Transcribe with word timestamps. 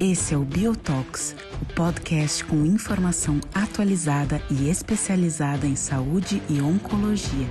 Esse 0.00 0.34
é 0.34 0.36
o 0.36 0.44
Biotox, 0.44 1.36
o 1.60 1.74
podcast 1.74 2.42
com 2.44 2.64
informação 2.64 3.38
atualizada 3.54 4.42
e 4.50 4.70
especializada 4.70 5.66
em 5.66 5.76
saúde 5.76 6.42
e 6.48 6.60
oncologia. 6.60 7.46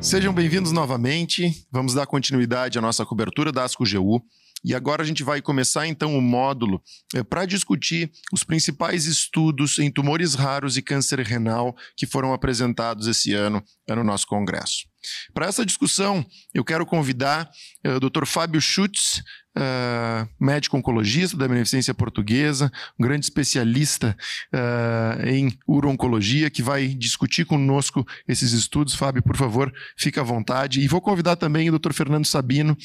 Sejam 0.00 0.32
bem-vindos 0.32 0.70
novamente. 0.70 1.66
Vamos 1.72 1.94
dar 1.94 2.06
continuidade 2.06 2.78
à 2.78 2.82
nossa 2.82 3.04
cobertura 3.04 3.50
da 3.50 3.64
ASCO-GU. 3.64 4.22
E 4.68 4.74
agora 4.74 5.02
a 5.02 5.06
gente 5.06 5.24
vai 5.24 5.40
começar 5.40 5.86
então 5.86 6.14
o 6.14 6.20
módulo 6.20 6.82
é, 7.14 7.22
para 7.22 7.46
discutir 7.46 8.12
os 8.30 8.44
principais 8.44 9.06
estudos 9.06 9.78
em 9.78 9.90
tumores 9.90 10.34
raros 10.34 10.76
e 10.76 10.82
câncer 10.82 11.20
renal 11.20 11.74
que 11.96 12.04
foram 12.04 12.34
apresentados 12.34 13.06
esse 13.06 13.32
ano 13.32 13.64
no 13.88 14.04
nosso 14.04 14.26
congresso. 14.26 14.86
Para 15.32 15.46
essa 15.46 15.64
discussão, 15.64 16.24
eu 16.54 16.64
quero 16.64 16.84
convidar 16.86 17.50
uh, 17.86 17.96
o 17.96 18.00
Dr. 18.00 18.26
Fábio 18.26 18.60
Schutz, 18.60 19.22
uh, 19.56 20.28
médico 20.40 20.76
oncologista 20.76 21.36
da 21.36 21.48
Beneficência 21.48 21.94
Portuguesa, 21.94 22.70
um 22.98 23.04
grande 23.04 23.26
especialista 23.26 24.16
uh, 24.52 25.26
em 25.26 25.56
urologia, 25.66 26.50
que 26.50 26.62
vai 26.62 26.88
discutir 26.88 27.44
conosco 27.44 28.06
esses 28.26 28.52
estudos. 28.52 28.94
Fábio, 28.94 29.22
por 29.22 29.36
favor, 29.36 29.72
fique 29.96 30.18
à 30.18 30.22
vontade. 30.22 30.80
E 30.80 30.88
vou 30.88 31.00
convidar 31.00 31.36
também 31.36 31.70
o 31.70 31.78
Dr. 31.78 31.92
Fernando 31.92 32.26
Sabino 32.26 32.76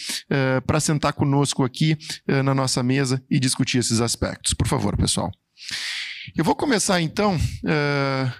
para 0.66 0.80
sentar 0.80 1.14
conosco 1.14 1.64
aqui 1.64 1.98
na 2.28 2.54
nossa 2.54 2.82
mesa 2.84 3.24
e 3.30 3.40
discutir 3.40 3.78
esses 3.78 4.02
aspectos. 4.02 4.54
Por 4.54 4.68
favor, 4.68 4.98
pessoal. 4.98 5.32
Eu 6.36 6.44
vou 6.44 6.56
começar 6.56 7.02
então 7.02 7.36
uh, 7.36 8.34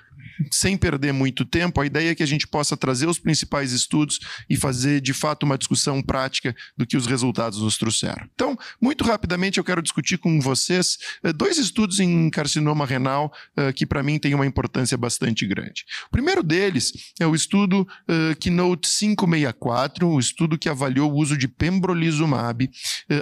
sem 0.52 0.78
perder 0.78 1.14
muito 1.14 1.46
tempo, 1.46 1.82
a 1.82 1.86
ideia 1.86 2.12
é 2.12 2.16
que 2.16 2.24
a 2.24 2.28
gente 2.28 2.48
possa 2.48 2.76
trazer 2.76 3.08
os 3.08 3.20
principais 3.20 3.72
estudos 3.72 4.20
e 4.50 4.58
fazer 4.58 5.02
de 5.02 5.14
fato 5.14 5.44
uma 5.44 5.58
discussão 5.58 6.02
prática 6.02 6.56
do 6.78 6.86
que 6.86 6.98
os 6.98 7.06
resultados 7.06 7.60
nos 7.60 7.78
trouxeram. 7.78 8.28
Então, 8.34 8.58
muito 8.82 9.04
rapidamente, 9.04 9.58
eu 9.58 9.64
quero 9.64 9.82
discutir 9.82 10.18
com 10.18 10.40
vocês 10.40 10.98
uh, 11.24 11.34
dois 11.34 11.58
estudos 11.58 12.00
em 12.00 12.30
carcinoma 12.30 12.86
renal 12.86 13.32
uh, 13.58 13.74
que, 13.74 13.86
para 13.86 14.04
mim, 14.04 14.20
têm 14.20 14.34
uma 14.34 14.46
importância 14.46 14.98
bastante 14.98 15.46
grande. 15.46 15.86
O 16.08 16.12
primeiro 16.12 16.44
deles 16.44 16.92
é 17.20 17.28
o 17.28 17.36
estudo 17.36 17.82
uh, 17.82 18.36
Keynote 18.40 18.90
564, 18.90 20.08
o 20.08 20.20
estudo 20.20 20.58
que 20.58 20.70
avaliou 20.70 21.12
o 21.12 21.16
uso 21.16 21.38
de 21.38 21.48
pembrolizumab 21.48 22.70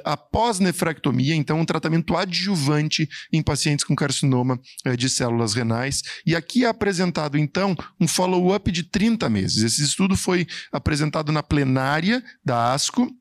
após 0.04 0.60
nefrectomia, 0.60 1.36
então, 1.36 1.60
um 1.60 1.66
tratamento 1.66 2.16
adjuvante 2.16 3.08
em 3.32 3.42
pacientes 3.42 3.84
com 3.86 3.96
carcinoma 3.96 4.60
de 4.98 5.10
células 5.10 5.54
renais. 5.54 6.02
E 6.26 6.36
aqui 6.36 6.66
é 6.66 6.68
apresentado 6.68 7.01
apresentado, 7.02 7.38
então, 7.38 7.76
um 8.00 8.08
follow-up 8.08 8.72
de 8.72 8.84
30 8.84 9.30
meses. 9.30 9.64
Esse 9.64 9.84
estudo 9.84 10.16
foi 10.16 10.48
apresentado 10.72 11.32
na 11.32 11.42
plenária 11.42 12.24
da 12.46 12.74
ASCO 12.74 13.12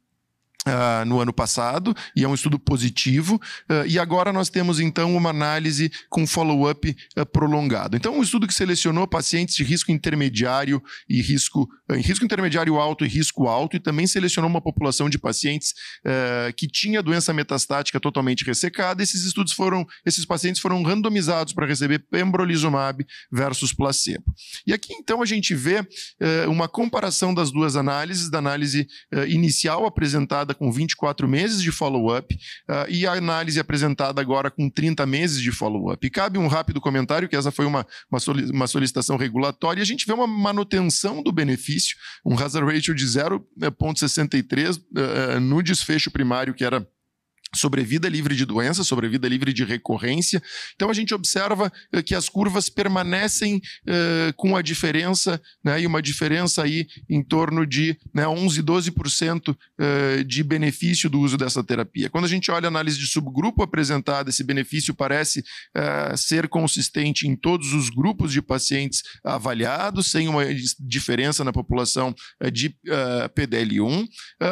Uh, 0.68 1.06
no 1.06 1.18
ano 1.18 1.32
passado, 1.32 1.94
e 2.14 2.22
é 2.22 2.28
um 2.28 2.34
estudo 2.34 2.58
positivo, 2.58 3.36
uh, 3.70 3.86
e 3.86 3.98
agora 3.98 4.30
nós 4.30 4.50
temos 4.50 4.78
então 4.78 5.16
uma 5.16 5.30
análise 5.30 5.90
com 6.10 6.26
follow-up 6.26 6.94
uh, 7.16 7.24
prolongado. 7.24 7.96
Então, 7.96 8.18
um 8.18 8.22
estudo 8.22 8.46
que 8.46 8.52
selecionou 8.52 9.08
pacientes 9.08 9.54
de 9.56 9.64
risco 9.64 9.90
intermediário 9.90 10.82
e 11.08 11.22
risco, 11.22 11.66
risco 11.92 12.26
intermediário 12.26 12.76
alto 12.76 13.06
e 13.06 13.08
risco 13.08 13.48
alto, 13.48 13.74
e 13.74 13.80
também 13.80 14.06
selecionou 14.06 14.50
uma 14.50 14.60
população 14.60 15.08
de 15.08 15.18
pacientes 15.18 15.72
que 16.56 16.68
tinha 16.68 17.02
doença 17.02 17.32
metastática 17.32 17.98
totalmente 17.98 18.44
ressecada. 18.44 19.02
Esses 19.02 19.24
estudos 19.24 19.54
foram, 19.54 19.86
esses 20.04 20.26
pacientes 20.26 20.60
foram 20.60 20.82
randomizados 20.82 21.54
para 21.54 21.66
receber 21.66 22.00
pembrolizumab 22.10 23.04
versus 23.32 23.72
placebo. 23.72 24.34
E 24.66 24.74
aqui 24.74 24.92
então 24.92 25.22
a 25.22 25.26
gente 25.26 25.54
vê 25.54 25.86
uma 26.48 26.68
comparação 26.68 27.32
das 27.32 27.50
duas 27.50 27.76
análises, 27.76 28.30
da 28.30 28.38
análise 28.38 28.86
inicial 29.26 29.86
apresentada 29.86 30.49
apresentada 30.50 30.54
com 30.54 30.70
24 30.70 31.28
meses 31.28 31.62
de 31.62 31.70
follow-up 31.70 32.34
uh, 32.34 32.90
e 32.90 33.06
a 33.06 33.12
análise 33.12 33.58
apresentada 33.58 34.20
agora 34.20 34.50
com 34.50 34.68
30 34.68 35.06
meses 35.06 35.40
de 35.40 35.52
follow-up. 35.52 36.10
Cabe 36.10 36.38
um 36.38 36.46
rápido 36.46 36.80
comentário, 36.80 37.28
que 37.28 37.36
essa 37.36 37.50
foi 37.50 37.66
uma, 37.66 37.86
uma, 38.10 38.66
solicitação 38.66 39.16
regulatória, 39.16 39.80
e 39.80 39.82
a 39.82 39.86
gente 39.86 40.06
vê 40.06 40.12
uma 40.12 40.26
manutenção 40.26 41.22
do 41.22 41.32
benefício, 41.32 41.96
um 42.24 42.38
hazard 42.38 42.70
ratio 42.72 42.94
de 42.94 43.04
0,63 43.04 44.76
uh, 44.76 44.82
eh, 44.96 45.34
eh, 45.36 45.40
no 45.40 45.62
desfecho 45.62 46.10
primário, 46.10 46.54
que 46.54 46.64
era 46.64 46.86
sobrevida 47.54 48.08
livre 48.08 48.34
de 48.34 48.44
doença, 48.44 48.84
sobrevida 48.84 49.28
livre 49.28 49.52
de 49.52 49.64
recorrência. 49.64 50.42
Então 50.74 50.90
a 50.90 50.94
gente 50.94 51.14
observa 51.14 51.72
uh, 51.94 52.02
que 52.02 52.14
as 52.14 52.28
curvas 52.28 52.68
permanecem 52.68 53.56
uh, 53.56 54.32
com 54.36 54.56
a 54.56 54.62
diferença, 54.62 55.40
né, 55.64 55.80
e 55.80 55.86
uma 55.86 56.00
diferença 56.00 56.62
aí 56.62 56.86
em 57.08 57.22
torno 57.22 57.66
de 57.66 57.96
né, 58.14 58.26
11, 58.26 58.62
12% 58.62 59.50
uh, 59.50 60.24
de 60.24 60.42
benefício 60.42 61.10
do 61.10 61.20
uso 61.20 61.36
dessa 61.36 61.62
terapia. 61.62 62.08
Quando 62.10 62.24
a 62.24 62.28
gente 62.28 62.50
olha 62.50 62.66
a 62.66 62.68
análise 62.68 62.98
de 62.98 63.06
subgrupo 63.06 63.62
apresentada, 63.62 64.30
esse 64.30 64.44
benefício 64.44 64.94
parece 64.94 65.40
uh, 65.40 66.16
ser 66.16 66.48
consistente 66.48 67.26
em 67.26 67.34
todos 67.34 67.72
os 67.72 67.90
grupos 67.90 68.32
de 68.32 68.40
pacientes 68.40 69.02
avaliados, 69.24 70.06
sem 70.06 70.28
uma 70.28 70.44
diferença 70.78 71.44
na 71.44 71.52
população 71.52 72.14
de 72.52 72.74
PDL1. 73.34 74.08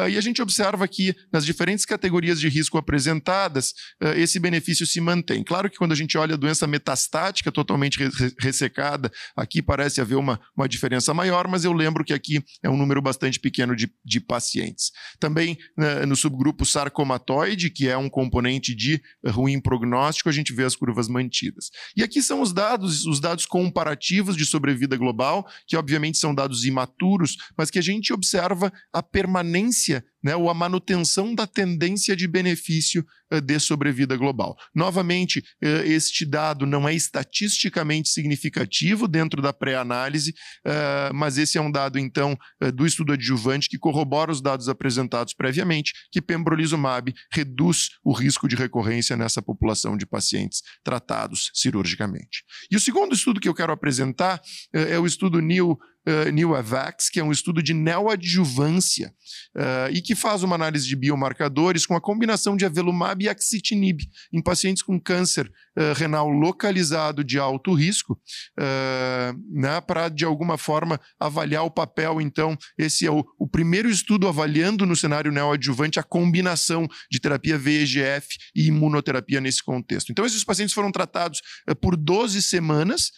e 0.09 0.17
a 0.17 0.21
gente 0.21 0.41
observa 0.41 0.87
que 0.87 1.15
nas 1.31 1.45
diferentes 1.45 1.85
categorias 1.85 2.39
de 2.39 2.47
risco 2.49 2.77
apresentadas, 2.89 3.73
eh, 4.01 4.19
esse 4.19 4.39
benefício 4.39 4.85
se 4.85 4.99
mantém. 4.99 5.43
Claro 5.43 5.69
que 5.69 5.77
quando 5.77 5.91
a 5.91 5.95
gente 5.95 6.17
olha 6.17 6.33
a 6.33 6.37
doença 6.37 6.65
metastática 6.65 7.51
totalmente 7.51 7.99
ressecada, 8.39 9.11
aqui 9.37 9.61
parece 9.61 10.01
haver 10.01 10.15
uma, 10.15 10.39
uma 10.57 10.67
diferença 10.67 11.13
maior, 11.13 11.47
mas 11.47 11.63
eu 11.63 11.71
lembro 11.71 12.03
que 12.03 12.13
aqui 12.13 12.43
é 12.63 12.69
um 12.69 12.75
número 12.75 12.99
bastante 12.99 13.39
pequeno 13.39 13.75
de, 13.75 13.91
de 14.03 14.19
pacientes. 14.19 14.91
Também 15.19 15.55
né, 15.77 16.03
no 16.07 16.15
subgrupo 16.15 16.65
sarcomatoide, 16.65 17.69
que 17.69 17.87
é 17.87 17.95
um 17.95 18.09
componente 18.09 18.73
de 18.73 18.99
ruim 19.23 19.61
prognóstico, 19.61 20.27
a 20.27 20.33
gente 20.33 20.51
vê 20.51 20.63
as 20.63 20.75
curvas 20.75 21.07
mantidas. 21.07 21.69
E 21.95 22.01
aqui 22.01 22.23
são 22.23 22.41
os 22.41 22.51
dados, 22.51 23.05
os 23.05 23.19
dados 23.19 23.45
comparativos 23.45 24.35
de 24.35 24.45
sobrevida 24.45 24.97
global, 24.97 25.47
que 25.67 25.77
obviamente 25.77 26.17
são 26.17 26.33
dados 26.33 26.65
imaturos, 26.65 27.37
mas 27.55 27.69
que 27.69 27.77
a 27.77 27.83
gente 27.83 28.11
observa 28.11 28.73
a 28.91 29.03
permanência 29.03 30.03
né, 30.23 30.35
ou 30.35 30.49
a 30.49 30.53
manutenção 30.53 31.33
da 31.33 31.47
tendência 31.47 32.15
de 32.15 32.27
benefício 32.27 33.05
uh, 33.31 33.41
de 33.41 33.59
sobrevida 33.59 34.15
global. 34.17 34.57
Novamente, 34.73 35.39
uh, 35.39 35.83
este 35.85 36.25
dado 36.25 36.65
não 36.65 36.87
é 36.87 36.93
estatisticamente 36.93 38.09
significativo 38.09 39.07
dentro 39.07 39.41
da 39.41 39.53
pré-análise, 39.53 40.31
uh, 40.65 41.13
mas 41.13 41.37
esse 41.37 41.57
é 41.57 41.61
um 41.61 41.71
dado, 41.71 41.97
então, 41.97 42.37
do 42.73 42.85
estudo 42.85 43.13
adjuvante 43.13 43.69
que 43.69 43.77
corrobora 43.77 44.31
os 44.31 44.41
dados 44.41 44.69
apresentados 44.69 45.33
previamente, 45.33 45.93
que 46.11 46.21
pembrolizumab 46.21 47.13
reduz 47.31 47.89
o 48.03 48.11
risco 48.11 48.47
de 48.47 48.55
recorrência 48.55 49.15
nessa 49.15 49.41
população 49.41 49.97
de 49.97 50.05
pacientes 50.05 50.61
tratados 50.83 51.51
cirurgicamente. 51.53 52.43
E 52.71 52.75
o 52.75 52.79
segundo 52.79 53.13
estudo 53.13 53.39
que 53.39 53.47
eu 53.47 53.53
quero 53.53 53.73
apresentar 53.73 54.41
é 54.73 54.97
o 54.99 55.05
estudo 55.05 55.39
NIL 55.39 55.77
uh, 56.07 56.29
New 56.31 56.55
AVAX, 56.55 57.09
que 57.09 57.19
é 57.19 57.23
um 57.23 57.31
estudo 57.31 57.61
de 57.61 57.73
neoadjuvância 57.73 59.13
uh, 59.55 59.91
e 59.91 60.01
que 60.01 60.15
faz 60.15 60.43
uma 60.43 60.55
análise 60.55 60.87
de 60.87 60.95
biomarcadores 60.95 61.85
com 61.85 61.95
a 61.95 62.01
combinação 62.01 62.55
de 62.55 62.65
avelumab 62.65 63.23
e 63.23 63.29
axitinib 63.29 64.01
em 64.31 64.41
pacientes 64.41 64.83
com 64.83 64.99
câncer 64.99 65.51
uh, 65.79 65.93
renal 65.95 66.29
localizado 66.29 67.23
de 67.23 67.39
alto 67.39 67.73
risco, 67.73 68.19
uh, 68.59 69.39
né, 69.49 69.79
para 69.81 70.09
de 70.09 70.25
alguma 70.25 70.57
forma 70.57 70.99
avaliar 71.19 71.63
o 71.63 71.71
papel. 71.71 72.19
Então, 72.19 72.57
esse 72.77 73.05
é 73.05 73.11
o, 73.11 73.25
o 73.39 73.47
primeiro 73.47 73.89
estudo 73.89 74.27
avaliando 74.27 74.85
no 74.85 74.95
cenário 74.95 75.31
neoadjuvante 75.31 75.99
a 75.99 76.03
combinação 76.03 76.87
de 77.09 77.19
terapia 77.19 77.57
VEGF 77.57 78.27
e 78.55 78.67
imunoterapia 78.67 79.39
nesse 79.39 79.63
contexto. 79.63 80.11
Então, 80.11 80.25
esses 80.25 80.43
pacientes 80.43 80.73
foram 80.73 80.91
tratados 80.91 81.41
por 81.81 81.95
12 81.95 82.41
semanas 82.41 83.11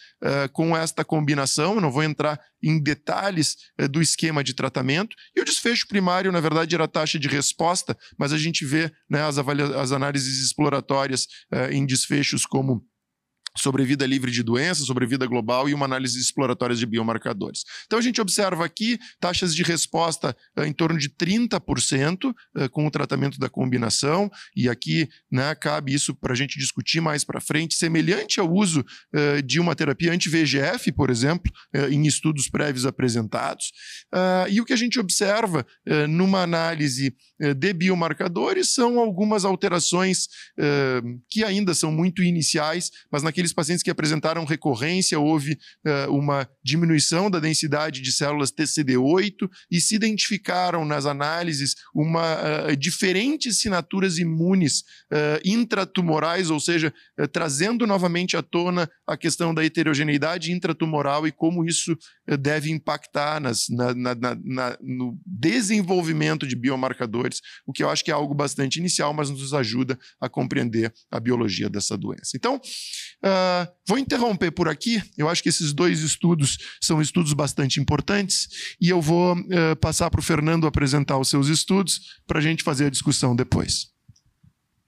com 0.52 0.76
esta 0.76 1.04
combinação. 1.04 1.74
Eu 1.74 1.80
não 1.80 1.90
vou 1.90 2.02
entrar 2.02 2.38
em 2.62 2.80
detalhes 2.80 3.56
eh, 3.78 3.88
do 3.88 4.00
esquema 4.00 4.44
de 4.44 4.54
tratamento. 4.54 5.16
E 5.36 5.40
o 5.40 5.44
desfecho 5.44 5.86
primário, 5.88 6.30
na 6.30 6.40
verdade, 6.40 6.74
era 6.74 6.84
a 6.84 6.88
taxa 6.88 7.18
de 7.18 7.26
resposta, 7.26 7.96
mas 8.18 8.32
a 8.32 8.38
gente 8.38 8.64
vê 8.64 8.90
né, 9.10 9.22
as, 9.22 9.36
as 9.38 9.92
análises 9.92 10.44
exploratórias 10.44 11.26
eh, 11.52 11.72
em 11.72 11.84
desfechos 11.84 12.46
como 12.52 12.86
sobrevida 13.56 14.06
livre 14.06 14.30
de 14.30 14.42
doença, 14.42 14.84
sobrevida 14.84 15.26
global 15.26 15.68
e 15.68 15.74
uma 15.74 15.84
análise 15.84 16.18
exploratória 16.18 16.74
de 16.74 16.86
biomarcadores. 16.86 17.64
Então 17.86 17.98
a 17.98 18.02
gente 18.02 18.20
observa 18.20 18.64
aqui 18.64 18.98
taxas 19.20 19.54
de 19.54 19.62
resposta 19.62 20.36
uh, 20.56 20.64
em 20.64 20.72
torno 20.72 20.98
de 20.98 21.08
30% 21.08 22.30
uh, 22.30 22.34
eh, 22.56 22.68
com 22.68 22.86
o 22.86 22.90
tratamento 22.90 23.38
da 23.38 23.48
combinação, 23.48 24.30
e 24.56 24.68
aqui 24.68 25.08
né, 25.30 25.54
cabe 25.54 25.92
isso 25.94 26.14
para 26.14 26.32
a 26.32 26.36
gente 26.36 26.58
discutir 26.58 27.00
mais 27.00 27.24
para 27.24 27.40
frente, 27.40 27.74
semelhante 27.74 28.40
ao 28.40 28.50
uso 28.50 28.80
uh, 28.80 29.42
de 29.42 29.60
uma 29.60 29.74
terapia 29.74 30.12
anti-VEGF, 30.12 30.92
por 30.92 31.10
exemplo, 31.10 31.50
em 31.90 32.06
estudos 32.06 32.48
prévios 32.48 32.86
apresentados. 32.86 33.72
e 34.50 34.60
o 34.60 34.64
que 34.64 34.72
a 34.72 34.76
gente 34.76 34.98
observa 34.98 35.66
numa 36.08 36.42
análise 36.42 37.14
de 37.56 37.72
biomarcadores 37.72 38.72
são 38.72 38.98
algumas 38.98 39.44
alterações 39.44 40.28
que 41.30 41.44
ainda 41.44 41.74
são 41.74 41.90
muito 41.90 42.22
iniciais, 42.22 42.90
mas 43.10 43.22
naquele 43.22 43.41
aqueles 43.42 43.52
pacientes 43.52 43.82
que 43.82 43.90
apresentaram 43.90 44.44
recorrência, 44.44 45.18
houve 45.18 45.58
uh, 45.84 46.12
uma 46.12 46.48
diminuição 46.64 47.28
da 47.28 47.40
densidade 47.40 48.00
de 48.00 48.12
células 48.12 48.52
TCD8 48.52 49.48
e 49.70 49.80
se 49.80 49.96
identificaram 49.96 50.84
nas 50.84 51.06
análises 51.06 51.74
uma 51.92 52.36
uh, 52.70 52.76
diferentes 52.76 53.56
assinaturas 53.58 54.18
imunes 54.18 54.80
uh, 55.12 55.40
intratumorais, 55.44 56.50
ou 56.50 56.60
seja, 56.60 56.92
trazendo 57.32 57.86
novamente 57.86 58.36
à 58.36 58.42
tona 58.42 58.88
a 59.06 59.16
questão 59.16 59.52
da 59.52 59.64
heterogeneidade 59.64 60.52
intratumoral 60.52 61.26
e 61.26 61.32
como 61.32 61.64
isso 61.64 61.96
deve 62.38 62.70
impactar 62.70 63.40
nas, 63.40 63.68
na, 63.68 63.94
na, 63.94 64.14
na, 64.14 64.78
no 64.80 65.18
desenvolvimento 65.26 66.46
de 66.46 66.54
biomarcadores, 66.54 67.40
o 67.66 67.72
que 67.72 67.82
eu 67.82 67.90
acho 67.90 68.04
que 68.04 68.10
é 68.10 68.14
algo 68.14 68.34
bastante 68.34 68.78
inicial, 68.78 69.12
mas 69.12 69.30
nos 69.30 69.52
ajuda 69.52 69.98
a 70.20 70.28
compreender 70.28 70.92
a 71.10 71.18
biologia 71.18 71.68
dessa 71.68 71.96
doença. 71.96 72.36
Então, 72.36 72.56
uh, 72.56 73.31
vou 73.86 73.98
interromper 73.98 74.50
por 74.50 74.68
aqui. 74.68 75.02
Eu 75.16 75.28
acho 75.28 75.42
que 75.42 75.48
esses 75.48 75.72
dois 75.72 76.00
estudos 76.00 76.58
são 76.80 77.00
estudos 77.00 77.32
bastante 77.32 77.80
importantes 77.80 78.48
e 78.80 78.88
eu 78.88 79.00
vou 79.00 79.36
uh, 79.36 79.76
passar 79.80 80.10
para 80.10 80.20
o 80.20 80.22
Fernando 80.22 80.66
apresentar 80.66 81.18
os 81.18 81.28
seus 81.28 81.48
estudos 81.48 82.00
para 82.26 82.38
a 82.38 82.42
gente 82.42 82.62
fazer 82.62 82.86
a 82.86 82.90
discussão 82.90 83.36
depois. 83.36 83.91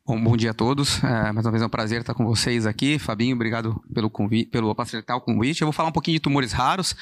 Bom, 0.07 0.23
bom 0.23 0.37
dia 0.37 0.51
a 0.51 0.55
todos. 0.55 1.03
É, 1.03 1.33
mais 1.33 1.47
uma 1.47 1.51
vez 1.51 1.63
é 1.63 1.67
um 1.67 1.71
prazer 1.71 2.03
estar 2.03 2.13
com 2.13 2.27
vocês 2.27 2.67
aqui. 2.67 2.99
Fabinho, 2.99 3.35
obrigado 3.35 3.83
pelo 3.95 4.11
convite, 4.11 4.51
pelo 4.51 4.75
facilitar 4.75 5.17
o 5.17 5.21
convite. 5.23 5.63
Eu 5.63 5.67
vou 5.67 5.73
falar 5.73 5.89
um 5.89 5.93
pouquinho 5.93 6.17
de 6.17 6.21
tumores 6.21 6.53
raros. 6.53 6.93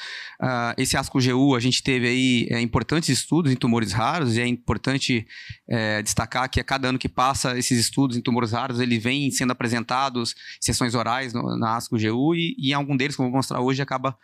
Uh, 0.41 0.71
esse 0.77 0.95
ASCO-GU, 0.95 1.53
a 1.53 1.59
gente 1.59 1.83
teve 1.83 2.07
aí 2.07 2.47
é, 2.49 2.61
importantes 2.61 3.09
estudos 3.09 3.51
em 3.51 3.57
tumores 3.57 3.91
raros 3.91 4.37
e 4.37 4.41
é 4.41 4.47
importante 4.47 5.27
é, 5.67 6.01
destacar 6.01 6.49
que 6.49 6.61
a 6.61 6.63
cada 6.63 6.87
ano 6.87 6.97
que 6.97 7.09
passa, 7.09 7.57
esses 7.57 7.77
estudos 7.77 8.15
em 8.15 8.21
tumores 8.21 8.53
raros, 8.53 8.79
eles 8.79 9.03
vêm 9.03 9.29
sendo 9.31 9.51
apresentados 9.51 10.31
em 10.31 10.65
sessões 10.65 10.95
orais 10.95 11.33
no, 11.33 11.57
na 11.57 11.75
ASCO-GU 11.75 12.35
e, 12.35 12.55
e 12.57 12.69
em 12.69 12.73
algum 12.73 12.95
deles, 12.95 13.17
como 13.17 13.27
eu 13.27 13.31
vou 13.31 13.39
mostrar 13.39 13.59
hoje, 13.59 13.81
acaba, 13.81 14.17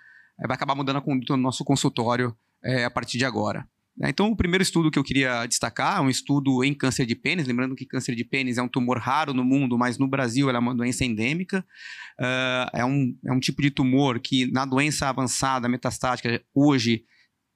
vai 0.48 0.56
acabar 0.56 0.74
mudando 0.74 1.00
a 1.00 1.02
conduta 1.02 1.36
no 1.36 1.44
nosso 1.44 1.66
consultório 1.66 2.34
é, 2.64 2.86
a 2.86 2.90
partir 2.90 3.18
de 3.18 3.26
agora. 3.26 3.68
Né? 4.00 4.10
Então, 4.10 4.32
o 4.32 4.36
primeiro 4.36 4.64
estudo 4.64 4.90
que 4.90 4.98
eu 4.98 5.04
queria 5.04 5.46
destacar 5.46 5.98
é 5.98 6.02
um 6.02 6.10
estudo 6.10 6.64
em 6.64 6.74
câncer 6.74 7.06
de 7.06 7.16
pênis. 7.16 7.46
Lembrando 7.46 7.76
que 7.76 7.86
câncer 7.86 8.16
de 8.16 8.24
pênis 8.24 8.58
é 8.58 8.62
um 8.62 8.68
tumor 8.68 8.98
raro 8.98 9.34
no 9.34 9.44
mundo, 9.44 9.78
mas 9.78 9.98
no 9.98 10.08
Brasil 10.08 10.48
ela 10.48 10.58
é 10.58 10.62
uma 10.62 10.74
doença 10.74 11.04
endêmica. 11.04 11.66
Uh, 12.20 12.78
é, 12.78 12.86
um, 12.86 13.16
é 13.26 13.34
um 13.34 13.40
tipo 13.40 13.62
de 13.62 13.70
tumor 13.70 14.20
que, 14.20 14.50
na 14.52 14.66
doença 14.66 15.10
avançada, 15.10 15.68
metastática, 15.68 16.42
hoje 16.54 17.04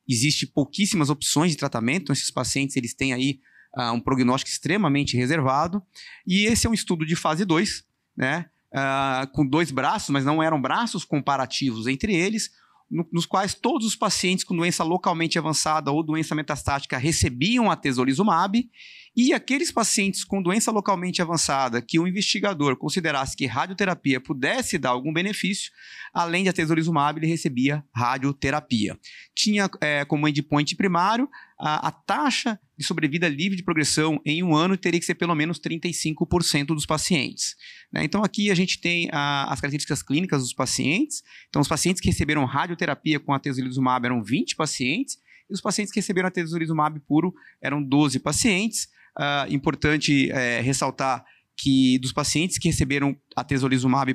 existe 0.07 0.45
pouquíssimas 0.45 1.09
opções 1.09 1.51
de 1.51 1.57
tratamento. 1.57 2.03
Então, 2.03 2.13
esses 2.13 2.31
pacientes 2.31 2.75
eles 2.75 2.93
têm 2.93 3.13
aí 3.13 3.39
uh, 3.77 3.93
um 3.93 4.01
prognóstico 4.01 4.51
extremamente 4.51 5.15
reservado. 5.15 5.81
E 6.27 6.45
esse 6.45 6.67
é 6.67 6.69
um 6.69 6.73
estudo 6.73 7.05
de 7.05 7.15
fase 7.15 7.45
2, 7.45 7.83
né? 8.17 8.47
Uh, 8.73 9.27
com 9.33 9.45
dois 9.45 9.69
braços, 9.69 10.09
mas 10.09 10.25
não 10.25 10.41
eram 10.41 10.59
braços 10.59 11.05
comparativos 11.05 11.85
entre 11.85 12.15
eles 12.15 12.49
no, 12.89 13.07
nos 13.12 13.25
quais 13.25 13.53
todos 13.53 13.88
os 13.88 13.95
pacientes 13.95 14.44
com 14.44 14.56
doença 14.56 14.83
localmente 14.83 15.38
avançada 15.38 15.91
ou 15.91 16.03
doença 16.03 16.35
metastática 16.35 16.97
recebiam 16.97 17.69
a 17.71 17.75
tesolizumab 17.75 18.69
e 19.15 19.31
aqueles 19.31 19.71
pacientes 19.71 20.24
com 20.24 20.42
doença 20.42 20.71
localmente 20.71 21.21
avançada 21.21 21.81
que 21.81 22.00
o 22.00 22.07
investigador 22.07 22.75
considerasse 22.75 23.38
que 23.38 23.45
radioterapia 23.45 24.19
pudesse 24.19 24.77
dar 24.77 24.89
algum 24.89 25.13
benefício, 25.13 25.71
além 26.12 26.44
de 26.44 26.50
atezolizumab, 26.50 27.19
ele 27.19 27.27
recebia 27.27 27.83
radioterapia. 27.95 28.98
Tinha 29.36 29.69
é, 29.80 30.04
como 30.04 30.27
endpoint 30.27 30.75
primário 30.75 31.30
a, 31.60 31.88
a, 31.88 31.92
taxa 31.92 32.60
de 32.75 32.83
sobrevida 32.83 33.30
livre 33.30 33.56
de 33.56 33.63
progressão 33.63 34.19
em 34.25 34.42
um 34.42 34.56
ano 34.56 34.75
teria 34.75 35.00
que 35.00 35.06
ser 35.06 35.15
pelo 35.15 35.36
menos 35.36 35.60
35% 35.60 36.68
dos 36.68 36.86
pacientes. 36.86 37.56
Né? 37.92 38.04
Então 38.04 38.24
aqui 38.24 38.50
a 38.50 38.56
gente 38.56 38.81
tem 38.81 39.10
a, 39.12 39.44
as 39.44 39.62
características 39.62 40.01
clínicas 40.01 40.42
dos 40.42 40.54
pacientes. 40.54 41.21
Então 41.50 41.62
os 41.62 41.68
pacientes 41.68 42.01
que 42.01 42.10
receberam 42.10 42.45
radioterapia 42.45 43.19
com 43.19 43.31
atezolizumab 43.31 44.06
eram 44.06 44.24
20 44.24 44.56
pacientes, 44.56 45.21
e 45.50 45.54
os 45.54 45.62
pacientes 45.62 45.94
que 45.94 46.00
receberam 46.00 46.27
atezolizumab 46.27 47.00
puro 47.01 47.33
eram 47.62 47.81
12 47.83 48.19
pacientes. 48.19 48.88
Uh, 49.18 49.54
importante 49.54 50.31
é, 50.31 50.60
ressaltar 50.62 51.24
que 51.56 52.00
dos 52.00 52.12
pacientes 52.12 52.57
que 52.57 52.68
receberam 52.68 53.15
a 53.36 53.44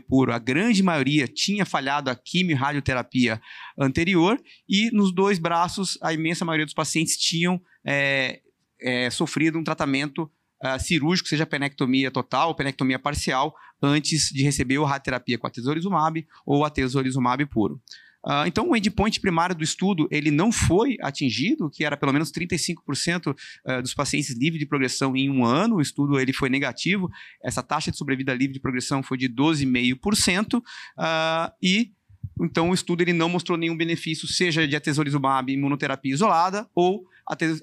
puro, 0.08 0.32
a 0.32 0.38
grande 0.38 0.82
maioria 0.82 1.26
tinha 1.28 1.64
falhado 1.64 2.10
a 2.10 2.16
quimio 2.16 2.52
e 2.52 2.58
radioterapia 2.58 3.40
anterior, 3.78 4.40
e 4.68 4.90
nos 4.90 5.14
dois 5.14 5.38
braços, 5.38 5.96
a 6.02 6.12
imensa 6.12 6.44
maioria 6.44 6.66
dos 6.66 6.74
pacientes 6.74 7.16
tinham 7.16 7.60
é, 7.86 8.40
é, 8.80 9.08
sofrido 9.10 9.58
um 9.58 9.64
tratamento 9.64 10.30
uh, 10.64 10.80
cirúrgico, 10.80 11.28
seja 11.28 11.46
penectomia 11.46 12.10
total 12.10 12.48
ou 12.48 12.54
penectomia 12.54 12.98
parcial, 12.98 13.54
antes 13.80 14.30
de 14.30 14.42
receber 14.42 14.78
a 14.78 14.86
radioterapia 14.86 15.38
com 15.38 15.46
a 15.46 15.50
ou 16.44 16.64
a 16.64 16.70
tesolizumab 16.70 17.46
puro. 17.46 17.80
Uh, 18.24 18.46
então, 18.46 18.68
o 18.68 18.76
endpoint 18.76 19.20
primário 19.20 19.54
do 19.54 19.62
estudo 19.62 20.08
ele 20.10 20.30
não 20.30 20.50
foi 20.50 20.96
atingido, 21.00 21.70
que 21.70 21.84
era 21.84 21.96
pelo 21.96 22.12
menos 22.12 22.32
35% 22.32 23.30
uh, 23.30 23.36
ah, 23.64 23.80
dos 23.80 23.94
pacientes 23.94 24.30
livres 24.36 24.58
de 24.58 24.66
progressão 24.66 25.16
em 25.16 25.30
um 25.30 25.44
ano. 25.44 25.76
O 25.76 25.80
estudo 25.80 26.18
ele 26.18 26.32
foi 26.32 26.48
negativo. 26.48 27.08
Essa 27.42 27.62
taxa 27.62 27.90
de 27.90 27.96
sobrevida 27.96 28.34
livre 28.34 28.52
de 28.52 28.60
progressão 28.60 29.02
foi 29.02 29.16
de 29.16 29.28
12,5%. 29.28 30.58
Uh, 30.58 30.62
ah, 30.98 31.52
e 31.62 31.92
então 32.40 32.70
o 32.70 32.74
estudo 32.74 33.00
ele 33.00 33.12
não 33.12 33.28
mostrou 33.28 33.56
nenhum 33.58 33.76
benefício, 33.76 34.28
seja 34.28 34.66
de 34.66 34.76
atezolizumab 34.76 35.52
imunoterapia 35.52 36.12
isolada 36.12 36.68
ou 36.74 37.04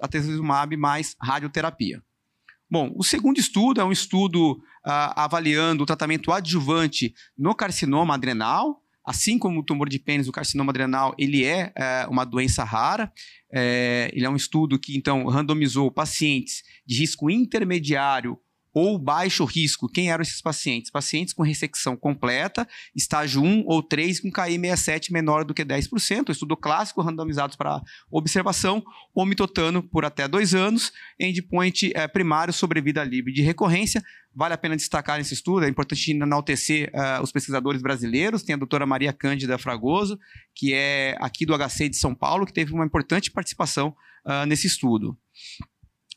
atezolizumab 0.02 0.76
mais 0.76 1.16
radioterapia. 1.22 2.02
Bom, 2.70 2.92
o 2.96 3.04
segundo 3.04 3.38
estudo 3.38 3.80
é 3.80 3.86
um 3.86 3.92
estudo 3.92 4.60
avaliando 4.84 5.84
o 5.84 5.86
tratamento 5.86 6.32
adjuvante 6.32 7.14
no 7.38 7.56
carcinoma 7.56 8.16
adrenal, 8.16 8.82
Assim 9.06 9.38
como 9.38 9.60
o 9.60 9.64
tumor 9.64 9.88
de 9.88 10.00
pênis, 10.00 10.28
o 10.28 10.32
carcinoma 10.32 10.72
adrenal, 10.72 11.14
ele 11.18 11.46
é, 11.46 11.72
é 11.76 12.08
uma 12.10 12.26
doença 12.26 12.64
rara. 12.64 13.12
É, 13.54 14.10
ele 14.14 14.26
é 14.26 14.30
um 14.30 14.36
estudo 14.36 14.80
que, 14.80 14.98
então, 14.98 15.26
randomizou 15.28 15.92
pacientes 15.92 16.64
de 16.86 17.00
risco 17.00 17.30
intermediário 17.30 18.38
ou 18.76 19.00
baixo 19.00 19.46
risco. 19.46 19.88
Quem 19.88 20.12
eram 20.12 20.22
esses 20.22 20.42
pacientes? 20.42 20.92
Pacientes 20.92 21.34
com 21.34 21.44
ressecção 21.44 21.96
completa, 21.96 22.68
estágio 22.94 23.42
1 23.42 23.64
ou 23.66 23.82
3 23.82 24.20
com 24.20 24.30
KI67 24.30 25.12
menor 25.12 25.46
do 25.46 25.54
que 25.54 25.64
10%, 25.64 26.30
estudo 26.30 26.58
clássico 26.58 27.02
randomizados 27.02 27.56
para 27.56 27.82
observação, 28.12 28.84
ou 29.14 29.26
mitotano 29.26 29.82
por 29.82 30.04
até 30.04 30.28
dois 30.28 30.54
anos, 30.54 30.92
endpoint 31.18 31.94
é, 31.96 32.06
primário 32.06 32.54
sobrevida 32.54 33.02
livre 33.02 33.32
de 33.32 33.42
recorrência. 33.42 34.04
Vale 34.36 34.54
a 34.54 34.58
pena 34.58 34.76
destacar 34.76 35.18
nesse 35.18 35.34
estudo, 35.34 35.64
é 35.64 35.70
importante 35.70 36.12
enaltecer 36.12 36.92
uh, 36.94 37.24
os 37.24 37.32
pesquisadores 37.32 37.82
brasileiros, 37.82 38.44
tem 38.44 38.56
a 38.56 38.58
doutora 38.58 38.86
Maria 38.86 39.14
Cândida 39.14 39.58
Fragoso, 39.58 40.20
que 40.54 40.74
é 40.74 41.16
aqui 41.22 41.46
do 41.46 41.58
HC 41.58 41.88
de 41.88 41.96
São 41.96 42.14
Paulo, 42.14 42.46
que 42.46 42.52
teve 42.52 42.74
uma 42.74 42.86
importante 42.86 43.32
participação 43.32 43.96
uh, 44.26 44.46
nesse 44.46 44.68
estudo. 44.68 45.18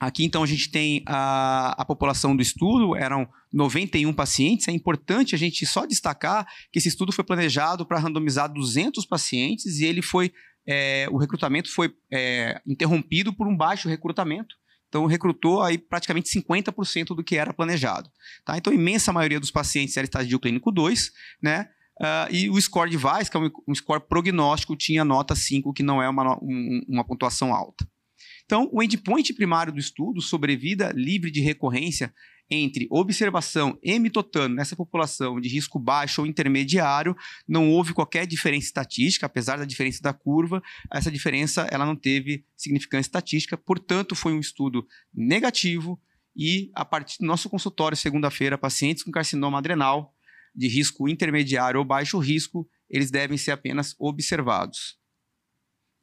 Aqui, 0.01 0.25
então, 0.25 0.45
a 0.45 0.47
gente 0.47 0.71
tem 0.71 1.03
a, 1.07 1.75
a 1.77 1.85
população 1.85 2.37
do 2.37 2.41
estudo, 2.41 2.95
eram 2.95 3.29
91 3.53 4.13
pacientes. 4.13 4.69
É 4.69 4.73
importante 4.73 5.35
a 5.35 5.39
gente 5.39 5.67
só 5.67 5.85
destacar 5.85 6.47
que 6.71 6.79
esse 6.79 6.89
estudo 6.89 7.11
foi 7.11 7.25
planejado 7.25 7.85
para 7.85 7.99
randomizar 7.99 8.53
200 8.53 9.05
pacientes 9.07 9.81
e 9.81 9.85
ele 9.85 10.01
foi, 10.01 10.33
é, 10.67 11.09
o 11.11 11.17
recrutamento 11.17 11.73
foi 11.73 11.93
é, 12.13 12.61
interrompido 12.65 13.33
por 13.33 13.49
um 13.49 13.57
baixo 13.57 13.89
recrutamento. 13.89 14.55
Então, 14.89 15.05
recrutou 15.05 15.63
aí 15.63 15.77
praticamente 15.77 16.31
50% 16.31 17.09
do 17.09 17.25
que 17.25 17.37
era 17.37 17.53
planejado. 17.53 18.09
Tá? 18.45 18.57
Então, 18.57 18.73
a 18.73 18.77
imensa 18.77 19.13
maioria 19.13 19.41
dos 19.41 19.51
pacientes 19.51 19.97
era 19.97 20.05
estágio 20.05 20.39
clínico 20.39 20.71
2, 20.71 21.11
né? 21.43 21.69
Uh, 22.01 22.33
e 22.33 22.49
o 22.49 22.61
score 22.61 22.89
device, 22.89 23.29
que 23.29 23.37
é 23.37 23.41
um, 23.41 23.51
um, 23.67 23.75
score 23.75 24.01
prognóstico, 24.01 24.77
tinha 24.77 25.05
nota 25.05 25.35
5, 25.35 25.73
que 25.73 25.83
não 25.83 26.01
é 26.01 26.09
uma, 26.09 26.39
um, 26.41 26.81
uma 26.89 27.05
pontuação 27.05 27.53
alta. 27.53 27.85
Então, 28.49 28.67
o 28.73 28.83
endpoint 28.83 29.35
primário 29.35 29.71
do 29.71 29.79
estudo, 29.79 30.23
sobrevida 30.23 30.91
livre 30.97 31.31
de 31.31 31.39
recorrência 31.39 32.15
entre 32.51 32.89
observação 32.91 33.79
e 33.83 33.99
mitotano 33.99 34.55
nessa 34.55 34.75
população 34.75 35.39
de 35.39 35.51
risco 35.51 35.79
baixo 35.79 36.23
ou 36.23 36.27
intermediário, 36.27 37.15
não 37.47 37.71
houve 37.71 37.93
qualquer 37.93 38.27
diferença 38.27 38.69
estatística, 38.69 39.27
apesar 39.27 39.59
da 39.59 39.67
diferença 39.67 40.01
da 40.01 40.15
curva, 40.15 40.63
essa 40.91 41.11
diferença 41.11 41.69
ela 41.71 41.85
não 41.85 41.95
teve 41.95 42.43
significância 42.57 43.09
estatística, 43.09 43.55
portanto, 43.55 44.15
foi 44.15 44.33
um 44.33 44.41
estudo 44.41 44.87
negativo 45.13 46.01
e 46.35 46.71
a 46.75 46.87
partir 46.87 47.19
do 47.19 47.27
nosso 47.27 47.51
consultório, 47.51 47.99
segunda-feira, 47.99 48.57
pacientes 48.57 49.03
com 49.03 49.11
carcinoma 49.11 49.59
adrenal 49.59 50.15
de 50.55 50.69
risco 50.69 51.07
intermediário 51.07 51.79
ou 51.79 51.85
baixo 51.85 52.19
risco, 52.19 52.67
eles 52.89 53.11
devem 53.11 53.37
ser 53.37 53.51
apenas 53.51 53.95
observados. 53.99 54.98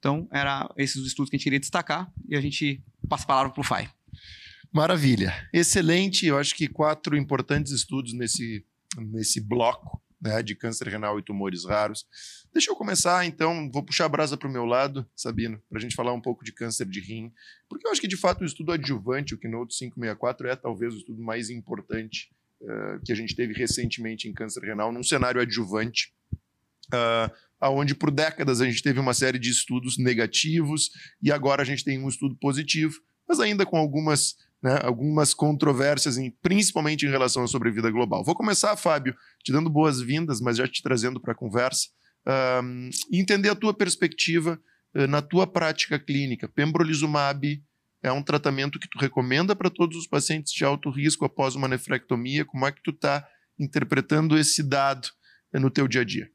Então, 0.06 0.28
era 0.32 0.72
esses 0.78 0.98
os 0.98 1.08
estudos 1.08 1.32
que 1.32 1.36
a 1.36 1.38
gente 1.40 1.46
queria 1.46 1.60
destacar 1.60 2.14
e 2.30 2.36
a 2.36 2.40
gente 2.40 2.80
passa 3.10 3.24
a 3.24 3.28
palavra 3.28 3.52
para 3.52 3.62
o 3.62 3.64
FAI. 3.64 3.90
Maravilha. 4.72 5.34
Excelente. 5.52 6.28
Eu 6.28 6.38
acho 6.38 6.54
que 6.54 6.68
quatro 6.68 7.18
importantes 7.18 7.72
estudos 7.72 8.14
nesse, 8.14 8.64
nesse 9.00 9.42
bloco 9.42 10.00
né, 10.22 10.44
de 10.44 10.54
câncer 10.54 10.90
renal 10.90 11.18
e 11.18 11.24
tumores 11.24 11.66
raros. 11.66 12.06
Deixa 12.54 12.70
eu 12.70 12.76
começar, 12.76 13.26
então, 13.26 13.68
vou 13.74 13.82
puxar 13.82 14.06
a 14.06 14.10
brasa 14.10 14.38
para 14.38 14.48
o 14.48 14.52
meu 14.52 14.64
lado, 14.64 15.10
Sabino, 15.16 15.60
para 15.68 15.80
a 15.80 15.82
gente 15.82 15.96
falar 15.96 16.14
um 16.14 16.22
pouco 16.22 16.46
de 16.46 16.52
câncer 16.52 16.86
de 16.86 17.00
rim, 17.00 17.34
porque 17.68 17.88
eu 17.88 17.92
acho 17.92 18.00
que, 18.00 18.08
de 18.08 18.16
fato, 18.16 18.42
o 18.42 18.46
estudo 18.46 18.74
adjuvante, 18.74 19.34
o 19.34 19.40
Keynote 19.40 19.76
564, 19.76 20.48
é 20.48 20.56
talvez 20.56 20.94
o 20.94 20.98
estudo 20.98 21.22
mais 21.24 21.50
importante 21.50 22.30
uh, 22.62 23.04
que 23.04 23.12
a 23.12 23.16
gente 23.16 23.36
teve 23.36 23.54
recentemente 23.54 24.28
em 24.28 24.34
câncer 24.34 24.64
renal, 24.64 24.92
num 24.92 25.04
cenário 25.04 25.42
adjuvante, 25.42 26.14
uh, 26.94 27.34
aonde 27.60 27.96
por 27.96 28.12
décadas 28.12 28.62
a 28.62 28.66
gente 28.66 28.82
teve 28.82 29.00
uma 29.00 29.14
série 29.14 29.40
de 29.40 29.50
estudos 29.50 29.98
negativos 29.98 30.90
e 31.22 31.32
agora 31.32 31.62
a 31.62 31.66
gente 31.66 31.84
tem 31.84 32.02
um 32.02 32.10
estudo 32.10 32.36
positivo, 32.36 32.96
mas 33.28 33.40
ainda 33.40 33.66
com 33.66 33.78
algumas, 33.78 34.36
né, 34.62 34.80
algumas 34.84 35.34
controvérsias, 35.34 36.18
em, 36.18 36.32
principalmente 36.42 37.06
em 37.06 37.10
relação 37.10 37.44
à 37.44 37.48
sobrevida 37.48 37.90
global. 37.90 38.24
Vou 38.24 38.36
começar, 38.36 38.76
Fábio, 38.76 39.16
te 39.44 39.52
dando 39.52 39.70
boas-vindas, 39.70 40.40
mas 40.42 40.58
já 40.58 40.68
te 40.68 40.82
trazendo 40.82 41.20
para 41.20 41.34
a 41.34 41.36
conversa, 41.36 41.88
uh, 42.28 42.90
entender 43.12 43.50
a 43.50 43.56
tua 43.56 43.74
perspectiva 43.74 44.60
uh, 44.96 45.08
na 45.08 45.22
tua 45.22 45.48
prática 45.48 45.98
clínica. 45.98 46.48
Pembrolizumab 46.48 47.64
é 48.04 48.12
um 48.12 48.22
tratamento 48.22 48.80
que 48.80 48.88
tu 48.88 49.00
recomenda 49.00 49.56
para 49.56 49.70
todos 49.70 49.98
os 49.98 50.08
pacientes 50.08 50.54
de 50.54 50.64
alto 50.64 50.92
risco 50.92 51.26
após 51.26 51.56
uma 51.56 51.68
nefrectomia? 51.68 52.46
Como 52.46 52.66
é 52.66 52.72
que 52.72 52.84
tu 52.84 52.92
está 52.92 53.28
interpretando 53.58 54.38
esse 54.38 54.62
dado 54.62 55.08
uh, 55.54 55.60
no 55.60 55.72
teu 55.72 55.88
dia 55.88 56.02
a 56.02 56.06
dia? 56.06 56.30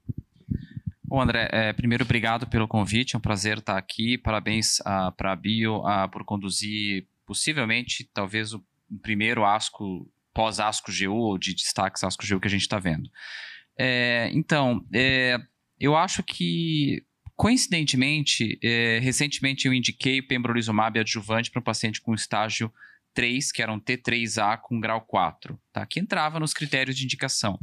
Bom, 1.11 1.21
André, 1.21 1.49
é, 1.51 1.73
primeiro, 1.73 2.05
obrigado 2.05 2.47
pelo 2.47 2.69
convite, 2.69 3.17
é 3.17 3.19
um 3.19 3.21
prazer 3.21 3.59
estar 3.59 3.77
aqui. 3.77 4.17
Parabéns 4.17 4.77
para 5.17 5.33
a 5.33 5.35
Bio 5.35 5.83
por 6.13 6.25
conduzir, 6.25 7.05
possivelmente, 7.27 8.09
talvez 8.15 8.55
o, 8.55 8.65
o 8.89 8.97
primeiro 8.97 9.45
ASCO, 9.45 10.09
pós-ASCO 10.33 10.93
GU, 10.97 11.13
ou 11.13 11.37
de 11.37 11.53
destaques 11.53 12.05
ASCO 12.05 12.25
GU 12.25 12.39
que 12.39 12.47
a 12.47 12.51
gente 12.51 12.61
está 12.61 12.79
vendo. 12.79 13.11
É, 13.77 14.31
então, 14.33 14.87
é, 14.95 15.37
eu 15.81 15.97
acho 15.97 16.23
que, 16.23 17.05
coincidentemente, 17.35 18.57
é, 18.63 19.01
recentemente 19.03 19.67
eu 19.67 19.75
indiquei 19.75 20.21
o 20.21 20.29
pembrolizumab 20.29 20.97
adjuvante 20.97 21.51
para 21.51 21.59
um 21.59 21.65
paciente 21.65 22.01
com 22.01 22.15
estágio 22.15 22.73
3, 23.15 23.51
que 23.51 23.61
era 23.61 23.73
um 23.73 23.81
T3A 23.81 24.59
com 24.59 24.79
grau 24.79 25.01
4, 25.01 25.61
tá? 25.73 25.85
que 25.85 25.99
entrava 25.99 26.39
nos 26.39 26.55
critérios 26.55 26.97
de 26.97 27.03
indicação. 27.03 27.59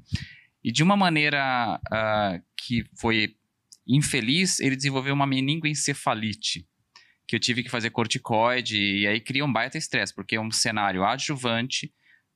E 0.68 0.72
de 0.74 0.84
uma 0.84 0.98
maneira 0.98 1.80
uh, 1.88 2.44
que 2.58 2.84
foi 3.00 3.38
infeliz, 3.88 4.60
ele 4.60 4.76
desenvolveu 4.76 5.14
uma 5.14 5.26
meningoencefalite, 5.26 6.68
que 7.26 7.38
eu 7.38 7.40
tive 7.40 7.64
que 7.64 7.70
fazer 7.70 7.90
corticoide, 7.90 8.78
e 8.78 9.08
aí 9.08 9.22
cria 9.22 9.46
um 9.46 9.54
baita 9.54 9.78
estresse, 9.78 10.14
porque 10.14 10.36
é 10.36 10.42
um 10.42 10.52
cenário 10.52 11.06
adjuvante, 11.06 11.94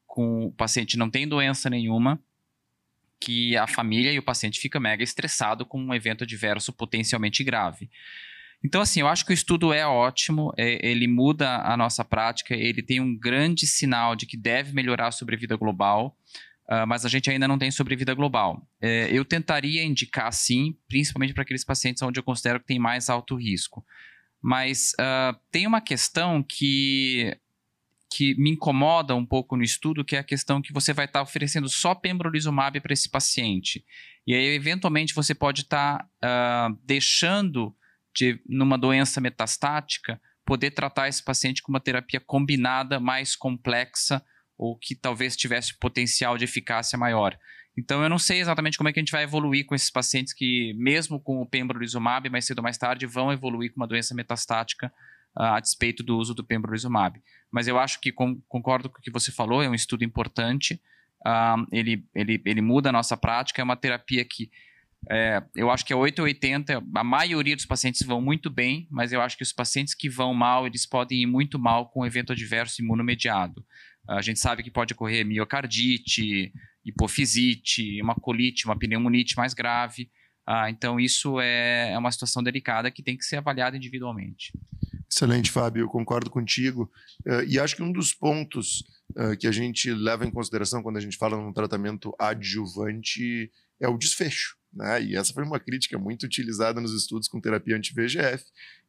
com 0.07 0.45
o 0.45 0.53
paciente 0.53 0.97
não 0.97 1.09
tem 1.09 1.27
doença 1.27 1.69
nenhuma, 1.69 2.23
que 3.19 3.57
a 3.57 3.67
família 3.67 4.13
e 4.13 4.19
o 4.19 4.23
paciente 4.23 4.61
fica 4.61 4.79
mega 4.79 5.03
estressado 5.03 5.65
com 5.65 5.83
um 5.83 5.93
evento 5.93 6.23
adverso 6.23 6.71
potencialmente 6.71 7.43
grave. 7.43 7.89
Então, 8.63 8.79
assim, 8.79 9.01
eu 9.01 9.09
acho 9.09 9.25
que 9.25 9.31
o 9.31 9.33
estudo 9.33 9.73
é 9.73 9.85
ótimo, 9.85 10.53
é, 10.57 10.79
ele 10.89 11.05
muda 11.05 11.57
a 11.63 11.75
nossa 11.75 12.05
prática, 12.05 12.55
ele 12.55 12.81
tem 12.81 13.01
um 13.01 13.13
grande 13.13 13.67
sinal 13.67 14.15
de 14.15 14.25
que 14.25 14.37
deve 14.37 14.71
melhorar 14.71 15.07
a 15.07 15.11
sobrevida 15.11 15.57
global. 15.57 16.15
Uh, 16.71 16.87
mas 16.87 17.05
a 17.05 17.09
gente 17.09 17.29
ainda 17.29 17.49
não 17.49 17.57
tem 17.57 17.69
sobrevida 17.69 18.13
global. 18.13 18.65
É, 18.79 19.09
eu 19.11 19.25
tentaria 19.25 19.83
indicar 19.83 20.31
sim, 20.31 20.77
principalmente 20.87 21.33
para 21.33 21.43
aqueles 21.43 21.65
pacientes 21.65 22.01
onde 22.01 22.17
eu 22.17 22.23
considero 22.23 22.61
que 22.61 22.65
tem 22.65 22.79
mais 22.79 23.09
alto 23.09 23.35
risco. 23.35 23.85
Mas 24.41 24.93
uh, 24.93 25.37
tem 25.51 25.67
uma 25.67 25.81
questão 25.81 26.41
que, 26.41 27.37
que 28.09 28.35
me 28.35 28.51
incomoda 28.51 29.13
um 29.13 29.25
pouco 29.25 29.57
no 29.57 29.63
estudo, 29.63 30.05
que 30.05 30.15
é 30.15 30.19
a 30.19 30.23
questão 30.23 30.61
que 30.61 30.71
você 30.71 30.93
vai 30.93 31.05
estar 31.05 31.19
tá 31.19 31.23
oferecendo 31.23 31.67
só 31.67 31.93
pembrolizumab 31.93 32.79
para 32.79 32.93
esse 32.93 33.09
paciente. 33.09 33.83
E 34.25 34.33
aí, 34.33 34.55
eventualmente, 34.55 35.13
você 35.13 35.35
pode 35.35 35.63
estar 35.63 36.07
tá, 36.21 36.69
uh, 36.71 36.79
deixando 36.85 37.75
de, 38.15 38.39
numa 38.47 38.77
doença 38.77 39.19
metastática, 39.19 40.21
poder 40.45 40.71
tratar 40.71 41.09
esse 41.09 41.21
paciente 41.21 41.61
com 41.61 41.71
uma 41.71 41.81
terapia 41.81 42.21
combinada 42.21 42.97
mais 42.97 43.35
complexa, 43.35 44.23
ou 44.61 44.77
que 44.77 44.93
talvez 44.93 45.35
tivesse 45.35 45.73
potencial 45.73 46.37
de 46.37 46.43
eficácia 46.43 46.95
maior. 46.95 47.35
Então 47.75 48.03
eu 48.03 48.09
não 48.09 48.19
sei 48.19 48.39
exatamente 48.39 48.77
como 48.77 48.87
é 48.87 48.93
que 48.93 48.99
a 48.99 49.01
gente 49.01 49.11
vai 49.11 49.23
evoluir 49.23 49.65
com 49.65 49.73
esses 49.73 49.89
pacientes 49.89 50.33
que, 50.33 50.71
mesmo 50.77 51.19
com 51.19 51.41
o 51.41 51.47
pembrolizumab, 51.47 52.29
mais 52.29 52.45
cedo 52.45 52.59
ou 52.59 52.63
mais 52.63 52.77
tarde, 52.77 53.07
vão 53.07 53.33
evoluir 53.33 53.73
com 53.73 53.81
uma 53.81 53.87
doença 53.87 54.13
metastática 54.13 54.93
uh, 55.35 55.55
a 55.55 55.59
despeito 55.59 56.03
do 56.03 56.15
uso 56.15 56.35
do 56.35 56.43
pembrolizumab. 56.43 57.19
Mas 57.49 57.67
eu 57.67 57.79
acho 57.79 57.99
que 57.99 58.11
com, 58.11 58.39
concordo 58.47 58.87
com 58.87 58.99
o 58.99 59.01
que 59.01 59.09
você 59.09 59.31
falou, 59.31 59.63
é 59.63 59.69
um 59.69 59.73
estudo 59.73 60.03
importante, 60.03 60.79
uh, 61.25 61.65
ele, 61.71 62.05
ele, 62.13 62.39
ele 62.45 62.61
muda 62.61 62.89
a 62.89 62.93
nossa 62.93 63.17
prática, 63.17 63.61
é 63.61 63.63
uma 63.63 63.75
terapia 63.75 64.23
que 64.23 64.51
é, 65.09 65.41
eu 65.55 65.71
acho 65.71 65.83
que 65.83 65.91
é 65.91 65.95
8 65.95 66.19
ou 66.19 66.25
80, 66.25 66.83
a 66.95 67.03
maioria 67.03 67.55
dos 67.55 67.65
pacientes 67.65 68.05
vão 68.05 68.21
muito 68.21 68.49
bem, 68.49 68.87
mas 68.91 69.11
eu 69.11 69.21
acho 69.21 69.35
que 69.35 69.43
os 69.43 69.51
pacientes 69.51 69.95
que 69.95 70.07
vão 70.07 70.33
mal, 70.33 70.67
eles 70.67 70.85
podem 70.85 71.23
ir 71.23 71.25
muito 71.25 71.57
mal 71.57 71.89
com 71.89 72.05
evento 72.05 72.31
adverso 72.31 72.81
imunomediado. 72.81 73.65
A 74.09 74.21
gente 74.21 74.39
sabe 74.39 74.63
que 74.63 74.71
pode 74.71 74.93
ocorrer 74.93 75.25
miocardite, 75.25 76.51
hipofisite, 76.83 78.01
uma 78.01 78.15
colite, 78.15 78.65
uma 78.65 78.77
pneumonite 78.77 79.35
mais 79.37 79.53
grave. 79.53 80.09
Ah, 80.45 80.69
então, 80.69 80.99
isso 80.99 81.39
é, 81.39 81.91
é 81.91 81.97
uma 81.97 82.11
situação 82.11 82.41
delicada 82.41 82.91
que 82.91 83.03
tem 83.03 83.15
que 83.15 83.23
ser 83.23 83.37
avaliada 83.37 83.77
individualmente. 83.77 84.51
Excelente, 85.09 85.51
Fábio, 85.51 85.81
eu 85.81 85.89
concordo 85.89 86.29
contigo. 86.29 86.89
Uh, 87.27 87.43
e 87.47 87.59
acho 87.59 87.75
que 87.75 87.83
um 87.83 87.91
dos 87.91 88.13
pontos 88.13 88.83
uh, 89.17 89.37
que 89.37 89.45
a 89.45 89.51
gente 89.51 89.91
leva 89.93 90.25
em 90.25 90.31
consideração 90.31 90.81
quando 90.81 90.97
a 90.97 91.01
gente 91.01 91.17
fala 91.17 91.37
num 91.37 91.51
tratamento 91.53 92.15
adjuvante 92.17 93.51
é 93.79 93.87
o 93.89 93.97
desfecho. 93.97 94.55
Né? 94.73 95.03
E 95.03 95.15
essa 95.17 95.33
foi 95.33 95.43
uma 95.43 95.59
crítica 95.59 95.97
muito 95.99 96.25
utilizada 96.25 96.79
nos 96.79 96.93
estudos 96.93 97.27
com 97.27 97.41
terapia 97.41 97.75
anti-VEGF, 97.75 98.45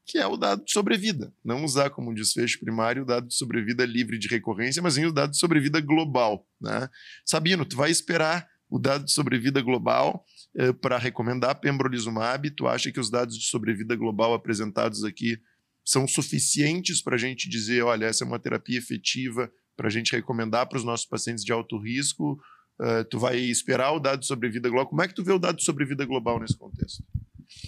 que 0.06 0.18
é 0.18 0.26
o 0.26 0.36
dado 0.36 0.64
de 0.64 0.72
sobrevida. 0.72 1.32
Não 1.44 1.64
usar 1.64 1.90
como 1.90 2.14
desfecho 2.14 2.58
primário 2.58 3.02
o 3.02 3.06
dado 3.06 3.28
de 3.28 3.34
sobrevida 3.34 3.84
livre 3.84 4.18
de 4.18 4.28
recorrência, 4.28 4.82
mas 4.82 4.94
sim 4.94 5.06
o 5.06 5.12
dado 5.12 5.30
de 5.30 5.38
sobrevida 5.38 5.80
global. 5.80 6.46
Né? 6.60 6.88
Sabino, 7.24 7.64
tu 7.64 7.76
vai 7.76 7.90
esperar 7.90 8.48
o 8.68 8.78
dado 8.78 9.04
de 9.04 9.12
sobrevida 9.12 9.60
global 9.60 10.24
eh, 10.56 10.72
para 10.72 10.98
recomendar 10.98 11.60
pembrolizumab? 11.60 12.50
Tu 12.50 12.66
acha 12.66 12.90
que 12.90 12.98
os 12.98 13.10
dados 13.10 13.38
de 13.38 13.46
sobrevida 13.46 13.94
global 13.94 14.34
apresentados 14.34 15.04
aqui 15.04 15.38
são 15.84 16.06
suficientes 16.06 17.02
para 17.02 17.16
a 17.16 17.18
gente 17.18 17.48
dizer, 17.48 17.82
olha, 17.82 18.06
essa 18.06 18.24
é 18.24 18.26
uma 18.26 18.38
terapia 18.38 18.78
efetiva 18.78 19.50
para 19.76 19.88
a 19.88 19.90
gente 19.90 20.12
recomendar 20.12 20.68
para 20.68 20.78
os 20.78 20.84
nossos 20.84 21.06
pacientes 21.06 21.44
de 21.44 21.52
alto 21.52 21.78
risco? 21.78 22.40
Uh, 22.80 23.04
tu 23.10 23.18
vai 23.18 23.38
esperar 23.38 23.92
o 23.92 24.00
dado 24.00 24.20
de 24.20 24.26
sobrevida 24.26 24.68
global? 24.68 24.88
Como 24.88 25.02
é 25.02 25.08
que 25.08 25.14
tu 25.14 25.22
vê 25.22 25.32
o 25.32 25.38
dado 25.38 25.56
de 25.56 25.64
sobrevida 25.64 26.04
global 26.04 26.40
nesse 26.40 26.56
contexto? 26.56 27.04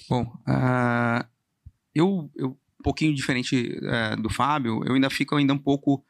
Bom, 0.09 0.23
uh, 0.23 1.25
eu, 1.95 2.31
eu 2.35 2.59
um 2.81 2.83
pouquinho 2.85 3.15
diferente 3.15 3.79
é, 3.83 4.17
do 4.17 4.29
Fábio, 4.29 4.83
eu 4.85 4.95
ainda 4.95 5.09
fico 5.09 5.35
ainda 5.35 5.55
um 5.55 5.59
pouco 5.59 6.05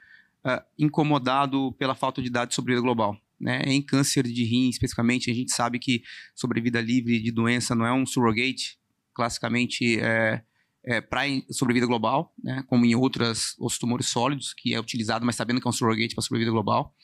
é, 0.44 0.62
incomodado 0.78 1.72
pela 1.78 1.94
falta 1.94 2.20
de 2.20 2.28
dados 2.28 2.54
sobre 2.54 2.76
a 2.76 2.80
global. 2.80 3.16
Né? 3.40 3.62
Em 3.66 3.82
câncer 3.82 4.24
de 4.24 4.44
rim, 4.44 4.68
especificamente, 4.68 5.30
a 5.30 5.34
gente 5.34 5.52
sabe 5.52 5.78
que 5.78 6.02
sobrevida 6.34 6.80
livre 6.80 7.20
de 7.20 7.30
doença 7.30 7.74
não 7.74 7.86
é 7.86 7.92
um 7.92 8.04
surrogate, 8.04 8.78
classicamente 9.12 10.00
é, 10.00 10.42
é 10.84 11.00
para 11.00 11.22
sobrevida 11.50 11.86
global, 11.86 12.34
né? 12.42 12.64
como 12.66 12.84
em 12.84 12.94
outras, 12.94 13.54
outros 13.58 13.78
tumores 13.78 14.06
sólidos, 14.06 14.52
que 14.52 14.74
é 14.74 14.80
utilizado, 14.80 15.24
mas 15.24 15.36
sabendo 15.36 15.60
que 15.60 15.68
é 15.68 15.70
um 15.70 15.72
surrogate 15.72 16.14
para 16.14 16.22
sobrevida 16.22 16.50
global. 16.50 16.94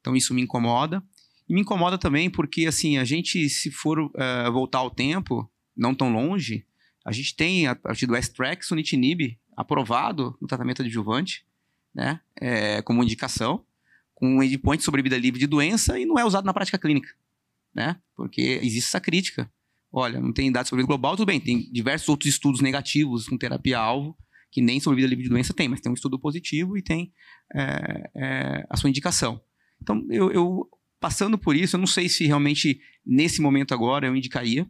Então 0.00 0.14
isso 0.14 0.32
me 0.32 0.42
incomoda. 0.42 1.02
E 1.48 1.54
me 1.54 1.60
incomoda 1.60 1.96
também 1.96 2.28
porque, 2.28 2.66
assim, 2.66 2.98
a 2.98 3.04
gente, 3.04 3.48
se 3.48 3.70
for 3.70 3.98
uh, 4.00 4.52
voltar 4.52 4.78
ao 4.78 4.90
tempo, 4.90 5.50
não 5.76 5.94
tão 5.94 6.12
longe, 6.12 6.66
a 7.06 7.12
gente 7.12 7.36
tem, 7.36 7.68
a 7.68 7.76
partir 7.76 8.04
do 8.04 8.16
S-Track, 8.16 8.66
sunitinib 8.66 9.38
aprovado 9.56 10.36
no 10.42 10.48
tratamento 10.48 10.82
adjuvante, 10.82 11.46
né, 11.94 12.20
é, 12.40 12.82
como 12.82 13.00
indicação, 13.00 13.64
com 14.12 14.26
um 14.26 14.42
endpoint 14.42 14.80
de 14.80 14.84
sobrevida 14.84 15.16
livre 15.16 15.38
de 15.38 15.46
doença 15.46 15.96
e 16.00 16.04
não 16.04 16.18
é 16.18 16.24
usado 16.24 16.44
na 16.44 16.52
prática 16.52 16.76
clínica, 16.76 17.14
né, 17.72 17.96
porque 18.16 18.58
existe 18.60 18.88
essa 18.88 19.00
crítica. 19.00 19.48
Olha, 19.92 20.20
não 20.20 20.32
tem 20.32 20.50
dados 20.50 20.68
sobre 20.68 20.84
global, 20.84 21.16
tudo 21.16 21.28
bem, 21.28 21.38
tem 21.38 21.70
diversos 21.70 22.08
outros 22.08 22.28
estudos 22.28 22.60
negativos 22.60 23.28
com 23.28 23.38
terapia-alvo, 23.38 24.18
que 24.50 24.60
nem 24.60 24.80
sobrevida 24.80 25.08
livre 25.08 25.22
de 25.22 25.30
doença 25.30 25.54
tem, 25.54 25.68
mas 25.68 25.80
tem 25.80 25.92
um 25.92 25.94
estudo 25.94 26.18
positivo 26.18 26.76
e 26.76 26.82
tem 26.82 27.12
é, 27.54 28.10
é, 28.16 28.66
a 28.68 28.76
sua 28.76 28.90
indicação. 28.90 29.40
Então, 29.80 30.04
eu, 30.10 30.32
eu, 30.32 30.68
passando 30.98 31.38
por 31.38 31.54
isso, 31.54 31.76
eu 31.76 31.80
não 31.80 31.86
sei 31.86 32.08
se 32.08 32.26
realmente 32.26 32.80
nesse 33.06 33.40
momento 33.40 33.72
agora 33.72 34.08
eu 34.08 34.16
indicaria, 34.16 34.68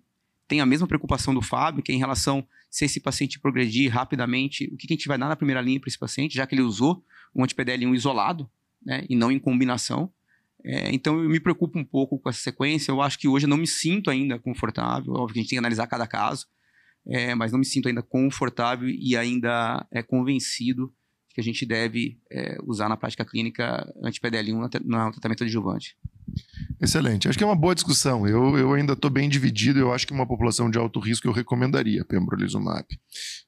tem 0.49 0.61
a 0.61 0.67
mesma 0.67 0.87
preocupação 0.87 1.35
do 1.35 1.43
Fábio, 1.43 1.83
que 1.83 1.93
é 1.93 1.95
em 1.95 1.99
relação 1.99 2.47
se 2.71 2.85
esse 2.85 3.00
paciente 3.00 3.38
progredir 3.38 3.93
rapidamente, 3.93 4.71
o 4.73 4.76
que 4.76 4.87
a 4.88 4.95
gente 4.95 5.09
vai 5.09 5.19
dar 5.19 5.29
na 5.29 5.37
primeira 5.37 5.61
linha 5.61 5.81
para 5.81 5.88
esse 5.88 5.99
paciente, 5.99 6.35
já 6.35 6.47
que 6.47 6.55
ele 6.55 6.62
usou 6.62 7.05
um 7.35 7.45
anti-PDL1 7.45 7.95
isolado, 7.95 8.49
né, 8.85 9.05
e 9.09 9.17
não 9.17 9.31
em 9.31 9.38
combinação. 9.38 10.12
É, 10.65 10.93
então 10.93 11.23
eu 11.23 11.29
me 11.29 11.41
preocupo 11.41 11.79
um 11.79 11.85
pouco 11.85 12.19
com 12.19 12.29
essa 12.29 12.41
sequência. 12.41 12.91
Eu 12.91 13.00
acho 13.00 13.19
que 13.19 13.29
hoje 13.29 13.47
eu 13.47 13.50
não 13.50 13.57
me 13.57 13.67
sinto 13.67 14.11
ainda 14.11 14.38
confortável. 14.38 15.15
Óbvio 15.15 15.35
que 15.35 15.38
a 15.38 15.43
gente 15.43 15.50
tem 15.50 15.57
que 15.57 15.61
analisar 15.61 15.87
cada 15.87 16.07
caso, 16.07 16.47
é, 17.07 17.35
mas 17.35 17.53
não 17.53 17.59
me 17.59 17.65
sinto 17.65 17.88
ainda 17.88 18.03
confortável 18.03 18.88
e 18.88 19.17
ainda 19.17 19.87
é 19.93 20.03
convencido 20.03 20.93
que 21.35 21.41
a 21.41 21.45
gente 21.45 21.67
deve 21.67 22.19
é, 22.33 22.57
usar 22.65 22.88
na 22.88 22.97
prática 22.97 23.25
clínica 23.25 23.87
anti-PDL1 24.03 24.83
no 24.85 25.11
tratamento 25.12 25.45
adjuvante. 25.45 25.97
Excelente. 26.80 27.28
Acho 27.28 27.38
que 27.38 27.45
é 27.45 27.47
uma 27.47 27.56
boa 27.56 27.75
discussão. 27.75 28.26
Eu, 28.26 28.56
eu 28.59 28.73
ainda 28.75 28.92
estou 28.92 29.11
bem 29.11 29.28
dividido. 29.28 29.78
Eu 29.78 29.92
acho 29.92 30.06
que 30.06 30.12
uma 30.12 30.26
população 30.26 30.71
de 30.71 30.78
alto 30.78 31.00
risco 31.00 31.26
eu 31.26 31.33
recomendaria 31.33 32.04
pembrolizumab. 32.04 32.87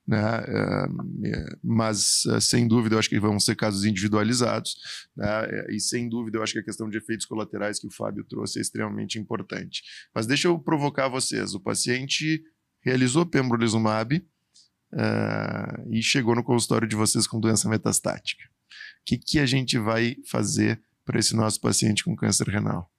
Né? 0.06 0.44
É, 0.46 1.56
mas, 1.62 2.24
é, 2.26 2.40
sem 2.40 2.66
dúvida, 2.66 2.94
eu 2.94 2.98
acho 2.98 3.08
que 3.08 3.20
vão 3.20 3.38
ser 3.38 3.54
casos 3.54 3.84
individualizados. 3.84 4.76
Né? 5.16 5.66
E, 5.70 5.80
sem 5.80 6.08
dúvida, 6.08 6.38
eu 6.38 6.42
acho 6.42 6.54
que 6.54 6.58
a 6.60 6.64
questão 6.64 6.88
de 6.88 6.96
efeitos 6.96 7.26
colaterais 7.26 7.78
que 7.78 7.86
o 7.86 7.92
Fábio 7.92 8.24
trouxe 8.24 8.58
é 8.58 8.62
extremamente 8.62 9.18
importante. 9.18 9.82
Mas 10.14 10.26
deixa 10.26 10.48
eu 10.48 10.58
provocar 10.58 11.08
vocês. 11.08 11.54
O 11.54 11.60
paciente 11.60 12.42
realizou 12.82 13.26
pembrolizumab 13.26 14.16
uh, 14.16 15.92
e 15.92 16.02
chegou 16.02 16.34
no 16.34 16.44
consultório 16.44 16.88
de 16.88 16.96
vocês 16.96 17.26
com 17.26 17.38
doença 17.38 17.68
metastática. 17.68 18.44
O 18.44 19.04
que, 19.04 19.18
que 19.18 19.38
a 19.38 19.46
gente 19.46 19.78
vai 19.78 20.16
fazer 20.30 20.80
para 21.08 21.18
esse 21.18 21.34
nosso 21.34 21.58
paciente 21.58 22.04
com 22.04 22.14
câncer 22.14 22.46
renal? 22.48 22.90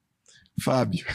Fábio. 0.60 1.06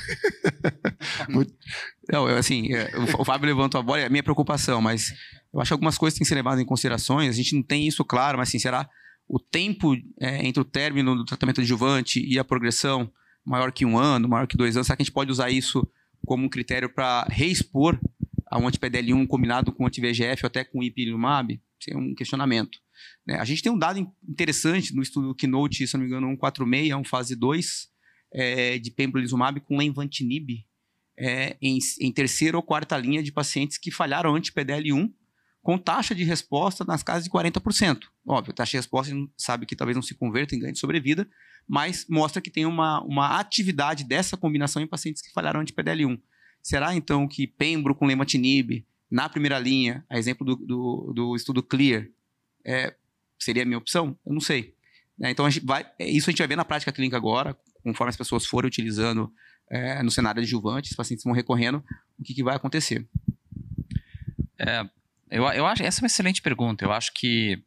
Não, 2.10 2.26
assim, 2.28 2.74
é, 2.74 2.90
o 3.20 3.26
Fábio 3.26 3.48
levantou 3.48 3.80
a 3.80 3.84
bola, 3.84 4.00
é 4.00 4.06
a 4.06 4.10
minha 4.10 4.24
preocupação, 4.24 4.82
mas 4.82 5.14
eu 5.54 5.60
acho 5.60 5.68
que 5.68 5.74
algumas 5.74 5.98
coisas 5.98 6.18
têm 6.18 6.24
que 6.24 6.30
ser 6.30 6.36
levadas 6.36 6.62
em 6.62 6.66
considerações. 6.66 7.32
A 7.32 7.34
gente 7.34 7.54
não 7.54 7.62
tem 7.62 7.86
isso 7.86 8.04
claro, 8.06 8.38
mas 8.38 8.48
assim, 8.48 8.60
será 8.60 8.90
o 9.28 9.38
tempo 9.38 9.94
é, 10.22 10.46
entre 10.48 10.62
o 10.62 10.66
término 10.66 11.18
do 11.18 11.26
tratamento 11.26 11.60
adjuvante 11.60 12.26
e 12.26 12.40
a 12.40 12.46
progressão 12.46 13.12
maior 13.44 13.74
que 13.74 13.86
um 13.86 13.98
ano, 13.98 14.30
maior 14.30 14.48
que 14.48 14.56
dois 14.56 14.78
anos? 14.78 14.88
Será 14.88 14.96
que 14.96 15.04
a 15.04 15.06
gente 15.06 15.14
pode 15.14 15.32
usar 15.32 15.50
isso 15.50 15.86
como 16.26 16.46
um 16.46 16.50
critério 16.50 16.90
para 16.90 17.28
reexpor 17.30 18.00
a 18.50 18.58
um 18.58 18.68
anti-PDL1 18.70 19.28
combinado 19.28 19.74
com 19.74 19.86
anti-VEGF 19.86 20.46
ou 20.46 20.48
até 20.48 20.64
com 20.64 20.82
ipilimumab? 20.82 21.60
Isso 21.78 21.92
é 21.92 21.98
um 21.98 22.16
questionamento. 22.16 22.80
Né? 23.26 23.36
A 23.36 23.46
gente 23.46 23.62
tem 23.62 23.72
um 23.72 23.78
dado 23.78 24.00
interessante 24.28 24.94
no 24.96 25.02
estudo 25.02 25.36
Keynote, 25.36 25.88
se 25.88 25.94
não 25.96 26.02
me 26.02 26.08
engano, 26.08 26.28
146, 26.28 26.94
um 26.94 27.04
fase 27.04 27.36
2, 27.36 27.90
é, 28.34 28.78
de 28.78 28.92
pembrolizumab 28.92 29.60
com 29.62 29.78
lenvatinib 29.78 30.66
é, 31.18 31.56
em, 31.62 31.80
em, 32.02 32.12
terceira 32.12 32.58
ou 32.58 32.64
quarta 32.64 32.98
linha 32.98 33.24
de 33.24 33.32
pacientes 33.32 33.78
que 33.78 33.90
falharam 33.92 34.36
anti-PDL1 34.36 35.12
com 35.62 35.78
taxa 35.78 36.14
de 36.14 36.24
resposta 36.24 36.84
nas 36.84 37.02
casas 37.02 37.24
de 37.24 37.30
40%. 37.30 38.04
Óbvio, 38.28 38.54
taxa 38.54 38.72
de 38.72 38.78
resposta 38.78 39.14
a 39.14 39.18
gente 39.18 39.32
sabe 39.38 39.66
que 39.66 39.76
talvez 39.76 39.96
não 39.96 40.04
se 40.04 40.14
converta 40.14 40.56
em 40.56 40.60
ganho 40.60 40.74
de 40.74 40.80
sobrevida, 40.80 41.28
mas 41.68 42.06
mostra 42.08 42.42
que 42.42 42.52
tem 42.52 42.66
uma, 42.66 43.02
uma 43.02 43.40
atividade 43.40 44.04
dessa 44.04 44.38
combinação 44.38 44.82
em 44.82 44.88
pacientes 44.88 45.22
que 45.22 45.32
falharam 45.32 45.62
anti-PDL1. 45.62 46.20
Será 46.62 46.96
então 46.96 47.28
que 47.28 47.48
pembro 47.48 47.96
com 47.96 48.06
lenvatinib 48.06 48.86
na 49.10 49.30
primeira 49.30 49.58
linha, 49.58 50.06
a 50.10 50.18
exemplo 50.18 50.46
do, 50.46 50.56
do, 50.56 51.14
do 51.16 51.36
estudo 51.36 51.64
CLEAR, 51.64 52.08
é, 52.66 52.96
seria 53.40 53.64
a 53.64 53.66
minha 53.66 53.78
opção? 53.78 54.18
Eu 54.26 54.34
não 54.34 54.42
sei. 54.42 54.74
É, 55.22 55.30
então, 55.30 55.46
a 55.46 55.50
vai, 55.64 55.86
é, 56.00 56.10
isso 56.10 56.30
a 56.30 56.32
gente 56.32 56.40
vai 56.40 56.48
ver 56.48 56.56
na 56.56 56.66
prática 56.66 56.92
clínica 56.92 57.16
agora, 57.16 57.58
conforme 57.84 58.10
as 58.10 58.18
pessoas 58.18 58.46
forem 58.46 58.68
utilizando 58.68 59.32
é, 59.70 60.02
no 60.04 60.12
cenário 60.12 60.42
adjuvante, 60.42 60.92
os 60.92 60.96
pacientes 60.96 61.24
vão 61.24 61.34
recorrendo, 61.34 61.84
o 62.18 62.24
que, 62.24 62.34
que 62.34 62.44
vai 62.44 62.56
acontecer? 62.56 63.08
É, 64.60 64.84
eu, 65.30 65.44
eu 65.44 65.66
acho, 65.66 65.84
essa 65.84 66.00
é 66.00 66.04
uma 66.04 66.08
excelente 66.08 66.42
pergunta. 66.42 66.84
Eu 66.86 66.92
acho 66.92 67.14
que 67.14 67.64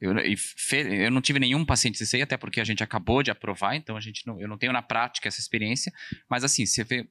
eu, 0.00 0.12
eu, 0.16 1.10
não 1.10 1.20
tive 1.20 1.40
nenhum 1.40 1.64
paciente 1.64 1.98
CCI, 1.98 2.22
até 2.22 2.36
porque 2.36 2.60
a 2.60 2.64
gente 2.64 2.84
acabou 2.84 3.20
de 3.20 3.32
aprovar, 3.32 3.74
então 3.74 3.96
a 3.96 4.00
gente 4.00 4.24
não, 4.26 4.40
eu 4.40 4.46
não 4.46 4.56
tenho 4.56 4.72
na 4.72 4.80
prática 4.80 5.26
essa 5.26 5.40
experiência. 5.40 5.92
Mas 6.30 6.44
assim, 6.44 6.62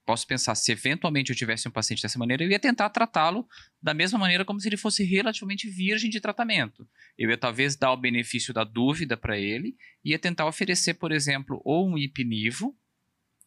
posso 0.05 0.25
pensar, 0.25 0.55
se 0.55 0.71
eventualmente 0.71 1.29
eu 1.29 1.35
tivesse 1.35 1.67
um 1.67 1.71
paciente 1.71 2.01
dessa 2.01 2.17
maneira, 2.17 2.43
eu 2.43 2.49
ia 2.49 2.59
tentar 2.59 2.89
tratá-lo 2.89 3.45
da 3.81 3.93
mesma 3.93 4.17
maneira 4.17 4.45
como 4.45 4.59
se 4.59 4.69
ele 4.69 4.77
fosse 4.77 5.03
relativamente 5.03 5.69
virgem 5.69 6.09
de 6.09 6.21
tratamento. 6.21 6.87
Eu 7.17 7.29
ia 7.29 7.37
talvez 7.37 7.75
dar 7.75 7.91
o 7.91 7.97
benefício 7.97 8.53
da 8.53 8.63
dúvida 8.63 9.17
para 9.17 9.37
ele, 9.37 9.75
ia 10.03 10.17
tentar 10.17 10.45
oferecer, 10.45 10.93
por 10.93 11.11
exemplo, 11.11 11.61
ou 11.65 11.89
um 11.89 11.97
hipnivo, 11.97 12.73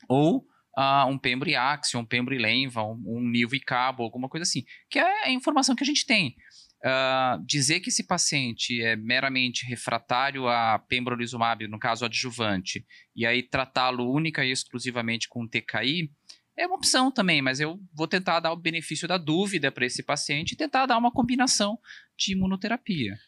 ou 0.06 0.44
uh, 0.76 1.06
um 1.09 1.18
pembriaxio, 1.18 1.99
um 1.99 2.04
pembrilenva, 2.04 2.82
um, 2.82 3.02
um 3.06 3.28
nivo 3.28 3.54
e 3.54 3.61
cabo, 3.61 4.02
alguma 4.02 4.28
coisa 4.28 4.42
assim, 4.42 4.64
que 4.88 4.99
é 4.99 5.25
a 5.25 5.30
informação 5.30 5.75
que 5.75 5.82
a 5.82 5.87
gente 5.87 6.06
tem. 6.06 6.37
Uh, 6.82 7.44
dizer 7.44 7.80
que 7.80 7.90
esse 7.90 8.02
paciente 8.02 8.80
é 8.82 8.96
meramente 8.96 9.66
refratário 9.66 10.49
a 10.49 10.78
pembrolizumab, 10.78 11.68
no 11.68 11.78
caso 11.78 12.06
adjuvante, 12.06 12.87
e 13.14 13.26
aí 13.26 13.42
tratá-lo 13.42 14.10
única 14.10 14.44
e 14.44 14.50
exclusivamente 14.50 15.28
com 15.28 15.46
TKI, 15.46 16.10
é 16.56 16.66
uma 16.66 16.76
opção 16.76 17.10
também, 17.10 17.40
mas 17.40 17.60
eu 17.60 17.78
vou 17.94 18.06
tentar 18.06 18.40
dar 18.40 18.52
o 18.52 18.56
benefício 18.56 19.06
da 19.06 19.18
dúvida 19.18 19.70
para 19.70 19.87
esse 19.87 20.02
paciente 20.02 20.52
e 20.52 20.56
tentar 20.56 20.87
dar 20.87 20.99
uma 20.99 21.10
combinação 21.10 21.78
de 22.18 22.32
imunoterapia. 22.32 23.18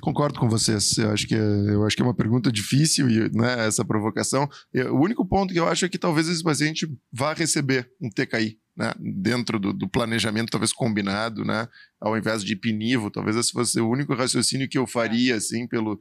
Concordo 0.00 0.38
com 0.38 0.48
vocês. 0.48 0.96
Eu 0.98 1.10
acho 1.10 1.26
que 1.26 1.34
é, 1.34 1.38
eu 1.38 1.84
acho 1.84 1.96
que 1.96 2.02
é 2.02 2.04
uma 2.04 2.14
pergunta 2.14 2.52
difícil 2.52 3.06
né, 3.32 3.66
essa 3.66 3.84
provocação. 3.84 4.48
O 4.92 5.00
único 5.02 5.24
ponto 5.26 5.52
que 5.52 5.58
eu 5.58 5.66
acho 5.66 5.84
é 5.84 5.88
que 5.88 5.98
talvez 5.98 6.28
esse 6.28 6.42
paciente 6.42 6.86
vá 7.12 7.32
receber 7.32 7.90
um 8.00 8.10
TKI 8.10 8.58
né, 8.78 8.94
dentro 8.96 9.58
do, 9.58 9.72
do, 9.72 9.88
planejamento, 9.88 10.50
talvez 10.50 10.72
combinado, 10.72 11.44
né, 11.44 11.68
ao 12.00 12.16
invés 12.16 12.44
de 12.44 12.54
pinivo, 12.54 13.10
talvez 13.10 13.34
esse 13.34 13.50
fosse 13.50 13.80
o 13.80 13.90
único 13.90 14.14
raciocínio 14.14 14.68
que 14.68 14.78
eu 14.78 14.86
faria, 14.86 15.34
assim, 15.34 15.66
pelo, 15.66 16.00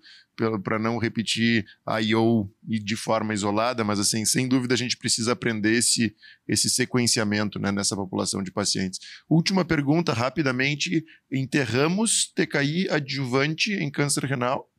para 0.63 0.77
não 0.77 0.99
repetir 0.99 1.65
a 1.83 1.99
IO 1.99 2.47
de 2.61 2.95
forma 2.95 3.33
isolada, 3.33 3.83
mas 3.83 3.99
assim, 3.99 4.23
sem 4.25 4.47
dúvida 4.47 4.75
a 4.75 4.77
gente 4.77 4.95
precisa 4.95 5.31
aprender 5.31 5.73
esse, 5.73 6.15
esse 6.47 6.69
sequenciamento 6.69 7.57
né, 7.57 7.71
nessa 7.71 7.95
população 7.95 8.43
de 8.43 8.51
pacientes. 8.51 8.99
Última 9.27 9.65
pergunta, 9.65 10.13
rapidamente, 10.13 11.03
enterramos 11.31 12.31
TKI 12.35 12.89
adjuvante 12.91 13.73
em 13.73 13.89
câncer 13.89 14.23
renal? 14.25 14.71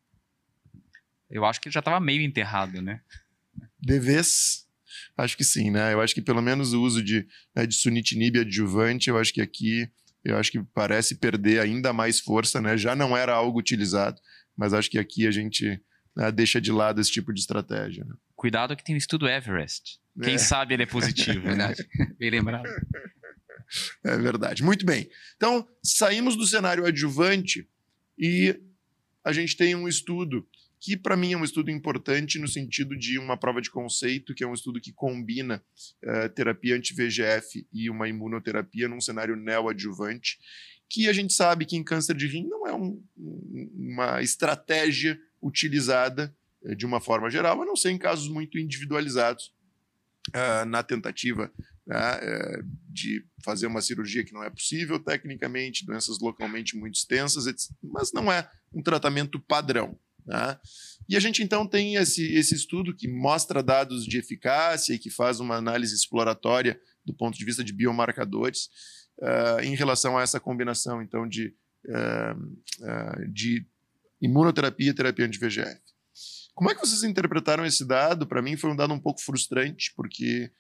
Eu 1.29 1.45
acho 1.45 1.61
que 1.61 1.67
ele 1.67 1.75
já 1.75 1.81
estava 1.81 1.99
meio 1.99 2.23
enterrado, 2.23 2.81
né? 2.81 3.01
De 3.81 3.99
vez? 3.99 4.68
Acho 5.17 5.37
que 5.37 5.45
sim, 5.45 5.71
né? 5.71 5.93
Eu 5.93 6.01
acho 6.01 6.15
que 6.15 6.23
pelo 6.23 6.43
menos 6.43 6.73
o 6.73 6.83
uso 6.83 7.03
de, 7.03 7.27
né, 7.55 7.67
de 7.67 7.75
sunitinib 7.75 8.41
adjuvante, 8.41 9.11
eu 9.11 9.19
acho 9.19 9.33
que 9.33 9.41
aqui, 9.41 9.89
eu 10.25 10.37
acho 10.37 10.51
que 10.51 10.63
parece 10.75 11.17
perder 11.17 11.61
ainda 11.61 11.93
mais 11.93 12.21
força, 12.21 12.61
né? 12.61 12.77
Já 12.77 12.95
não 12.95 13.17
era 13.17 13.33
algo 13.35 13.59
utilizado, 13.59 14.21
mas 14.57 14.73
acho 14.73 14.91
que 14.91 14.99
aqui 14.99 15.27
a 15.27 15.31
gente 15.31 15.81
né, 16.17 16.33
deixa 16.33 16.61
de 16.61 16.73
lado 16.73 17.01
esse 17.01 17.11
tipo 17.11 17.33
de 17.33 17.41
estratégia. 17.41 18.05
Né? 18.05 18.15
Cuidado 18.35 18.77
que 18.77 18.85
tem 18.85 18.95
o 18.95 18.99
estudo 18.99 19.29
Everest. 19.29 19.99
Quem 20.23 20.35
é. 20.35 20.39
sabe 20.39 20.75
ele 20.75 20.83
é 20.83 20.87
positivo. 20.87 21.41
verdade. 21.43 21.87
Bem 22.19 22.31
lembrado. 22.31 22.69
É 24.05 24.17
verdade. 24.17 24.63
Muito 24.63 24.85
bem. 24.85 25.09
Então, 25.37 25.69
saímos 25.83 26.37
do 26.37 26.47
cenário 26.47 26.87
adjuvante 26.87 27.69
e 28.19 28.59
a 29.25 29.33
gente 29.33 29.57
tem 29.57 29.75
um 29.75 29.87
estudo 29.87 30.47
que 30.81 30.97
para 30.97 31.17
mim 31.17 31.33
é 31.33 31.37
um 31.37 31.45
estudo 31.45 31.71
importante 31.71 32.39
no 32.39 32.47
sentido 32.47 32.97
de 32.97 33.19
uma 33.19 33.37
prova 33.37 33.61
de 33.61 33.71
conceito, 33.71 34.35
que 34.35 34.45
é 34.45 34.47
um 34.47 34.55
estudo 34.55 34.81
que 34.81 34.93
combina 34.93 35.63
uh, 36.05 36.29
terapia 36.31 36.77
anti-VGF 36.77 37.67
e 37.73 37.91
uma 37.91 38.09
imunoterapia 38.09 38.89
num 38.89 39.01
cenário 39.01 39.37
neoadjuvante, 39.37 40.39
que 40.89 41.09
a 41.09 41.13
gente 41.13 41.33
sabe 41.35 41.67
que 41.67 41.77
em 41.77 41.85
câncer 41.85 42.17
de 42.17 42.27
rim 42.27 42.49
não 42.49 42.67
é 42.67 42.75
um, 42.75 43.03
uma 43.17 44.23
estratégia 44.23 45.19
utilizada 45.43 46.35
uh, 46.63 46.75
de 46.77 46.87
uma 46.87 47.01
forma 47.01 47.29
geral, 47.29 47.61
a 47.61 47.67
não 47.67 47.77
ser 47.77 47.91
em 47.91 47.99
casos 47.99 48.29
muito 48.29 48.59
individualizados, 48.59 49.53
uh, 50.29 50.65
na 50.67 50.83
tentativa 50.83 51.53
né, 51.87 52.21
de 52.89 53.25
fazer 53.43 53.67
uma 53.67 53.81
cirurgia 53.81 54.25
que 54.25 54.33
não 54.33 54.45
é 54.45 54.51
possível 54.51 54.99
tecnicamente, 54.99 55.87
doenças 55.87 56.19
localmente 56.21 56.77
muito 56.77 56.97
extensas, 56.97 57.47
mas 57.83 58.13
não 58.13 58.31
é 58.31 58.49
um 58.73 58.83
tratamento 58.83 59.41
padrão. 59.41 59.99
Né? 60.29 60.59
E 61.09 61.17
a 61.17 61.21
gente 61.21 61.43
então 61.43 61.67
tem 61.67 61.95
esse, 61.95 62.23
esse 62.35 62.55
estudo 62.55 62.95
que 62.95 63.09
mostra 63.09 63.63
dados 63.63 64.05
de 64.05 64.19
eficácia 64.19 64.93
e 64.93 64.99
que 64.99 65.09
faz 65.09 65.41
uma 65.41 65.57
análise 65.57 65.95
exploratória 65.95 66.79
do 67.05 67.15
ponto 67.15 67.37
de 67.39 67.45
vista 67.47 67.65
de 67.65 67.73
biomarcadores 67.73 68.69
uh, 69.23 69.61
em 69.63 69.75
relação 69.75 70.19
a 70.19 70.23
essa 70.23 70.39
combinação 70.39 71.01
então 71.01 71.27
de, 71.27 71.55
uh, 71.87 72.39
uh, 72.39 73.33
de 73.33 73.67
imunoterapia 74.21 74.91
e 74.91 74.95
terapia 74.95 75.25
anti-VGF. 75.25 75.81
Como 76.55 76.71
é 76.71 76.75
que 76.75 76.81
vocês 76.81 77.03
interpretaram 77.05 77.65
esse 77.65 77.87
dado? 77.87 78.27
Para 78.27 78.43
mim 78.43 78.57
foi 78.57 78.71
um 78.71 78.77
dado 78.77 78.93
um 78.93 79.01
pouco 79.01 79.23
frustrante, 79.23 79.93
porque 79.97 80.51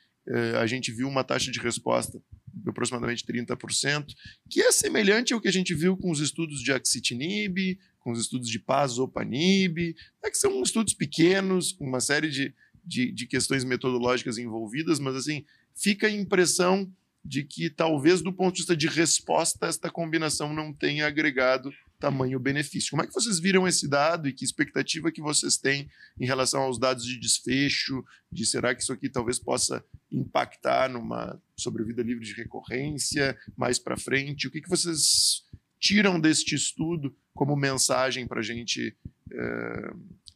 a 0.60 0.66
gente 0.66 0.92
viu 0.92 1.08
uma 1.08 1.24
taxa 1.24 1.50
de 1.50 1.58
resposta 1.58 2.22
de 2.52 2.68
aproximadamente 2.68 3.24
30%, 3.24 4.04
que 4.50 4.60
é 4.60 4.70
semelhante 4.70 5.32
ao 5.32 5.40
que 5.40 5.48
a 5.48 5.52
gente 5.52 5.74
viu 5.74 5.96
com 5.96 6.10
os 6.10 6.20
estudos 6.20 6.60
de 6.60 6.70
axitinib, 6.70 7.78
com 8.08 8.12
os 8.12 8.20
estudos 8.20 8.48
de 8.48 8.58
Pazopanib, 8.58 9.94
né, 10.22 10.30
que 10.30 10.38
são 10.38 10.62
estudos 10.62 10.94
pequenos, 10.94 11.72
com 11.72 11.84
uma 11.84 12.00
série 12.00 12.30
de, 12.30 12.54
de, 12.82 13.12
de 13.12 13.26
questões 13.26 13.64
metodológicas 13.64 14.38
envolvidas, 14.38 14.98
mas 14.98 15.14
assim, 15.14 15.44
fica 15.76 16.06
a 16.06 16.10
impressão 16.10 16.90
de 17.22 17.44
que 17.44 17.68
talvez 17.68 18.22
do 18.22 18.32
ponto 18.32 18.54
de 18.54 18.60
vista 18.62 18.74
de 18.74 18.86
resposta 18.86 19.66
esta 19.66 19.90
combinação 19.90 20.54
não 20.54 20.72
tenha 20.72 21.06
agregado 21.06 21.70
tamanho 22.00 22.40
benefício. 22.40 22.92
Como 22.92 23.02
é 23.02 23.06
que 23.06 23.12
vocês 23.12 23.38
viram 23.38 23.68
esse 23.68 23.86
dado 23.86 24.26
e 24.26 24.32
que 24.32 24.44
expectativa 24.44 25.12
que 25.12 25.20
vocês 25.20 25.58
têm 25.58 25.90
em 26.18 26.24
relação 26.24 26.62
aos 26.62 26.78
dados 26.78 27.04
de 27.04 27.20
desfecho, 27.20 28.02
de 28.32 28.46
será 28.46 28.74
que 28.74 28.82
isso 28.82 28.92
aqui 28.92 29.10
talvez 29.10 29.38
possa 29.38 29.84
impactar 30.10 30.88
numa 30.88 31.38
sobrevida 31.58 32.02
livre 32.02 32.24
de 32.24 32.32
recorrência 32.32 33.36
mais 33.54 33.78
para 33.78 33.98
frente? 33.98 34.46
O 34.46 34.50
que, 34.50 34.62
que 34.62 34.70
vocês 34.70 35.42
tiram 35.78 36.18
deste 36.18 36.54
estudo 36.54 37.14
como 37.38 37.54
mensagem 37.54 38.26
para 38.26 38.40
a 38.40 38.42
gente 38.42 38.96
é, 39.32 39.90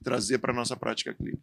trazer 0.05 0.39
para 0.39 0.53
a 0.53 0.55
nossa 0.55 0.77
prática 0.77 1.13
clínica? 1.13 1.43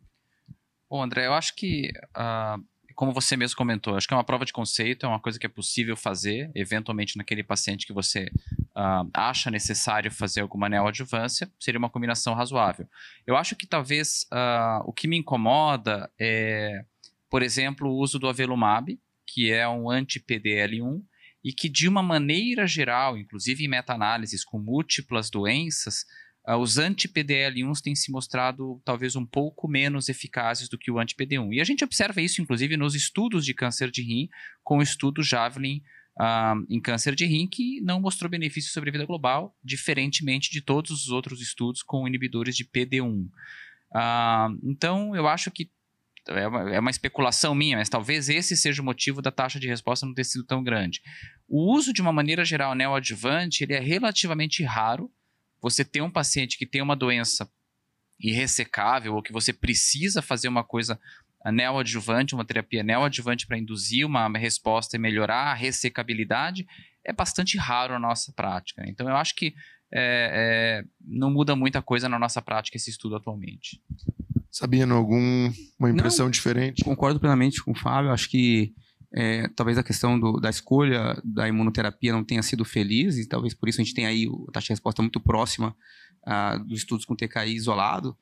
Bom, 0.90 1.04
André, 1.04 1.28
eu 1.28 1.34
acho 1.34 1.54
que 1.54 1.92
uh, 2.16 2.64
como 2.96 3.12
você 3.12 3.36
mesmo 3.36 3.58
comentou, 3.58 3.98
acho 3.98 4.08
que 4.08 4.14
é 4.14 4.18
uma 4.18 4.24
prova 4.24 4.46
de 4.46 4.54
conceito, 4.54 5.06
é 5.06 5.10
uma 5.10 5.20
coisa 5.20 5.38
que 5.38 5.46
é 5.46 5.50
possível 5.50 5.98
fazer, 5.98 6.50
eventualmente 6.56 7.18
naquele 7.18 7.44
paciente 7.44 7.86
que 7.86 7.92
você 7.92 8.32
uh, 8.70 9.10
acha 9.14 9.52
necessário 9.52 10.10
fazer 10.10 10.40
alguma 10.40 10.70
neoadjuvância, 10.70 11.52
seria 11.60 11.78
uma 11.78 11.90
combinação 11.90 12.34
razoável. 12.34 12.88
Eu 13.28 13.36
acho 13.36 13.54
que 13.58 13.68
talvez 13.68 14.26
uh, 14.32 14.82
o 14.86 14.94
que 14.94 15.10
me 15.10 15.18
incomoda 15.18 16.10
é, 16.18 16.86
por 17.30 17.44
exemplo, 17.44 17.90
o 17.90 17.98
uso 17.98 18.18
do 18.18 18.30
avelumab, 18.30 18.98
que 19.28 19.52
é 19.52 19.68
um 19.68 19.90
anti-PDL1, 19.90 21.04
e 21.44 21.54
que 21.54 21.70
de 21.70 21.88
uma 21.88 22.04
maneira 22.04 22.68
geral, 22.68 23.18
inclusive 23.18 23.64
em 23.64 23.68
meta-análises 23.68 24.44
com 24.44 24.60
múltiplas 24.60 25.30
doenças, 25.30 26.06
uh, 26.48 26.58
os 26.58 26.78
anti-PDL1s 26.78 27.82
têm 27.82 27.96
se 27.96 28.12
mostrado 28.12 28.82
talvez 28.84 29.16
um 29.16 29.26
pouco 29.26 29.68
menos 29.68 30.10
eficazes 30.10 30.68
do 30.68 30.78
que 30.78 30.92
o 30.92 31.00
anti-PD1. 31.00 31.54
E 31.54 31.62
a 31.62 31.64
gente 31.64 31.84
observa 31.84 32.22
isso, 32.22 32.42
inclusive, 32.42 32.76
nos 32.76 32.96
estudos 32.96 33.46
de 33.46 33.54
câncer 33.54 33.90
de 33.90 34.02
rim, 34.02 34.28
com 34.64 34.80
o 34.80 34.84
estudo 34.84 35.24
Javelin 35.24 35.82
uh, 36.20 36.66
em 36.70 36.82
câncer 36.82 37.16
de 37.16 37.26
rim, 37.26 37.48
que 37.48 37.80
não 37.82 38.02
mostrou 38.02 38.30
benefício 38.30 38.72
sobre 38.72 38.90
a 38.90 38.94
vida 38.94 39.06
global, 39.06 39.56
diferentemente 39.64 40.52
de 40.52 40.62
todos 40.62 40.92
os 40.92 41.10
outros 41.10 41.42
estudos 41.42 41.82
com 41.82 42.08
inibidores 42.08 42.56
de 42.56 42.66
PD1. 42.66 43.26
Uh, 43.26 43.30
ah, 43.96 44.50
então, 44.64 45.16
eu 45.16 45.28
acho 45.28 45.50
que 45.50 45.72
é 46.30 46.48
uma, 46.48 46.76
é 46.76 46.80
uma, 46.80 46.92
especulação 46.92 47.56
minha, 47.56 47.78
mas 47.78 47.90
talvez 47.90 48.30
esse 48.30 48.56
seja 48.56 48.82
o 48.82 48.86
motivo 48.86 49.22
da 49.22 49.32
taxa 49.32 49.60
de 49.60 49.68
resposta 49.68 50.06
não 50.06 50.14
ter 50.14 50.24
sido 50.24 50.44
tão 50.44 50.64
grande. 50.64 51.02
O 51.48 51.74
uso 51.74 51.92
de 51.92 52.02
uma 52.02 52.12
maneira 52.12 52.46
geral 52.46 52.76
neoadjuvante 52.76 53.64
ele 53.64 53.74
é 53.74 53.80
relativamente 53.80 54.64
raro. 54.64 55.12
Você 55.62 55.84
tem 55.84 56.02
um 56.02 56.12
paciente 56.12 56.58
que 56.58 56.66
tem 56.66 56.82
uma 56.82 56.96
doença 56.96 57.50
irressecável 58.20 59.16
ou 59.16 59.22
que 59.22 59.32
você 59.32 59.52
precisa 59.54 60.22
fazer 60.22 60.48
uma 60.48 60.64
coisa 60.64 61.00
neoadjuvante, 61.46 62.36
uma 62.36 62.46
terapia 62.46 62.84
neoadjuvante 62.84 63.48
para 63.48 63.58
induzir 63.58 64.06
uma 64.06 64.28
resposta 64.38 64.98
e 64.98 65.00
melhorar 65.00 65.52
a 65.52 65.54
ressecabilidade, 65.54 66.68
é 67.04 67.14
bastante 67.14 67.58
raro 67.58 67.94
na 67.94 68.00
nossa 68.00 68.34
prática. 68.34 68.84
Então 68.88 69.08
eu 69.08 69.16
acho 69.16 69.34
que 69.36 69.54
é, 69.92 70.84
é, 70.84 70.86
não 71.02 71.32
muda 71.32 71.56
muita 71.56 71.82
coisa 71.82 72.08
na 72.08 72.20
nossa 72.20 72.42
prática 72.42 72.78
esse 72.78 72.90
estudo 72.90 73.16
atualmente. 73.16 73.82
Sabino, 74.52 74.96
alguma 74.96 75.52
impressão 75.90 76.26
Não, 76.26 76.32
diferente? 76.32 76.84
Concordo 76.84 77.20
plenamente 77.20 77.64
com 77.64 77.72
o 77.72 77.76
Fábio. 77.76 78.12
Acho 78.12 78.30
que 78.30 78.74
é, 79.14 79.48
talvez 79.50 79.78
a 79.78 79.84
questão 79.84 80.20
do, 80.20 80.40
da 80.40 80.50
escolha 80.50 81.20
da 81.24 81.48
imunoterapia 81.48 82.12
não 82.12 82.24
tenha 82.24 82.44
sido 82.44 82.64
feliz 82.64 83.18
e 83.18 83.28
talvez 83.28 83.54
por 83.54 83.70
isso 83.70 83.82
a 83.82 83.84
gente 83.84 83.94
tenha 83.94 84.10
aí 84.10 84.28
a 84.48 84.52
taxa 84.52 84.68
de 84.68 84.74
resposta 84.74 85.02
muito 85.02 85.20
próxima 85.20 85.76
uh, 86.28 86.64
dos 86.66 86.80
estudos 86.80 87.06
com 87.06 87.16
TKI 87.16 87.56
isolado. 87.56 88.18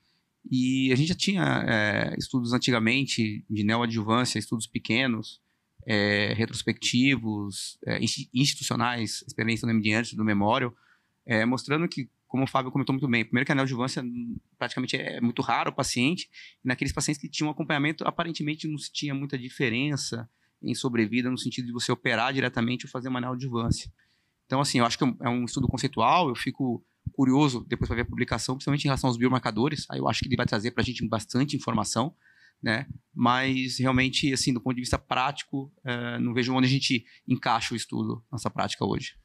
E 0.49 0.91
a 0.93 0.95
gente 0.95 1.09
já 1.09 1.15
tinha 1.15 1.65
é, 1.67 2.15
estudos 2.17 2.53
antigamente 2.53 3.45
de 3.49 3.63
neoadjuvância, 3.63 4.39
estudos 4.39 4.65
pequenos, 4.65 5.41
é, 5.85 6.33
retrospectivos, 6.35 7.77
é, 7.85 7.99
institucionais, 8.33 9.23
experiência 9.27 9.67
do 9.67 9.71
MD 9.71 10.15
do 10.15 10.23
Memorial, 10.23 10.73
é, 11.27 11.45
mostrando 11.45 11.87
que 11.87 12.09
como 12.27 12.43
o 12.43 12.47
Fábio 12.47 12.71
comentou 12.71 12.93
muito 12.93 13.07
bem, 13.07 13.23
primeiro 13.23 13.45
que 13.45 13.51
a 13.51 13.55
neoadjuvância 13.55 14.03
praticamente 14.57 14.97
é 14.97 15.21
muito 15.21 15.41
raro 15.41 15.69
o 15.69 15.73
paciente, 15.73 16.29
e 16.63 16.67
naqueles 16.67 16.93
pacientes 16.93 17.21
que 17.21 17.29
tinham 17.29 17.49
acompanhamento, 17.49 18.05
aparentemente 18.05 18.67
não 18.67 18.77
se 18.77 18.91
tinha 18.91 19.13
muita 19.13 19.37
diferença 19.37 20.29
em 20.61 20.73
sobrevida 20.73 21.29
no 21.29 21.37
sentido 21.37 21.67
de 21.67 21.71
você 21.71 21.91
operar 21.91 22.33
diretamente 22.33 22.85
ou 22.85 22.91
fazer 22.91 23.09
uma 23.09 23.21
neoadjuvância. 23.21 23.91
Então, 24.45 24.59
assim, 24.59 24.79
eu 24.79 24.85
acho 24.85 24.97
que 24.97 25.03
é 25.03 25.29
um 25.29 25.41
é 25.41 25.45
estudo 25.45 25.67
conceitual, 25.67 26.29
eu 26.29 26.35
fico 26.35 26.83
curioso 27.13 27.65
depois 27.67 27.87
para 27.87 27.95
ver 27.95 28.01
a 28.01 28.05
publicação, 28.05 28.55
principalmente 28.55 28.83
em 28.83 28.87
relação 28.87 29.09
aos 29.09 29.17
biomarcadores, 29.17 29.85
aí 29.89 29.99
eu 29.99 30.07
acho 30.07 30.21
que 30.21 30.27
ele 30.27 30.35
vai 30.35 30.45
trazer 30.45 30.71
para 30.71 30.81
a 30.81 30.85
gente 30.85 31.07
bastante 31.07 31.55
informação, 31.55 32.13
né? 32.61 32.87
Mas 33.13 33.77
realmente, 33.77 34.33
assim, 34.33 34.53
do 34.53 34.59
ponto 34.59 34.75
de 34.75 34.81
vista 34.81 34.97
prático, 34.97 35.71
é, 35.85 36.19
não 36.19 36.33
vejo 36.33 36.53
onde 36.53 36.67
a 36.67 36.69
gente 36.69 37.05
encaixa 37.27 37.73
o 37.73 37.77
estudo 37.77 38.23
nessa 38.31 38.49
prática 38.49 38.85
hoje. 38.85 39.15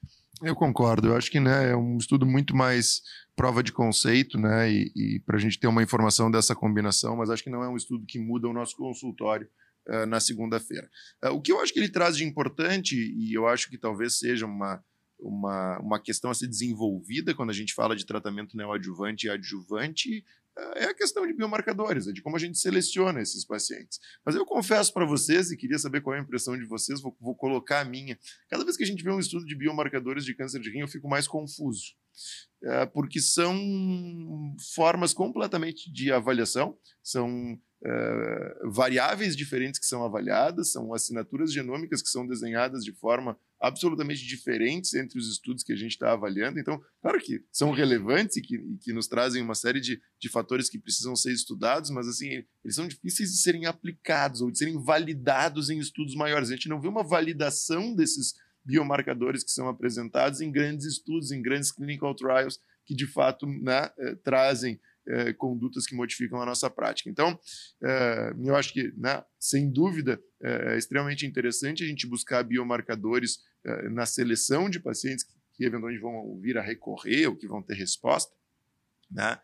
Eu 0.43 0.57
concordo. 0.57 1.09
Eu 1.09 1.17
acho 1.17 1.31
que 1.31 1.39
né, 1.39 1.71
é 1.71 1.77
um 1.77 1.97
estudo 1.97 2.27
muito 2.27 2.55
mais 2.55 3.03
prova 3.37 3.63
de 3.63 3.73
conceito, 3.73 4.39
né? 4.39 4.71
E, 4.71 4.93
e 4.95 5.21
para 5.21 5.37
a 5.37 5.41
gente 5.41 5.59
ter 5.59 5.67
uma 5.67 5.83
informação 5.83 6.31
dessa 6.31 6.55
combinação, 6.55 7.17
mas 7.17 7.31
acho 7.31 7.43
que 7.43 7.51
não 7.51 7.63
é 7.63 7.69
um 7.69 7.77
estudo 7.77 8.05
que 8.07 8.19
muda 8.19 8.49
o 8.49 8.53
nosso 8.53 8.77
consultório 8.77 9.49
uh, 9.89 10.07
na 10.07 10.21
segunda-feira. 10.21 10.89
Uh, 11.25 11.31
o 11.31 11.41
que 11.41 11.53
eu 11.53 11.61
acho 11.61 11.73
que 11.73 11.79
ele 11.79 11.89
traz 11.89 12.17
de 12.17 12.25
importante, 12.25 12.97
e 12.97 13.33
eu 13.33 13.47
acho 13.47 13.71
que 13.71 13.79
talvez 13.79 14.19
seja 14.19 14.45
uma, 14.45 14.83
uma, 15.19 15.79
uma 15.79 16.01
questão 16.01 16.31
a 16.31 16.35
ser 16.35 16.49
desenvolvida 16.49 17.35
quando 17.35 17.51
a 17.51 17.55
gente 17.55 17.75
fala 17.75 17.97
de 17.97 18.05
tratamento 18.05 18.57
neoadjuvante 18.57 19.27
e 19.27 19.31
adjuvante, 19.31 20.25
é 20.77 20.85
a 20.85 20.95
questão 20.95 21.27
de 21.27 21.33
biomarcadores, 21.33 22.07
é 22.07 22.13
de 22.13 22.23
como 22.23 22.37
a 22.37 22.39
gente 22.39 22.59
seleciona 22.59 23.21
esses 23.21 23.45
pacientes. 23.45 23.99
Mas 24.25 24.35
eu 24.35 24.45
confesso 24.45 24.93
para 24.93 25.07
vocês, 25.07 25.51
e 25.51 25.57
queria 25.57 25.79
saber 25.79 26.01
qual 26.01 26.15
é 26.15 26.19
a 26.19 26.23
impressão 26.23 26.57
de 26.57 26.65
vocês, 26.65 27.01
vou, 27.01 27.17
vou, 27.21 27.35
colocar 27.35 27.81
a 27.81 27.85
minha. 27.85 28.19
Cada 28.49 28.65
vez 28.65 28.77
que 28.77 28.83
a 28.83 28.87
gente 28.87 29.03
vê 29.03 29.11
um 29.11 29.19
estudo 29.19 29.47
de 29.47 29.57
biomarcadores 29.57 30.25
de 30.25 30.35
câncer 30.35 30.61
de 30.61 30.71
rim, 30.71 30.81
eu 30.81 30.89
fico 30.89 31.09
mais 31.09 31.27
confuso. 31.27 31.95
É, 32.63 32.87
porque 32.87 33.21
são 33.21 33.57
formas 34.75 35.15
completamente 35.15 35.91
de 35.91 36.13
avaliação, 36.13 36.79
são 37.03 37.59
é, 37.85 38.59
variáveis 38.65 39.37
diferentes 39.37 39.81
que 39.81 39.87
são 39.87 40.05
avaliadas, 40.05 40.71
são 40.71 40.95
assinaturas 40.95 41.53
genômicas 41.53 42.01
que 42.01 42.09
são 42.09 42.27
desenhadas 42.27 42.85
de 42.85 42.93
forma 42.93 43.37
absolutamente 43.61 44.25
diferentes 44.25 44.95
entre 44.95 45.19
os 45.19 45.29
estudos 45.29 45.65
que 45.65 45.73
a 45.73 45.77
gente 45.77 45.93
está 45.93 46.13
avaliando. 46.13 46.59
Então, 46.59 46.81
claro 47.01 47.19
que 47.21 47.45
são 47.51 47.71
relevantes 47.71 48.37
e 48.37 48.43
que, 48.43 48.57
e 48.57 48.77
que 48.79 48.93
nos 48.93 49.09
trazem 49.09 49.43
uma 49.43 49.55
série 49.55 49.81
de, 49.81 50.01
de 50.19 50.29
fatores 50.29 50.69
que 50.69 50.79
precisam 50.79 51.17
ser 51.17 51.33
estudados, 51.33 51.91
mas 51.91 52.07
assim, 52.07 52.45
eles 52.65 52.77
são 52.77 52.87
difíceis 52.87 53.31
de 53.31 53.39
serem 53.39 53.67
aplicados 53.67 54.41
ou 54.41 54.51
de 54.51 54.59
serem 54.59 54.83
validados 54.83 55.69
em 55.71 55.79
estudos 55.79 56.15
maiores. 56.15 56.51
A 56.51 56.55
gente 56.55 56.69
não 56.69 56.81
vê 56.81 56.89
uma 56.89 57.03
validação 57.03 57.95
desses 57.95 58.35
biomarcadores 58.65 59.43
que 59.43 59.51
são 59.51 59.69
apresentados 59.69 60.41
em 60.41 60.53
grandes 60.53 60.87
estudos, 60.87 61.33
em 61.33 61.43
grandes 61.43 61.73
clinical 61.73 62.15
trials, 62.15 62.61
que 62.85 62.95
de 62.95 63.07
fato 63.07 63.47
né, 63.47 63.91
eh, 63.99 64.15
trazem 64.25 64.81
é, 65.07 65.33
condutas 65.33 65.87
que 65.87 65.95
modificam 65.95 66.41
a 66.41 66.47
nossa 66.47 66.71
prática. 66.71 67.11
Então, 67.11 67.39
é, 67.83 68.35
eu 68.45 68.57
acho 68.57 68.73
que, 68.73 68.93
né, 68.97 69.23
sem 69.39 69.71
dúvida, 69.71 70.23
é, 70.43 70.75
é 70.75 70.79
extremamente 70.79 71.27
interessante 71.27 71.83
a 71.83 71.87
gente 71.87 72.07
buscar 72.07 72.43
biomarcadores 72.43 73.41
é, 73.65 73.89
na 73.89 74.07
seleção 74.07 74.71
de 74.71 74.81
pacientes 74.81 75.25
que, 75.25 75.33
que, 75.55 75.65
eventualmente 75.65 76.01
vão 76.01 76.39
vir 76.41 76.57
a 76.59 76.63
recorrer 76.63 77.27
ou 77.27 77.37
que 77.37 77.47
vão 77.47 77.63
ter 77.63 77.75
resposta, 77.75 78.35
né? 79.11 79.39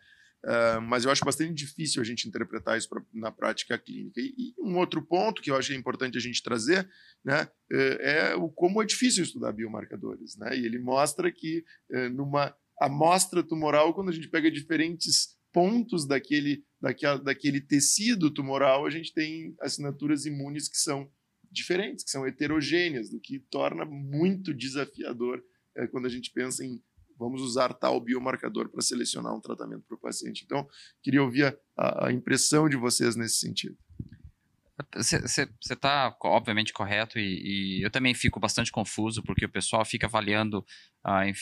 Uh, 0.44 0.80
mas 0.80 1.04
eu 1.04 1.10
acho 1.10 1.24
bastante 1.24 1.52
difícil 1.52 2.00
a 2.00 2.04
gente 2.04 2.28
interpretar 2.28 2.78
isso 2.78 2.88
pra, 2.88 3.02
na 3.12 3.32
prática 3.32 3.76
clínica. 3.76 4.20
E, 4.20 4.32
e, 4.38 4.54
um 4.60 4.78
outro 4.78 5.02
ponto 5.02 5.42
que 5.42 5.50
eu 5.50 5.56
acho 5.56 5.74
importante 5.74 6.16
a 6.16 6.20
gente 6.20 6.40
trazer 6.44 6.88
né, 7.24 7.48
é 7.68 8.36
o 8.36 8.48
como 8.48 8.80
é 8.80 8.86
difícil 8.86 9.24
estudar 9.24 9.50
biomarcadores. 9.50 10.36
Né? 10.36 10.56
E 10.56 10.64
ele 10.64 10.78
mostra 10.78 11.32
que 11.32 11.64
numa 12.12 12.54
amostra 12.80 13.42
tumoral, 13.42 13.92
quando 13.92 14.10
a 14.10 14.12
gente 14.12 14.28
pega 14.28 14.48
diferentes 14.48 15.37
pontos 15.58 16.06
daquele, 16.06 16.62
daquela, 16.80 17.18
daquele 17.18 17.60
tecido 17.60 18.32
tumoral, 18.32 18.86
a 18.86 18.90
gente 18.90 19.12
tem 19.12 19.56
assinaturas 19.60 20.24
imunes 20.24 20.68
que 20.68 20.78
são 20.78 21.10
diferentes, 21.50 22.04
que 22.04 22.12
são 22.12 22.24
heterogêneas, 22.24 23.12
o 23.12 23.18
que 23.18 23.40
torna 23.50 23.84
muito 23.84 24.54
desafiador 24.54 25.42
é, 25.76 25.88
quando 25.88 26.06
a 26.06 26.08
gente 26.08 26.30
pensa 26.32 26.64
em 26.64 26.80
vamos 27.18 27.42
usar 27.42 27.74
tal 27.74 28.00
biomarcador 28.00 28.68
para 28.68 28.80
selecionar 28.80 29.34
um 29.34 29.40
tratamento 29.40 29.82
para 29.88 29.96
o 29.96 30.00
paciente. 30.00 30.44
Então, 30.44 30.64
queria 31.02 31.24
ouvir 31.24 31.58
a, 31.76 32.06
a 32.06 32.12
impressão 32.12 32.68
de 32.68 32.76
vocês 32.76 33.16
nesse 33.16 33.40
sentido. 33.40 33.76
Você 34.94 35.48
está, 35.68 36.16
obviamente, 36.22 36.72
correto, 36.72 37.18
e, 37.18 37.80
e, 37.80 37.82
eu 37.82 37.90
também 37.90 38.14
fico 38.14 38.38
bastante 38.38 38.70
confuso, 38.70 39.24
porque 39.24 39.44
o 39.44 39.50
pessoal 39.50 39.84
fica 39.84 40.06
avaliando 40.06 40.64
a 41.02 41.26
é, 41.26 41.32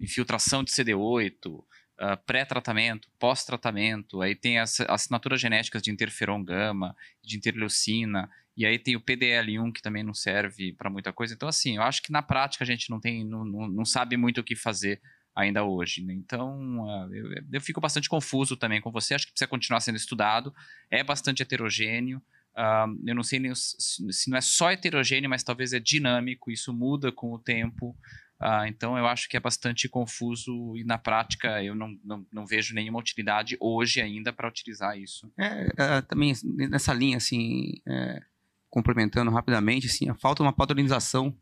infiltração 0.00 0.64
de 0.64 0.72
CD8, 0.72 1.62
uh, 2.00 2.16
pré-tratamento, 2.26 3.08
pós-tratamento, 3.18 4.20
aí 4.20 4.34
tem 4.34 4.58
as 4.58 4.80
assinaturas 4.80 5.40
genéticas 5.40 5.82
de 5.82 5.90
interferon 5.90 6.42
gama, 6.42 6.94
de 7.22 7.36
interleucina, 7.36 8.30
e 8.56 8.64
aí 8.64 8.78
tem 8.78 8.94
o 8.94 9.00
PDL1 9.00 9.72
que 9.72 9.82
também 9.82 10.02
não 10.02 10.14
serve 10.14 10.72
para 10.72 10.88
muita 10.88 11.12
coisa. 11.12 11.34
Então, 11.34 11.48
assim, 11.48 11.76
eu 11.76 11.82
acho 11.82 12.02
que 12.02 12.12
na 12.12 12.22
prática 12.22 12.62
a 12.62 12.66
gente 12.66 12.88
não 12.88 13.00
tem, 13.00 13.24
não, 13.24 13.44
não, 13.44 13.68
não 13.68 13.84
sabe 13.84 14.16
muito 14.16 14.40
o 14.40 14.44
que 14.44 14.54
fazer 14.54 15.00
ainda 15.34 15.64
hoje. 15.64 16.02
Né? 16.04 16.14
Então, 16.14 16.84
uh, 16.84 17.12
eu, 17.12 17.42
eu, 17.52 17.60
fico 17.60 17.80
bastante 17.80 18.08
confuso 18.08 18.56
também 18.56 18.80
com 18.80 18.92
você. 18.92 19.14
Acho 19.14 19.26
que 19.26 19.32
precisa 19.32 19.48
continuar 19.48 19.80
sendo 19.80 19.96
estudado. 19.96 20.54
É 20.90 21.02
bastante 21.02 21.42
heterogêneo. 21.42 22.22
Uh, 22.56 22.96
eu 23.04 23.14
não 23.16 23.24
sei 23.24 23.40
nem 23.40 23.52
se, 23.54 23.76
se 24.12 24.30
não 24.30 24.38
é 24.38 24.40
só 24.40 24.70
heterogêneo, 24.70 25.28
mas 25.28 25.42
talvez 25.42 25.72
é 25.72 25.80
dinâmico. 25.80 26.52
Isso 26.52 26.72
muda 26.72 27.10
com 27.10 27.32
o 27.32 27.38
tempo. 27.38 27.96
Uh, 28.44 28.66
então 28.66 28.98
eu 28.98 29.06
acho 29.06 29.26
que 29.26 29.38
é 29.38 29.40
bastante 29.40 29.88
confuso 29.88 30.76
e 30.76 30.84
na 30.84 30.98
prática 30.98 31.64
eu 31.64 31.74
não, 31.74 31.98
não, 32.04 32.26
não 32.30 32.44
vejo 32.44 32.74
nenhuma 32.74 32.98
utilidade 32.98 33.56
hoje 33.58 34.02
ainda 34.02 34.34
para 34.34 34.46
utilizar 34.46 34.98
isso. 34.98 35.32
É, 35.38 35.68
é, 35.78 36.02
também 36.02 36.34
nessa 36.44 36.92
linha, 36.92 37.16
assim, 37.16 37.80
é, 37.88 38.22
complementando 38.68 39.30
rapidamente, 39.30 39.86
assim, 39.86 40.12
falta 40.20 40.42
uma 40.42 40.52
padronização 40.52 41.34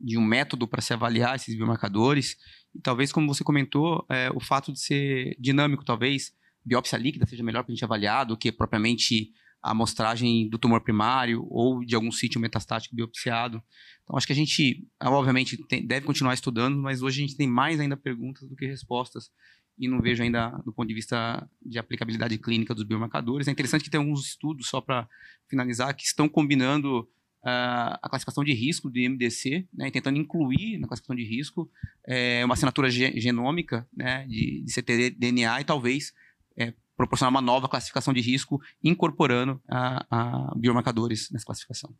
de 0.00 0.16
um 0.16 0.24
método 0.24 0.66
para 0.66 0.80
se 0.80 0.94
avaliar 0.94 1.36
esses 1.36 1.54
biomarcadores 1.54 2.38
e 2.74 2.80
talvez, 2.80 3.12
como 3.12 3.32
você 3.32 3.44
comentou, 3.44 4.06
é, 4.08 4.30
o 4.30 4.40
fato 4.40 4.72
de 4.72 4.80
ser 4.80 5.36
dinâmico, 5.38 5.84
talvez 5.84 6.34
biópsia 6.64 6.96
líquida 6.96 7.26
seja 7.26 7.44
melhor 7.44 7.64
para 7.64 7.72
a 7.72 7.74
gente 7.74 7.84
avaliar 7.84 8.24
do 8.24 8.36
que 8.36 8.50
propriamente 8.50 9.32
a 9.66 9.72
amostragem 9.72 10.48
do 10.48 10.58
tumor 10.58 10.80
primário 10.80 11.44
ou 11.50 11.84
de 11.84 11.94
algum 11.96 12.12
sítio 12.12 12.40
metastático 12.40 12.94
biopsiado. 12.94 13.60
Então, 14.04 14.16
acho 14.16 14.26
que 14.26 14.32
a 14.32 14.36
gente, 14.36 14.86
obviamente, 15.02 15.56
tem, 15.66 15.84
deve 15.84 16.06
continuar 16.06 16.34
estudando, 16.34 16.78
mas 16.78 17.02
hoje 17.02 17.20
a 17.22 17.26
gente 17.26 17.36
tem 17.36 17.48
mais 17.48 17.80
ainda 17.80 17.96
perguntas 17.96 18.48
do 18.48 18.54
que 18.54 18.64
respostas 18.64 19.30
e 19.76 19.88
não 19.88 20.00
vejo 20.00 20.22
ainda, 20.22 20.50
do 20.64 20.72
ponto 20.72 20.88
de 20.88 20.94
vista 20.94 21.48
de 21.60 21.78
aplicabilidade 21.78 22.38
clínica 22.38 22.74
dos 22.74 22.84
biomarcadores. 22.84 23.48
É 23.48 23.50
interessante 23.50 23.82
que 23.82 23.90
tem 23.90 23.98
alguns 23.98 24.24
estudos, 24.24 24.68
só 24.68 24.80
para 24.80 25.08
finalizar, 25.48 25.94
que 25.94 26.04
estão 26.04 26.28
combinando 26.28 27.00
uh, 27.00 27.98
a 28.00 28.08
classificação 28.08 28.44
de 28.44 28.52
risco 28.52 28.88
do 28.88 29.00
MDC, 29.00 29.66
né, 29.74 29.90
tentando 29.90 30.18
incluir 30.18 30.78
na 30.78 30.86
classificação 30.86 31.16
de 31.16 31.24
risco 31.24 31.68
é, 32.06 32.44
uma 32.44 32.54
assinatura 32.54 32.88
genômica 32.88 33.86
né, 33.94 34.24
de, 34.28 34.62
de 34.62 34.72
ctDNA 34.72 35.60
e 35.60 35.64
talvez 35.64 36.12
é, 36.56 36.72
proporcionar 36.96 37.30
uma 37.30 37.40
nova 37.40 37.68
classificação 37.68 38.12
de 38.14 38.20
risco, 38.20 38.60
incorporando 38.82 39.60
a, 39.68 40.06
a 40.10 40.54
biomarcadores 40.56 41.30
nessa 41.30 41.44
classificação. 41.44 41.94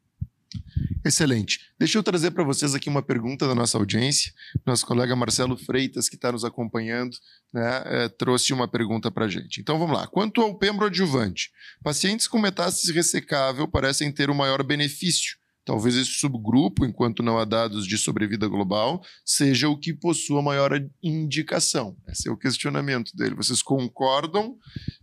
Excelente. 1.05 1.61
Deixa 1.79 1.99
eu 1.99 2.03
trazer 2.03 2.31
para 2.33 2.43
vocês 2.43 2.75
aqui 2.75 2.89
uma 2.89 3.03
pergunta 3.03 3.47
da 3.47 3.55
nossa 3.55 3.79
audiência. 3.79 4.33
Nosso 4.65 4.85
colega 4.87 5.15
Marcelo 5.15 5.57
Freitas, 5.57 6.09
que 6.09 6.17
está 6.17 6.33
nos 6.33 6.45
acompanhando, 6.45 7.17
né, 7.53 7.83
é, 7.87 8.09
trouxe 8.09 8.53
uma 8.53 8.67
pergunta 8.67 9.11
para 9.11 9.27
a 9.27 9.29
gente. 9.29 9.61
Então 9.61 9.79
vamos 9.79 9.97
lá. 9.97 10.07
Quanto 10.07 10.41
ao 10.41 10.57
pembro 10.59 10.87
adjuvante, 10.87 11.53
pacientes 11.83 12.27
com 12.27 12.39
metástase 12.39 12.93
ressecável 12.93 13.69
parecem 13.69 14.11
ter 14.11 14.31
o 14.31 14.33
um 14.33 14.37
maior 14.37 14.63
benefício. 14.63 15.37
Talvez 15.66 15.96
esse 15.96 16.12
subgrupo, 16.12 16.87
enquanto 16.87 17.24
não 17.24 17.38
há 17.38 17.44
dados 17.44 17.88
de 17.88 17.98
sobrevida 17.98 18.46
global, 18.46 19.02
seja 19.24 19.68
o 19.68 19.76
que 19.76 19.92
possua 19.92 20.40
maior 20.40 20.70
indicação. 21.02 21.96
Esse 22.07 22.29
é 22.29 22.33
o 22.33 22.37
questionamento 22.37 23.11
dele. 23.16 23.35
Vocês 23.35 23.62
concordam 23.62 24.57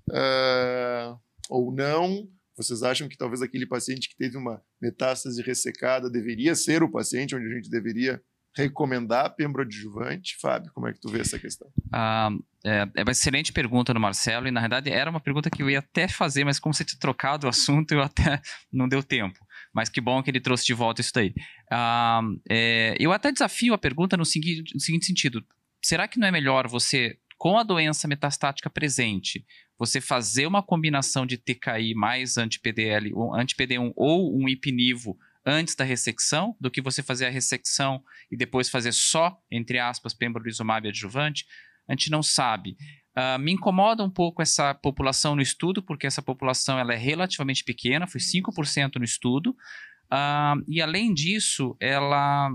uh, 0.10 1.19
ou 1.49 1.76
não? 1.76 2.30
Vocês 2.56 2.82
acham 2.82 3.10
que 3.10 3.17
talvez 3.17 3.41
aquele 3.41 3.65
paciente 3.65 4.08
que 4.08 4.15
teve 4.15 4.38
uma 4.38 4.62
metástase 4.82 5.41
ressecada 5.41 6.10
deveria 6.10 6.56
ser 6.56 6.82
o 6.82 6.89
paciente 6.89 7.36
onde 7.36 7.45
a 7.45 7.56
gente 7.56 7.69
deveria 7.69 8.21
recomendar 8.56 9.36
pembroadjuvante? 9.36 10.38
Fábio, 10.39 10.71
como 10.73 10.88
é 10.88 10.93
que 10.93 11.02
tu 11.02 11.10
vê 11.10 11.19
essa 11.19 11.38
questão? 11.38 11.67
Ah, 11.91 12.30
é, 12.63 12.88
é, 12.95 13.04
uma 13.04 13.12
excelente 13.12 13.52
pergunta 13.52 13.93
do 13.93 13.99
Marcelo, 13.99 14.47
e 14.47 14.52
na 14.52 14.62
verdade 14.62 14.89
era 14.89 15.10
uma 15.10 15.19
pergunta 15.19 15.49
que 15.49 15.62
eu 15.62 15.69
ia 15.69 15.80
até 15.80 16.08
fazer, 16.08 16.45
mas 16.45 16.60
como 16.60 16.73
você 16.73 16.86
tinha 16.86 16.99
trocado 16.99 17.47
o 17.47 17.49
assunto, 17.49 17.91
eu 17.91 18.02
até 18.02 18.41
não 18.71 18.88
deu 18.88 19.04
tempo. 19.04 19.38
Mas 19.74 19.90
que 19.90 20.00
bom 20.00 20.22
que 20.22 20.30
ele 20.30 20.40
trouxe 20.40 20.66
de 20.66 20.74
volta 20.74 21.02
isso 21.02 21.12
daí. 21.14 21.34
É, 22.50 22.96
eu 23.00 23.12
até 23.12 23.32
desafio 23.32 23.74
a 23.74 23.78
pergunta 23.78 24.16
no 24.16 24.26
seguinte, 24.26 24.74
no 24.74 24.80
seguinte 24.80 25.06
sentido: 25.06 25.44
será 25.84 26.08
que 26.08 26.20
não 26.20 26.28
é 26.28 26.32
melhor 26.32 26.68
você, 26.68 27.18
com 27.38 27.58
a 27.58 27.64
doença 27.64 28.08
metastática 28.08 28.70
presente, 28.70 29.46
você 29.78 30.00
fazer 30.00 30.46
uma 30.46 30.64
combinação 30.64 31.26
de 31.26 31.38
TKI 31.38 31.94
mais 31.96 32.38
anti-PDL, 32.38 33.12
anti-PD1 33.36 33.92
ou 33.96 34.38
um 34.40 34.48
ipinivo 34.48 35.18
antes 35.46 35.76
da 35.76 35.84
ressecção, 35.84 36.56
do 36.60 36.72
que 36.72 36.82
você 36.82 37.04
fazer 37.04 37.26
a 37.26 37.30
ressecção 37.30 38.02
e 38.32 38.38
depois 38.38 38.70
fazer 38.70 38.94
só, 38.94 39.38
entre 39.52 39.80
aspas, 39.80 40.14
pembrolizumab 40.14 40.88
adjuvante? 40.88 41.46
A 41.88 41.92
gente 41.92 42.10
não 42.10 42.24
sabe. 42.24 42.78
Uh, 43.15 43.38
me 43.39 43.52
incomoda 43.52 44.04
um 44.04 44.10
pouco 44.10 44.41
essa 44.41 44.73
população 44.73 45.36
no 45.36 45.41
estudo, 45.41 45.84
porque 45.84 46.08
essa 46.08 46.21
população 46.21 46.80
ela 46.80 46.93
é 46.93 46.97
relativamente 46.97 47.63
pequena, 47.63 48.08
foi 48.08 48.19
5% 48.19 48.95
no 48.97 49.04
estudo. 49.04 49.52
Uh, 50.12 50.63
e 50.67 50.82
além 50.82 51.13
disso, 51.13 51.76
ela, 51.80 52.49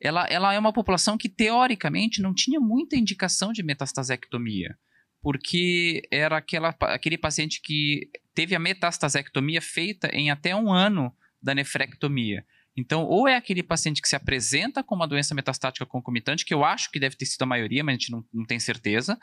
ela, 0.00 0.26
ela 0.28 0.54
é 0.54 0.58
uma 0.58 0.72
população 0.72 1.18
que 1.18 1.28
teoricamente 1.28 2.22
não 2.22 2.34
tinha 2.34 2.58
muita 2.58 2.96
indicação 2.96 3.52
de 3.52 3.62
metastasectomia 3.62 4.76
porque 5.24 6.02
era 6.10 6.36
aquela, 6.36 6.76
aquele 6.82 7.16
paciente 7.16 7.62
que 7.62 8.10
teve 8.34 8.54
a 8.54 8.58
metastasectomia 8.58 9.62
feita 9.62 10.10
em 10.12 10.30
até 10.30 10.54
um 10.54 10.70
ano 10.70 11.10
da 11.42 11.54
nefrectomia. 11.54 12.44
Então, 12.76 13.04
ou 13.04 13.28
é 13.28 13.36
aquele 13.36 13.62
paciente 13.62 14.02
que 14.02 14.08
se 14.08 14.16
apresenta 14.16 14.82
com 14.82 14.96
uma 14.96 15.06
doença 15.06 15.34
metastática 15.34 15.86
concomitante, 15.86 16.44
que 16.44 16.52
eu 16.52 16.64
acho 16.64 16.90
que 16.90 16.98
deve 16.98 17.16
ter 17.16 17.26
sido 17.26 17.42
a 17.42 17.46
maioria, 17.46 17.84
mas 17.84 17.92
a 17.92 17.98
gente 17.98 18.10
não, 18.10 18.24
não 18.32 18.44
tem 18.44 18.58
certeza, 18.58 19.16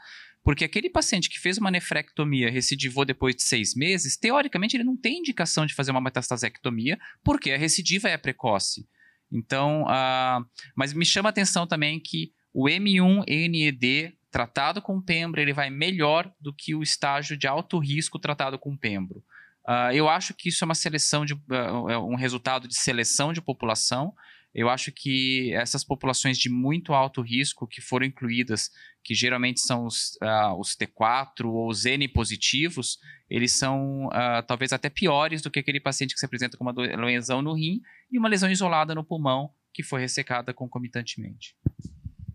porque 0.43 0.63
aquele 0.63 0.89
paciente 0.89 1.29
que 1.29 1.39
fez 1.39 1.57
uma 1.57 1.69
nefrectomia 1.69 2.49
recidivou 2.49 3.03
depois 3.03 3.35
de 3.35 3.43
seis 3.43 3.75
meses, 3.75 4.17
teoricamente 4.17 4.77
ele 4.77 4.85
não 4.85 4.95
tem 4.95 5.19
indicação 5.19 5.65
de 5.65 5.73
fazer 5.73 5.91
uma 5.91 6.01
metastasectomia, 6.01 6.97
porque 7.23 7.51
a 7.51 7.57
recidiva 7.57 8.07
é 8.07 8.17
precoce. 8.17 8.87
Então, 9.31 9.83
uh, 9.83 10.45
mas 10.75 10.93
me 10.93 11.05
chama 11.05 11.29
a 11.29 11.31
atenção 11.31 11.67
também 11.67 11.99
que 11.99 12.31
o 12.53 12.65
M1-NED 12.65 14.13
tratado 14.31 14.81
com 14.81 15.01
pembro, 15.01 15.41
ele 15.41 15.53
vai 15.53 15.69
melhor 15.69 16.33
do 16.39 16.53
que 16.53 16.73
o 16.73 16.81
estágio 16.81 17.37
de 17.37 17.47
alto 17.47 17.77
risco 17.77 18.17
tratado 18.17 18.57
com 18.57 18.77
pembro. 18.77 19.21
Uh, 19.67 19.93
eu 19.93 20.09
acho 20.09 20.33
que 20.33 20.49
isso 20.49 20.63
é 20.63 20.65
uma 20.65 20.75
seleção 20.75 21.25
de 21.25 21.33
uh, 21.33 22.07
um 22.09 22.15
resultado 22.15 22.67
de 22.67 22.75
seleção 22.75 23.31
de 23.31 23.41
população. 23.41 24.13
Eu 24.53 24.69
acho 24.69 24.91
que 24.91 25.53
essas 25.53 25.83
populações 25.83 26.37
de 26.37 26.49
muito 26.49 26.93
alto 26.93 27.21
risco 27.21 27.67
que 27.67 27.79
foram 27.79 28.05
incluídas, 28.05 28.69
que 29.03 29.15
geralmente 29.15 29.61
são 29.61 29.85
os, 29.85 30.17
uh, 30.21 30.59
os 30.59 30.75
T4 30.75 31.45
ou 31.45 31.69
os 31.69 31.85
N 31.85 32.07
positivos, 32.07 32.97
eles 33.29 33.57
são 33.57 34.09
talvez 34.45 34.73
até 34.73 34.89
piores 34.89 35.41
do 35.41 35.49
que 35.49 35.59
aquele 35.59 35.79
paciente 35.79 36.13
que 36.13 36.19
se 36.19 36.25
apresenta 36.25 36.57
com 36.57 36.65
uma 36.65 36.73
lesão 37.05 37.41
no 37.41 37.53
rim 37.53 37.79
e 38.11 38.19
uma 38.19 38.27
lesão 38.27 38.51
isolada 38.51 38.93
no 38.93 39.05
pulmão 39.05 39.49
que 39.73 39.83
foi 39.83 40.01
ressecada 40.01 40.53
concomitantemente. 40.53 41.55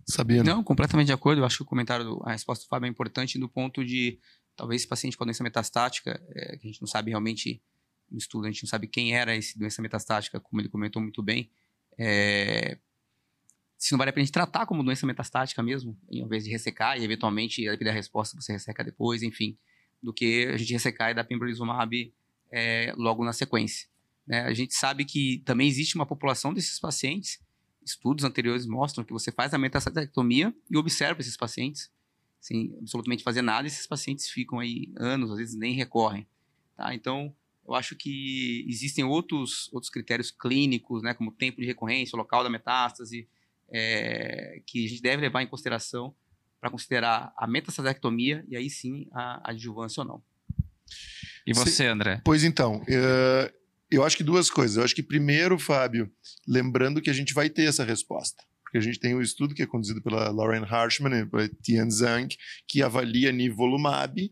Sabia? 0.09 0.43
Não, 0.43 0.62
completamente 0.62 1.09
de 1.09 1.12
acordo. 1.12 1.41
Eu 1.41 1.45
acho 1.45 1.59
que 1.59 1.62
o 1.65 1.67
comentário, 1.67 2.05
do, 2.05 2.23
a 2.25 2.33
resposta 2.33 2.65
do 2.65 2.69
Fábio 2.69 2.87
é 2.87 2.91
importante 2.91 3.39
no 3.39 3.49
ponto 3.49 3.85
de 3.85 4.19
talvez 4.57 4.83
esse 4.83 4.88
paciente 4.88 5.16
com 5.16 5.25
doença 5.25 5.45
metastática, 5.45 6.21
é, 6.31 6.57
que 6.57 6.66
a 6.66 6.71
gente 6.71 6.81
não 6.81 6.88
sabe 6.88 7.11
realmente 7.11 7.61
no 8.11 8.19
estudo, 8.19 8.47
a 8.47 8.51
gente 8.51 8.62
não 8.62 8.69
sabe 8.69 8.87
quem 8.87 9.14
era 9.14 9.37
esse 9.37 9.59
doença 9.59 9.83
metastática, 9.83 10.40
como 10.40 10.61
ele 10.61 10.69
comentou 10.69 11.03
muito 11.03 11.23
bem. 11.23 11.51
É, 11.99 12.79
se 13.77 13.92
não 13.92 13.99
vale 13.99 14.11
a 14.11 14.12
pena 14.12 14.23
a 14.23 14.27
gente 14.27 14.33
tratar 14.33 14.66
como 14.66 14.83
doença 14.83 15.07
metastática 15.07 15.62
mesmo, 15.62 15.99
em 16.11 16.27
vez 16.27 16.45
de 16.45 16.51
ressecar 16.51 16.99
e 16.99 17.05
eventualmente 17.05 17.69
a 17.69 17.92
resposta 17.92 18.40
você 18.40 18.53
resseca 18.53 18.83
depois, 18.83 19.23
enfim, 19.23 19.57
do 20.03 20.12
que 20.12 20.47
a 20.47 20.57
gente 20.57 20.73
ressecar 20.73 21.11
e 21.11 21.14
dar 21.14 21.25
pembrolizumab 21.25 22.12
é, 22.51 22.92
logo 22.97 23.25
na 23.25 23.33
sequência. 23.33 23.88
Né? 24.27 24.40
A 24.42 24.55
gente 24.55 24.75
sabe 24.75 25.05
que 25.05 25.42
também 25.45 25.69
existe 25.69 25.95
uma 25.95 26.07
população 26.07 26.55
desses 26.55 26.81
pacientes 26.81 27.45
estudos 27.85 28.25
anteriores 28.25 28.66
mostram 28.66 29.05
que 29.05 29.12
você 29.12 29.31
faz 29.31 29.55
a 29.55 29.59
metastasectomia 29.59 30.53
e 30.69 30.77
observa 30.77 31.21
esses 31.21 31.37
pacientes 31.37 31.90
sem 32.47 32.77
absolutamente 32.79 33.25
fazer 33.25 33.43
nada, 33.43 33.67
esses 33.67 33.89
pacientes 33.89 34.31
ficam 34.31 34.61
aí 34.61 34.93
anos, 34.97 35.33
às 35.33 35.39
vezes 35.39 35.57
nem 35.57 35.75
recorrem. 35.75 36.25
Tá? 36.77 36.95
Então, 36.95 37.35
eu 37.67 37.75
acho 37.75 37.97
que 37.97 38.65
existem 38.69 39.03
outros, 39.03 39.69
outros 39.73 39.91
critérios 39.91 40.31
clínicos, 40.31 41.03
né, 41.03 41.13
como 41.13 41.33
tempo 41.33 41.61
de 41.61 41.67
recorrência, 41.67 42.17
local 42.17 42.45
da 42.45 42.51
metástase, 42.51 43.29
é, 43.69 44.63
que 44.65 44.85
a 44.85 44.89
gente 44.89 45.03
deve 45.03 45.23
levar 45.23 45.43
em 45.43 45.49
consideração 45.49 46.15
para 46.61 46.71
considerar 46.71 47.35
a 47.37 47.49
metastasectomia 47.49 48.45
e 48.49 48.57
aí 48.57 48.71
sim 48.71 49.09
a 49.13 49.51
adjuvância 49.51 50.03
ou 50.03 50.07
não. 50.07 50.23
E 51.45 51.53
você, 51.53 51.87
André? 51.87 52.23
Pois 52.25 52.45
então, 52.45 52.77
uh, 52.83 53.55
eu 53.91 54.05
acho 54.05 54.17
que 54.17 54.23
duas 54.23 54.49
coisas. 54.49 54.77
Eu 54.77 54.85
acho 54.85 54.95
que 54.95 55.03
primeiro, 55.03 55.59
Fábio, 55.59 56.11
lembrando 56.47 57.03
que 57.03 57.11
a 57.11 57.13
gente 57.13 57.35
vai 57.35 57.51
ter 57.51 57.65
essa 57.65 57.85
resposta. 57.85 58.45
Porque 58.77 58.89
a 58.89 58.93
gente 58.93 59.01
tem 59.01 59.15
um 59.15 59.23
estudo 59.23 59.55
que 59.55 59.62
é 59.62 59.67
conduzido 59.67 60.03
pela 60.03 60.29
Lauren 60.31 60.65
Harshman 60.65 61.21
e 61.21 61.27
pela 61.27 61.49
Tian 61.49 61.89
Zhang, 61.89 62.37
que 62.69 62.83
avalia 62.83 63.33
nivolumab, 63.33 64.31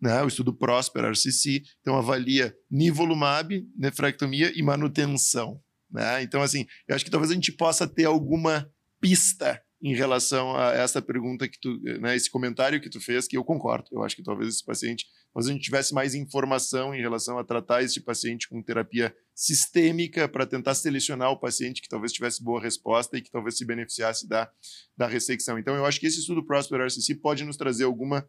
né, 0.00 0.22
o 0.22 0.28
estudo 0.28 0.54
Prosper 0.54 1.10
RCC, 1.10 1.62
então 1.82 1.96
avalia 1.96 2.56
nivolumab, 2.70 3.66
nefrectomia 3.76 4.50
e 4.58 4.62
manutenção. 4.62 5.60
Né? 5.90 6.22
Então, 6.22 6.40
assim, 6.40 6.66
eu 6.88 6.96
acho 6.96 7.04
que 7.04 7.10
talvez 7.10 7.30
a 7.30 7.34
gente 7.34 7.52
possa 7.52 7.86
ter 7.86 8.04
alguma 8.04 8.70
pista 9.00 9.62
em 9.82 9.94
relação 9.94 10.56
a 10.56 10.72
essa 10.72 11.02
pergunta 11.02 11.46
que 11.46 11.60
tu, 11.60 11.78
né, 12.00 12.16
esse 12.16 12.30
comentário 12.30 12.80
que 12.80 12.88
tu 12.88 13.02
fez, 13.02 13.28
que 13.28 13.36
eu 13.36 13.44
concordo. 13.44 13.88
Eu 13.92 14.02
acho 14.02 14.16
que 14.16 14.22
talvez 14.22 14.48
esse 14.48 14.64
paciente, 14.64 15.04
talvez 15.32 15.50
a 15.50 15.52
gente 15.52 15.64
tivesse 15.64 15.92
mais 15.92 16.14
informação 16.14 16.94
em 16.94 17.02
relação 17.02 17.38
a 17.38 17.44
tratar 17.44 17.82
esse 17.82 18.00
paciente 18.00 18.48
com 18.48 18.62
terapia 18.62 19.14
sistêmica 19.34 20.28
para 20.28 20.46
tentar 20.46 20.74
selecionar 20.74 21.30
o 21.30 21.38
paciente 21.38 21.82
que 21.82 21.88
talvez 21.88 22.12
tivesse 22.12 22.42
boa 22.42 22.60
resposta 22.60 23.18
e 23.18 23.22
que 23.22 23.30
talvez 23.30 23.56
se 23.56 23.64
beneficiasse 23.64 24.28
da, 24.28 24.50
da 24.96 25.06
ressecção. 25.06 25.58
Então, 25.58 25.74
eu 25.74 25.84
acho 25.84 25.98
que 25.98 26.06
esse 26.06 26.20
estudo 26.20 26.44
Prosper 26.44 26.80
RCC 26.80 27.16
pode 27.16 27.44
nos 27.44 27.56
trazer 27.56 27.84
alguma 27.84 28.28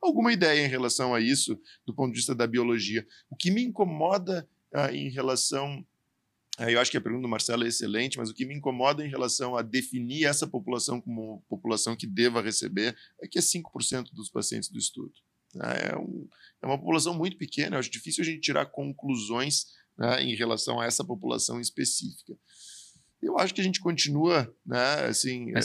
alguma 0.00 0.32
ideia 0.32 0.66
em 0.66 0.68
relação 0.68 1.14
a 1.14 1.20
isso 1.20 1.56
do 1.86 1.94
ponto 1.94 2.10
de 2.10 2.16
vista 2.16 2.34
da 2.34 2.44
biologia. 2.44 3.06
O 3.30 3.36
que 3.36 3.52
me 3.52 3.62
incomoda 3.62 4.48
ah, 4.74 4.92
em 4.92 5.08
relação 5.08 5.86
eu 6.58 6.78
acho 6.80 6.90
que 6.90 6.98
a 6.98 7.00
pergunta 7.00 7.22
do 7.22 7.28
Marcelo 7.28 7.64
é 7.64 7.68
excelente, 7.68 8.18
mas 8.18 8.28
o 8.28 8.34
que 8.34 8.44
me 8.44 8.54
incomoda 8.54 9.04
em 9.04 9.08
relação 9.08 9.56
a 9.56 9.62
definir 9.62 10.26
essa 10.26 10.46
população 10.46 11.00
como 11.00 11.42
população 11.48 11.96
que 11.96 12.06
deva 12.06 12.42
receber 12.42 12.94
é 13.20 13.26
que 13.26 13.38
é 13.38 13.42
5% 13.42 14.12
dos 14.12 14.28
pacientes 14.30 14.68
do 14.68 14.78
estudo. 14.78 15.12
Né? 15.54 15.90
É, 15.90 15.96
um, 15.96 16.28
é, 16.62 16.66
uma 16.66 16.78
população 16.78 17.14
muito 17.14 17.38
pequena, 17.38 17.76
eu 17.76 17.80
acho 17.80 17.90
difícil 17.90 18.22
a 18.22 18.26
gente 18.26 18.40
tirar 18.40 18.66
conclusões 18.66 19.66
né, 19.98 20.22
em 20.22 20.34
relação 20.34 20.80
a 20.80 20.86
essa 20.86 21.04
população 21.04 21.60
específica. 21.60 22.34
Eu 23.22 23.38
acho 23.38 23.54
que 23.54 23.60
a 23.60 23.64
gente 23.64 23.80
continua, 23.80 24.52
né, 24.66 25.06
assim... 25.06 25.56
É... 25.56 25.60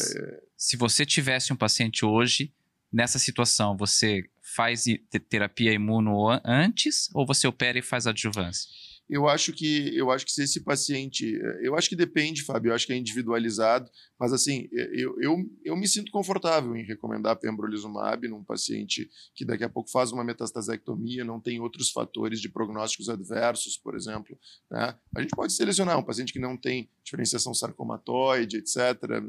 Se 0.55 0.77
você 0.77 1.05
tivesse 1.05 1.51
um 1.51 1.55
paciente 1.55 2.05
hoje, 2.05 2.53
nessa 2.91 3.19
situação, 3.19 3.75
você 3.75 4.23
faz 4.55 4.85
terapia 5.29 5.73
imuno 5.73 6.27
antes 6.43 7.09
ou 7.13 7.25
você 7.25 7.47
opera 7.47 7.77
e 7.77 7.81
faz 7.81 8.07
adjuvância? 8.07 8.69
Eu 9.09 9.27
acho 9.27 9.53
que 9.53 9.95
eu 9.95 10.11
acho 10.11 10.25
que 10.25 10.31
se 10.31 10.43
esse 10.43 10.61
paciente, 10.61 11.39
eu 11.61 11.75
acho 11.75 11.87
que 11.87 11.95
depende, 11.95 12.43
Fábio, 12.43 12.69
eu 12.69 12.75
acho 12.75 12.85
que 12.85 12.93
é 12.93 12.97
individualizado, 12.97 13.89
mas 14.19 14.33
assim, 14.33 14.67
eu, 14.71 15.15
eu, 15.21 15.37
eu 15.63 15.75
me 15.77 15.87
sinto 15.87 16.11
confortável 16.11 16.75
em 16.75 16.83
recomendar 16.83 17.37
pembrolizumab 17.37 18.27
num 18.27 18.43
paciente 18.43 19.09
que 19.33 19.45
daqui 19.45 19.63
a 19.63 19.69
pouco 19.69 19.89
faz 19.89 20.11
uma 20.11 20.23
metastasectomia, 20.23 21.23
não 21.23 21.39
tem 21.39 21.59
outros 21.59 21.89
fatores 21.89 22.41
de 22.41 22.49
prognósticos 22.49 23.07
adversos, 23.07 23.77
por 23.77 23.95
exemplo, 23.95 24.37
né? 24.69 24.95
A 25.15 25.21
gente 25.21 25.31
pode 25.31 25.53
selecionar 25.53 25.97
um 25.97 26.03
paciente 26.03 26.33
que 26.33 26.39
não 26.39 26.57
tem 26.57 26.89
diferenciação 27.03 27.53
sarcomatoide, 27.53 28.57
etc, 28.57 28.77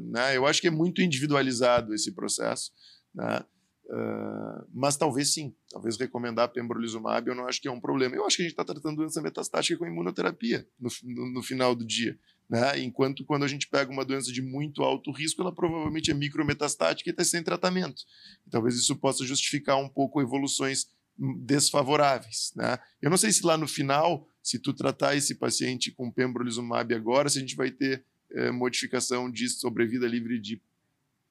né? 0.03 0.35
Eu 0.35 0.45
acho 0.45 0.59
que 0.59 0.67
é 0.67 0.71
muito 0.71 1.01
individualizado 1.01 1.93
esse 1.93 2.11
processo, 2.13 2.71
né? 3.15 3.45
Uh, 3.89 4.67
mas 4.71 4.95
talvez 4.95 5.33
sim, 5.33 5.51
talvez 5.71 5.97
recomendar 5.97 6.49
pembrolizumab 6.49 7.27
eu 7.27 7.33
não 7.33 7.47
acho 7.47 7.59
que 7.59 7.67
é 7.67 7.71
um 7.71 7.79
problema. 7.79 8.15
Eu 8.15 8.23
acho 8.23 8.35
que 8.35 8.43
a 8.43 8.45
gente 8.45 8.53
está 8.53 8.63
tratando 8.63 8.97
doença 8.97 9.19
metastática 9.19 9.79
com 9.79 9.87
imunoterapia 9.87 10.67
no, 10.79 10.89
no, 11.03 11.33
no, 11.33 11.41
final 11.41 11.73
do 11.73 11.83
dia. 11.83 12.15
Né? 12.47 12.81
Enquanto 12.81 13.25
quando 13.25 13.45
a 13.45 13.47
gente 13.47 13.67
pega 13.67 13.91
uma 13.91 14.05
doença 14.05 14.31
de 14.31 14.43
muito 14.43 14.83
alto 14.83 15.11
risco, 15.11 15.41
ela 15.41 15.51
provavelmente 15.51 16.11
é 16.11 16.13
micrometastática 16.13 17.09
e 17.09 17.11
está 17.11 17.23
sem 17.23 17.41
tratamento. 17.41 18.03
Talvez 18.51 18.75
isso 18.75 18.95
possa 18.95 19.25
justificar 19.25 19.77
um 19.77 19.89
pouco 19.89 20.21
evoluções 20.21 20.85
desfavoráveis. 21.17 22.51
Né? 22.55 22.77
Eu 23.01 23.09
não 23.09 23.17
sei 23.17 23.31
se 23.31 23.43
lá 23.43 23.57
no 23.57 23.67
final, 23.67 24.27
se 24.43 24.59
tu 24.59 24.71
tratar 24.71 25.15
esse 25.15 25.33
paciente 25.33 25.91
com 25.91 26.11
pembrolizumab 26.11 26.93
agora, 26.93 27.27
se 27.27 27.39
a 27.39 27.41
gente 27.41 27.55
vai 27.55 27.71
ter 27.71 28.05
eh, 28.33 28.51
modificação 28.51 29.31
de 29.31 29.49
sobrevida 29.49 30.07
livre 30.07 30.39
de 30.39 30.61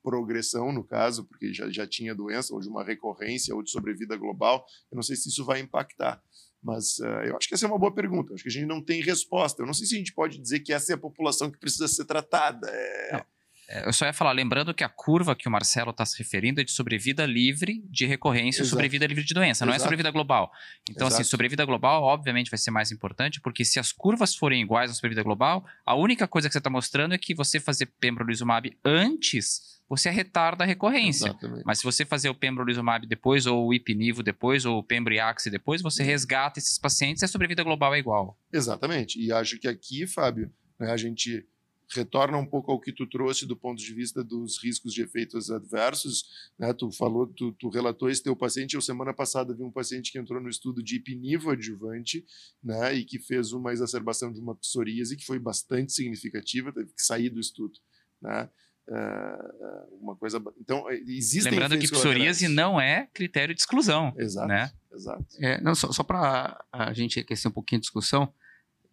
progressão, 0.03 0.73
no 0.73 0.85
caso, 0.85 1.25
porque 1.25 1.53
já, 1.53 1.69
já 1.71 1.87
tinha 1.87 2.15
doença, 2.15 2.55
ou 2.55 2.61
de 2.61 2.69
uma 2.69 2.85
recorrência, 2.85 3.55
ou 3.55 3.63
de 3.63 3.71
sobrevida 3.71 4.17
global. 4.17 4.65
Eu 4.91 4.97
não 4.97 5.03
sei 5.03 5.17
se 5.17 5.29
isso 5.29 5.45
vai 5.45 5.61
impactar. 5.61 6.23
Mas 6.63 6.99
uh, 6.99 7.23
eu 7.25 7.37
acho 7.37 7.49
que 7.49 7.55
essa 7.55 7.67
é 7.67 7.69
uma 7.69 7.79
boa 7.79 7.95
pergunta. 7.95 8.31
Eu 8.31 8.35
acho 8.35 8.43
que 8.43 8.49
a 8.49 8.53
gente 8.53 8.67
não 8.67 8.83
tem 8.83 9.03
resposta. 9.03 9.63
Eu 9.63 9.67
não 9.67 9.75
sei 9.75 9.87
se 9.87 9.95
a 9.95 9.99
gente 9.99 10.13
pode 10.13 10.39
dizer 10.39 10.61
que 10.61 10.73
essa 10.73 10.93
é 10.93 10.95
a 10.95 10.99
população 10.99 11.51
que 11.51 11.59
precisa 11.59 11.87
ser 11.87 12.05
tratada. 12.05 12.69
É... 12.69 13.25
É, 13.69 13.87
eu 13.87 13.93
só 13.93 14.07
ia 14.07 14.13
falar, 14.15 14.33
lembrando 14.33 14.73
que 14.73 14.83
a 14.83 14.89
curva 14.89 15.37
que 15.37 15.47
o 15.47 15.51
Marcelo 15.51 15.91
está 15.91 16.07
se 16.07 16.17
referindo 16.19 16.61
é 16.61 16.65
de 16.65 16.71
sobrevida 16.71 17.27
livre 17.27 17.85
de 17.91 18.07
recorrência 18.07 18.63
Exato. 18.63 18.71
sobrevida 18.71 19.07
livre 19.07 19.23
de 19.23 19.35
doença, 19.35 19.67
não 19.67 19.75
é 19.75 19.79
sobrevida 19.79 20.11
global. 20.11 20.51
Então, 20.89 21.07
assim, 21.07 21.17
Exato. 21.17 21.23
assim, 21.23 21.31
sobrevida 21.31 21.65
global, 21.67 22.03
obviamente, 22.03 22.51
vai 22.51 22.59
ser 22.59 22.71
mais 22.71 22.91
importante, 22.91 23.41
porque 23.43 23.67
se 23.67 23.79
as 23.79 23.93
curvas 23.93 24.35
forem 24.35 24.63
iguais 24.63 24.91
à 24.91 24.95
sobrevida 24.95 25.23
global, 25.23 25.67
a 25.85 25.95
única 25.95 26.27
coisa 26.27 26.49
que 26.49 26.53
você 26.53 26.59
está 26.59 26.71
mostrando 26.71 27.15
é 27.15 27.19
que 27.19 27.35
você 27.35 27.61
fazer 27.61 27.87
pembrolizumab 28.01 28.75
antes 28.83 29.79
você 29.89 30.11
retarda 30.11 30.65
a 30.65 30.67
recorrência. 30.67 31.29
Exatamente. 31.29 31.63
Mas 31.65 31.79
se 31.79 31.85
você 31.85 32.05
fazer 32.05 32.29
o 32.29 32.35
pembrolizumab 32.35 33.07
depois, 33.07 33.47
ou 33.47 33.69
o 33.69 33.75
ipinivo 33.75 34.23
depois, 34.23 34.67
ou 34.67 34.79
o 34.79 34.83
pembriaxe 34.83 35.51
depois, 35.51 35.81
você 35.81 36.03
resgata 36.03 36.59
esses 36.59 36.79
pacientes 36.79 37.23
e 37.23 37.25
a 37.25 37.29
sobrevida 37.29 37.63
global 37.63 37.95
é 37.95 37.99
igual. 37.99 38.39
Exatamente. 38.53 39.19
E 39.19 39.33
acho 39.33 39.59
que 39.59 39.67
aqui, 39.67 40.07
Fábio, 40.07 40.53
né, 40.79 40.91
a 40.91 40.97
gente 40.97 41.47
retorna 41.95 42.37
um 42.37 42.47
pouco 42.47 42.71
ao 42.71 42.81
que 42.81 42.93
tu 42.93 43.07
trouxe 43.07 43.47
do 43.47 43.57
ponto 43.57 43.79
de 43.79 43.95
vista 43.95 44.23
dos 44.23 44.63
riscos 44.63 44.93
de 44.93 45.03
efeitos 45.03 45.51
adversos. 45.51 46.25
Né? 46.59 46.73
Tu 46.73 46.91
falou, 46.93 47.27
tu, 47.27 47.53
tu 47.53 47.69
relatou 47.69 48.11
esse 48.11 48.23
teu 48.23 48.37
paciente. 48.37 48.75
Eu 48.75 48.81
semana 48.81 49.15
passada 49.15 49.55
vi 49.55 49.63
um 49.63 49.73
paciente 49.73 50.13
que 50.13 50.19
entrou 50.19 50.41
no 50.41 50.49
estudo 50.49 50.83
de 50.83 50.97
ipinivo 50.97 51.51
adjuvante, 51.51 52.25
né? 52.63 52.95
E 52.95 53.05
que 53.05 53.19
fez 53.19 53.53
uma 53.53 53.73
exacerbação 53.73 54.33
de 54.33 54.41
uma 54.41 54.55
psoríase 54.55 55.17
que 55.17 55.25
foi 55.25 55.39
bastante 55.39 55.93
significativa, 55.93 56.73
teve 56.73 56.93
que 56.93 57.03
sair 57.03 57.31
do 57.31 57.41
estudo, 57.41 57.79
né? 58.21 58.49
Uh, 58.89 59.99
uma 60.01 60.17
coisa. 60.17 60.43
Então, 60.59 60.91
existem. 60.91 61.53
Lembrando 61.53 61.79
que 61.79 61.91
psoríase 61.91 62.49
não 62.49 62.81
é 62.81 63.07
critério 63.13 63.55
de 63.55 63.61
exclusão. 63.61 64.15
Exato. 64.17 64.49
Né? 64.49 64.71
exato. 64.91 65.27
É, 65.41 65.61
não, 65.61 65.75
só, 65.75 65.93
só 65.93 66.03
para 66.03 66.65
a 66.73 66.93
gente 66.95 67.21
aquecer 67.21 67.51
um 67.51 67.55
pouquinho 67.55 67.79
a 67.79 67.83
discussão, 67.83 68.33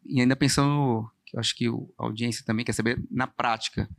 e 0.05 0.19
ainda 0.19 0.36
pensando, 0.36 1.10
que 1.26 1.36
eu 1.36 1.40
acho 1.40 1.56
que 1.56 1.68
a 1.68 2.04
audiência 2.04 2.46
também 2.46 2.66
quer 2.66 2.74
saber, 2.74 3.02
na 3.10 3.28
prática. 3.28 3.90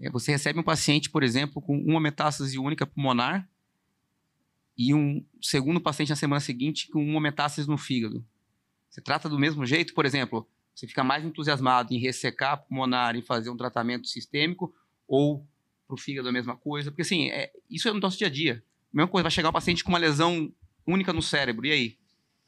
É, 0.00 0.10
você 0.10 0.32
recebe 0.32 0.58
um 0.58 0.64
paciente, 0.64 1.08
por 1.08 1.22
exemplo, 1.22 1.62
com 1.62 1.78
uma 1.78 2.00
metástase 2.00 2.58
única 2.58 2.86
pulmonar 2.86 3.48
e 4.76 4.92
um 4.94 5.24
segundo 5.40 5.80
paciente 5.80 6.10
na 6.10 6.16
semana 6.16 6.40
seguinte 6.40 6.88
com 6.88 7.04
uma 7.04 7.20
metástase 7.20 7.68
no 7.68 7.78
fígado. 7.78 8.24
Você 8.90 9.00
trata 9.00 9.28
do 9.28 9.38
mesmo 9.38 9.64
jeito, 9.64 9.94
por 9.94 10.04
exemplo, 10.04 10.46
você 10.74 10.86
fica 10.86 11.04
mais 11.04 11.24
entusiasmado 11.24 11.92
em 11.94 11.98
ressecar 11.98 12.52
a 12.52 12.56
pulmonar 12.56 13.16
e 13.16 13.22
fazer 13.22 13.50
um 13.50 13.56
tratamento 13.56 14.08
sistêmico 14.08 14.74
ou 15.06 15.46
para 15.86 15.94
o 15.94 15.98
fígado 15.98 16.28
a 16.28 16.32
mesma 16.32 16.56
coisa. 16.56 16.90
Porque, 16.90 17.02
assim, 17.02 17.30
é, 17.30 17.52
isso 17.70 17.88
é 17.88 17.92
no 17.92 18.00
nosso 18.00 18.18
dia 18.18 18.26
a 18.26 18.30
dia. 18.30 18.64
A 18.92 18.96
mesma 18.96 19.08
coisa, 19.08 19.22
vai 19.22 19.30
chegar 19.30 19.50
um 19.50 19.52
paciente 19.52 19.84
com 19.84 19.90
uma 19.90 19.98
lesão 19.98 20.52
única 20.86 21.12
no 21.12 21.22
cérebro, 21.22 21.66
e 21.66 21.72
aí? 21.72 21.98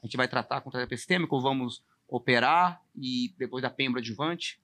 A 0.01 0.05
gente 0.05 0.17
vai 0.17 0.27
tratar 0.27 0.61
com 0.61 0.69
terapia 0.69 0.97
sistêmica 0.97 1.33
ou 1.33 1.41
vamos 1.41 1.83
operar 2.07 2.81
e 2.95 3.33
depois 3.37 3.61
da 3.61 3.69
pembro 3.69 3.99
adjuvante? 3.99 4.59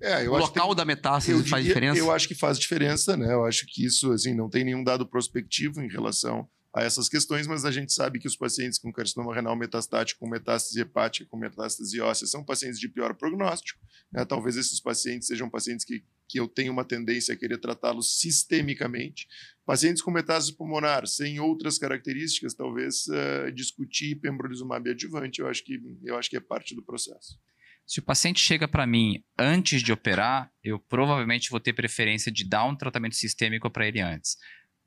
É, 0.00 0.28
o 0.28 0.36
local 0.36 0.74
da 0.74 0.84
metástase 0.84 1.48
faz 1.48 1.64
diria, 1.64 1.74
diferença? 1.74 1.98
Eu 1.98 2.10
acho 2.10 2.28
que 2.28 2.34
faz 2.34 2.58
diferença, 2.58 3.16
né? 3.16 3.32
Eu 3.32 3.44
acho 3.44 3.66
que 3.66 3.84
isso, 3.84 4.12
assim, 4.12 4.34
não 4.34 4.48
tem 4.48 4.64
nenhum 4.64 4.84
dado 4.84 5.06
prospectivo 5.06 5.80
em 5.80 5.88
relação 5.88 6.48
a 6.76 6.82
essas 6.82 7.08
questões, 7.08 7.46
mas 7.46 7.64
a 7.64 7.70
gente 7.70 7.90
sabe 7.90 8.18
que 8.18 8.26
os 8.26 8.36
pacientes 8.36 8.78
com 8.78 8.92
carcinoma 8.92 9.34
renal 9.34 9.56
metastático, 9.56 10.20
com 10.20 10.28
metástase 10.28 10.78
hepática, 10.78 11.26
com 11.30 11.38
metástase 11.38 11.98
óssea, 12.02 12.26
são 12.26 12.44
pacientes 12.44 12.78
de 12.78 12.86
pior 12.86 13.14
prognóstico. 13.14 13.80
Né? 14.12 14.24
Talvez 14.26 14.56
esses 14.56 14.78
pacientes 14.78 15.26
sejam 15.26 15.48
pacientes 15.48 15.86
que, 15.86 16.04
que 16.28 16.38
eu 16.38 16.48
tenho 16.48 16.72
uma 16.72 16.84
tendência 16.84 17.34
a 17.34 17.36
querer 17.36 17.58
tratá-los 17.58 18.18
sistemicamente. 18.20 19.26
Pacientes 19.64 20.02
com 20.02 20.10
metástase 20.10 20.56
pulmonar, 20.56 21.06
sem 21.06 21.40
outras 21.40 21.78
características, 21.78 22.54
talvez 22.54 23.06
uh, 23.06 23.52
discutir 23.52 24.16
pembrolizumab 24.16 24.88
adjuvante, 24.88 25.40
eu 25.40 25.48
acho, 25.48 25.64
que, 25.64 25.80
eu 26.04 26.16
acho 26.16 26.30
que 26.30 26.36
é 26.36 26.40
parte 26.40 26.74
do 26.74 26.82
processo. 26.82 27.38
Se 27.86 28.00
o 28.00 28.02
paciente 28.02 28.40
chega 28.40 28.66
para 28.66 28.86
mim 28.86 29.22
antes 29.38 29.82
de 29.82 29.92
operar, 29.92 30.52
eu 30.62 30.78
provavelmente 30.78 31.50
vou 31.50 31.60
ter 31.60 31.72
preferência 31.72 32.32
de 32.32 32.44
dar 32.44 32.64
um 32.64 32.76
tratamento 32.76 33.14
sistêmico 33.14 33.70
para 33.70 33.86
ele 33.86 34.00
antes 34.00 34.36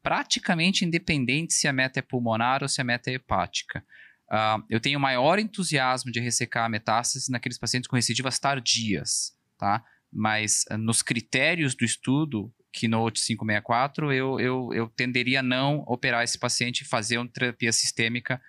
praticamente 0.01 0.85
independente 0.85 1.53
se 1.53 1.67
a 1.67 1.73
meta 1.73 1.99
é 1.99 2.01
pulmonar 2.01 2.63
ou 2.63 2.69
se 2.69 2.81
a 2.81 2.83
meta 2.83 3.09
é 3.09 3.15
hepática. 3.15 3.83
Uh, 4.31 4.63
eu 4.69 4.79
tenho 4.79 4.99
maior 4.99 5.39
entusiasmo 5.39 6.11
de 6.11 6.19
ressecar 6.19 6.65
a 6.65 6.69
metástase 6.69 7.31
naqueles 7.31 7.57
pacientes 7.57 7.87
com 7.87 7.95
recidivas 7.95 8.37
tardias, 8.37 9.35
tá? 9.57 9.83
Mas 10.11 10.65
uh, 10.71 10.77
nos 10.77 11.01
critérios 11.01 11.75
do 11.75 11.85
estudo, 11.85 12.51
Keynote 12.71 13.19
564, 13.21 14.13
eu, 14.13 14.39
eu, 14.39 14.69
eu 14.73 14.87
tenderia 14.89 15.39
a 15.39 15.43
não 15.43 15.83
operar 15.87 16.23
esse 16.23 16.37
paciente 16.37 16.81
e 16.81 16.85
fazer 16.85 17.17
uma 17.17 17.27
terapia 17.27 17.71
sistêmica 17.71 18.41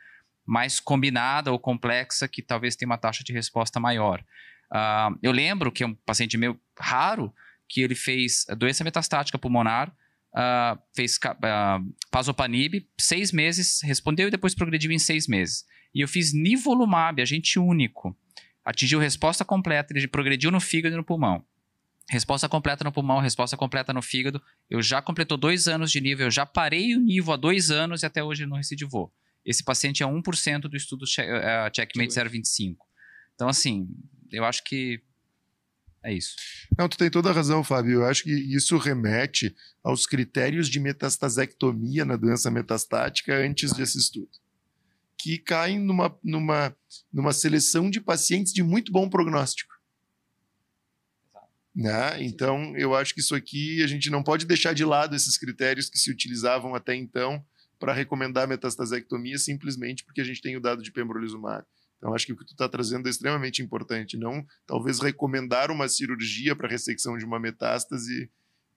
mais 0.46 0.81
combinada 0.81 1.53
ou 1.53 1.59
complexa, 1.59 2.27
que 2.27 2.42
talvez 2.42 2.77
tenha 2.77 2.88
uma 2.88 2.99
taxa 2.99 3.23
de 3.23 3.33
resposta 3.33 3.79
maior. 3.79 4.20
Uh, 4.73 5.18
eu 5.23 5.33
lembro 5.33 5.70
que 5.70 5.83
é 5.83 5.87
um 5.87 5.94
paciente 5.94 6.37
meu 6.37 6.59
raro, 6.79 7.33
que 7.68 7.81
ele 7.81 7.94
fez 7.94 8.46
doença 8.57 8.83
metastática 8.83 9.38
pulmonar, 9.38 9.94
uh, 10.35 10.81
fez 10.94 11.16
uh, 11.16 11.94
Pazopanib, 12.11 12.87
seis 12.99 13.33
meses, 13.33 13.81
respondeu 13.83 14.29
e 14.29 14.31
depois 14.31 14.55
progrediu 14.55 14.90
em 14.90 14.99
seis 14.99 15.27
meses. 15.27 15.64
E 15.94 16.01
eu 16.01 16.09
fiz 16.09 16.33
Nivolumab, 16.33 17.20
agente 17.20 17.59
único. 17.59 18.16
Atingiu 18.64 19.01
resposta 19.01 19.44
completa, 19.44 19.92
ele 19.96 20.07
progrediu 20.07 20.51
no 20.51 20.61
fígado 20.61 20.94
e 20.94 20.96
no 20.96 21.05
pulmão. 21.05 21.44
Resposta 22.11 22.49
completa 22.49 22.83
no 22.83 22.90
pulmão, 22.90 23.20
resposta 23.20 23.57
completa 23.57 23.92
no 23.92 24.03
fígado. 24.03 24.42
Eu 24.68 24.83
já 24.83 25.01
completou 25.01 25.38
dois 25.38 25.68
anos 25.68 25.92
de 25.92 26.01
nível, 26.01 26.27
eu 26.27 26.31
já 26.31 26.44
parei 26.44 26.96
o 26.96 27.01
nível 27.01 27.33
há 27.33 27.37
dois 27.37 27.70
anos 27.70 28.03
e 28.03 28.07
até 28.07 28.20
hoje 28.20 28.42
ele 28.42 28.51
não 28.51 28.57
recidivou. 28.57 29.12
Esse 29.46 29.62
paciente 29.62 30.03
é 30.03 30.07
1% 30.07 30.62
do 30.62 30.77
estudo 30.77 31.05
uh, 31.05 31.70
Checkmate 31.73 32.12
025. 32.29 32.85
Então, 33.37 33.49
assim, 33.49 33.88
eu 34.33 34.44
acho 34.44 34.64
que 34.64 35.01
é 36.03 36.12
isso. 36.12 36.35
Não, 36.77 36.88
tu 36.88 36.99
tem 36.99 37.09
toda 37.09 37.31
a 37.31 37.33
razão, 37.33 37.62
Fábio. 37.62 38.01
Eu 38.01 38.07
acho 38.07 38.25
que 38.25 38.33
isso 38.33 38.77
remete 38.77 39.55
aos 39.81 40.05
critérios 40.05 40.68
de 40.68 40.81
metastasectomia 40.81 42.05
na 42.05 42.16
doença 42.16 42.51
metastática 42.51 43.37
antes 43.37 43.73
desse 43.73 43.99
estudo, 43.99 44.31
que 45.16 45.38
caem 45.38 45.79
numa, 45.79 46.18
numa, 46.25 46.77
numa 47.12 47.33
seleção 47.33 47.88
de 47.88 48.01
pacientes 48.01 48.53
de 48.53 48.64
muito 48.64 48.90
bom 48.90 49.09
prognóstico. 49.09 49.69
Né? 51.74 52.22
Então, 52.22 52.76
eu 52.76 52.94
acho 52.94 53.14
que 53.14 53.20
isso 53.20 53.35
aqui 53.35 53.83
a 53.83 53.87
gente 53.87 54.11
não 54.11 54.22
pode 54.22 54.44
deixar 54.44 54.72
de 54.72 54.85
lado 54.85 55.14
esses 55.14 55.38
critérios 55.38 55.88
que 55.88 55.98
se 55.98 56.11
utilizavam 56.11 56.74
até 56.74 56.94
então 56.94 57.44
para 57.78 57.92
recomendar 57.92 58.48
metastasectomia 58.48 59.38
simplesmente 59.38 60.04
porque 60.04 60.20
a 60.20 60.24
gente 60.24 60.42
tem 60.42 60.56
o 60.56 60.61
dado 60.61 60.83
de 60.83 60.90
pembrolizumab. 60.92 61.64
Então, 62.00 62.14
acho 62.14 62.26
que 62.26 62.33
o 62.33 62.37
que 62.37 62.46
tu 62.46 62.52
está 62.52 62.66
trazendo 62.68 63.06
é 63.06 63.11
extremamente 63.11 63.62
importante. 63.62 64.16
Não, 64.16 64.44
talvez, 64.66 65.01
recomendar 65.01 65.70
uma 65.70 65.86
cirurgia 65.86 66.57
para 66.57 66.66
ressecção 66.66 67.16
de 67.18 67.26
uma 67.26 67.38
metástase, 67.38 68.30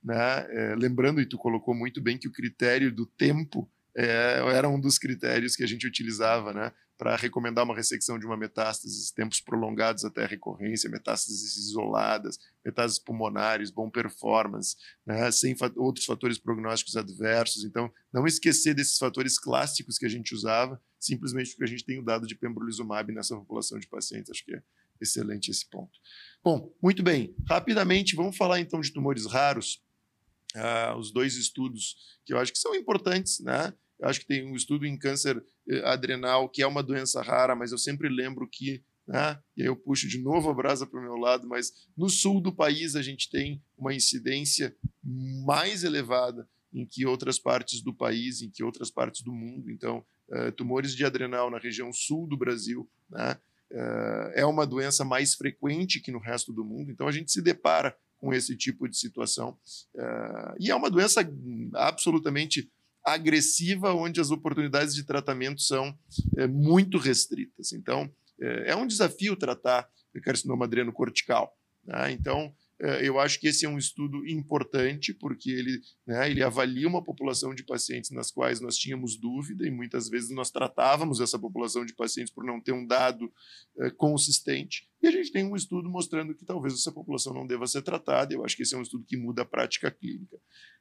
né? 0.04 0.46
É, 0.50 0.76
lembrando, 0.76 1.22
e 1.22 1.26
tu 1.26 1.38
colocou 1.38 1.74
muito 1.74 2.02
bem, 2.02 2.18
que 2.18 2.28
o 2.28 2.32
critério 2.32 2.94
do 2.94 3.06
tempo 3.06 3.70
é, 3.96 4.42
era 4.54 4.68
um 4.68 4.80
dos 4.80 4.98
critérios 4.98 5.56
que 5.56 5.64
a 5.64 5.68
gente 5.68 5.88
utilizava, 5.88 6.54
né? 6.54 6.74
Para 6.98 7.16
recomendar 7.16 7.66
uma 7.66 7.76
ressecção 7.76 8.20
de 8.20 8.26
uma 8.26 8.38
metástase, 8.38 9.14
tempos 9.14 9.42
prolongados 9.42 10.06
até 10.06 10.26
recorrência, 10.26 10.90
metástases 10.90 11.58
isoladas, 11.58 12.38
metástases 12.64 13.00
pulmonares, 13.00 13.72
bom 13.72 13.90
performance, 13.90 14.76
né? 15.06 15.32
sem 15.32 15.56
fa 15.56 15.72
outros 15.76 16.06
fatores 16.06 16.38
prognósticos 16.38 16.96
adversos. 16.96 17.64
Então, 17.64 17.92
não 18.14 18.28
esquecer 18.28 18.74
desses 18.74 18.98
fatores 18.98 19.40
clássicos 19.40 19.98
que 19.98 20.06
a 20.06 20.10
gente 20.10 20.34
usava, 20.34 20.80
simplesmente 21.00 21.52
porque 21.52 21.64
a 21.64 21.68
gente 21.68 21.84
tem 21.84 22.00
o 22.00 22.06
dado 22.06 22.28
de 22.28 22.36
pembrolizumab 22.36 23.12
nessa 23.12 23.36
população 23.36 23.80
de 23.80 23.88
pacientes. 23.88 24.30
Acho 24.30 24.46
que 24.46 24.56
é 24.56 24.62
excelente 25.02 25.52
esse 25.52 25.68
ponto. 25.70 26.00
Bom, 26.44 26.74
muito 26.82 27.04
bem. 27.04 27.36
Rapidamente, 27.48 28.16
vamos 28.16 28.38
falar 28.38 28.60
então 28.60 28.80
de 28.80 28.92
tumores 28.92 29.26
raros. 29.26 29.82
Uh, 30.56 30.96
os 31.00 31.12
dois 31.12 31.36
estudos 31.36 32.20
que 32.24 32.34
eu 32.34 32.38
acho 32.38 32.52
que 32.52 32.60
são 32.60 32.76
importantes, 32.76 33.40
né? 33.40 33.74
Eu 34.00 34.08
acho 34.08 34.20
que 34.20 34.26
tem 34.28 34.46
um 34.46 34.56
estudo 34.56 34.86
em 34.86 34.98
câncer 34.98 35.44
adrenal, 35.86 36.50
que 36.50 36.62
é 36.62 36.68
uma 36.68 36.84
doença 36.84 37.22
rara, 37.22 37.56
mas 37.56 37.72
eu 37.72 37.78
sempre 37.78 38.10
lembro 38.10 38.48
que, 38.50 38.84
né? 39.08 39.40
e 39.56 39.62
aí 39.62 39.68
eu 39.68 39.76
puxo 39.76 40.08
de 40.08 40.22
novo 40.22 40.50
a 40.50 40.54
brasa 40.54 40.86
para 40.86 41.00
o 41.00 41.04
meu 41.04 41.16
lado, 41.16 41.48
mas 41.48 41.72
no 41.96 42.10
sul 42.10 42.42
do 42.42 42.54
país 42.54 42.96
a 42.96 43.02
gente 43.02 43.30
tem 43.30 43.62
uma 43.78 43.94
incidência 43.94 44.76
mais 45.46 45.84
elevada 45.84 46.48
em 46.74 46.86
que 46.86 47.06
outras 47.06 47.38
partes 47.38 47.82
do 47.82 47.94
país, 47.94 48.42
em 48.42 48.50
que 48.50 48.64
outras 48.64 48.90
partes 48.90 49.22
do 49.22 49.32
mundo. 49.32 49.70
Então, 49.70 50.04
uh, 50.30 50.52
tumores 50.54 50.96
de 50.96 51.06
adrenal 51.06 51.52
na 51.52 51.60
região 51.60 51.94
sul 51.94 52.28
do 52.28 52.36
Brasil, 52.36 52.90
né? 53.10 53.38
Uh, 53.72 54.30
é 54.34 54.46
uma 54.46 54.68
doença 54.68 55.04
mais 55.04 55.34
frequente 55.34 56.00
que 56.00 56.12
no 56.12 56.20
resto 56.20 56.52
do 56.52 56.66
mundo. 56.66 56.92
Então, 56.92 57.08
a 57.08 57.12
gente 57.12 57.32
se 57.32 57.42
depara 57.42 57.96
com 58.18 58.34
esse 58.34 58.56
tipo 58.56 58.88
de 58.88 58.98
situação. 58.98 59.58
Uh, 59.96 60.56
e 60.60 60.72
é 60.72 60.76
uma 60.76 60.90
doença 60.90 61.28
absolutamente 61.74 62.72
agressiva, 63.04 63.94
onde 63.94 64.22
as 64.22 64.32
oportunidades 64.32 64.96
de 64.96 65.04
tratamento 65.04 65.62
são 65.62 65.98
é, 66.38 66.48
muito 66.48 66.98
restritas. 66.98 67.74
Então, 67.74 68.10
é, 68.40 68.72
é, 68.72 68.76
um 68.76 68.88
desafio 68.88 69.36
tratar 69.36 69.88
carcinoma 70.24 70.66
adreno 70.66 70.94
cortical. 70.94 71.56
Né? 71.84 72.12
Então, 72.12 72.54
eu 72.80 73.20
acho 73.20 73.40
que 73.40 73.48
esse 73.48 73.66
é 73.66 73.70
um 73.70 73.78
estudo 73.78 74.28
importante, 74.28 75.14
porque 75.14 75.52
ele, 75.52 75.82
né, 76.06 76.30
ele 76.30 76.44
avalia 76.44 76.88
uma 76.88 77.04
população 77.04 77.54
de 77.54 77.64
pacientes 77.64 78.12
nas 78.12 78.32
quais 78.32 78.60
nós 78.60 78.76
tínhamos 78.76 79.16
dúvida, 79.16 79.66
e 79.66 79.72
muitas 79.72 80.10
vezes 80.10 80.32
nós 80.32 80.52
tratávamos 80.52 81.22
essa 81.22 81.40
população 81.40 81.86
de 81.86 81.94
pacientes 81.94 82.34
por 82.34 82.44
não 82.44 82.60
ter 82.60 82.72
um 82.72 82.86
dado 82.86 83.32
é, 83.80 83.90
consistente, 83.92 84.90
e 85.02 85.08
a 85.08 85.12
gente 85.12 85.32
tem 85.32 85.46
um 85.46 85.56
estudo 85.56 85.90
mostrando 85.90 86.34
que 86.34 86.46
talvez 86.46 86.74
essa 86.74 86.92
população 86.92 87.34
não 87.34 87.46
deva 87.46 87.68
ser 87.68 87.82
tratada, 87.82 88.34
eu 88.34 88.44
acho 88.44 88.56
que 88.56 88.64
esse 88.64 88.74
é 88.74 88.78
um 88.78 88.82
estudo 88.82 89.06
que 89.06 89.18
muda 89.18 89.44
a 89.44 89.46
prática 89.46 89.92
clínica. 89.92 90.38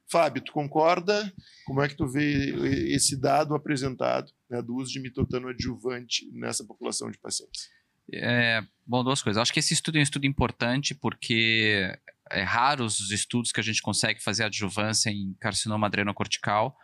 Fábio, 0.09 0.43
tu 0.43 0.51
concorda? 0.51 1.33
Como 1.65 1.81
é 1.81 1.87
que 1.87 1.95
tu 1.95 2.07
vê 2.07 2.93
esse 2.93 3.15
dado 3.15 3.55
apresentado 3.55 4.31
né, 4.49 4.61
do 4.61 4.75
uso 4.75 4.91
de 4.91 4.99
mitotano 4.99 5.47
adjuvante 5.47 6.29
nessa 6.33 6.65
população 6.65 7.09
de 7.09 7.17
pacientes? 7.17 7.69
É, 8.11 8.61
bom, 8.85 9.03
duas 9.03 9.21
coisas. 9.21 9.41
Acho 9.41 9.53
que 9.53 9.59
esse 9.59 9.73
estudo 9.73 9.97
é 9.97 9.99
um 9.99 10.03
estudo 10.03 10.25
importante 10.25 10.93
porque 10.93 11.91
é 12.29 12.41
raro 12.43 12.83
os 12.83 13.11
estudos 13.11 13.51
que 13.51 13.59
a 13.59 13.63
gente 13.63 13.81
consegue 13.81 14.21
fazer 14.21 14.43
adjuvância 14.43 15.09
em 15.09 15.35
carcinoma 15.39 15.87
adrenocortical. 15.87 16.75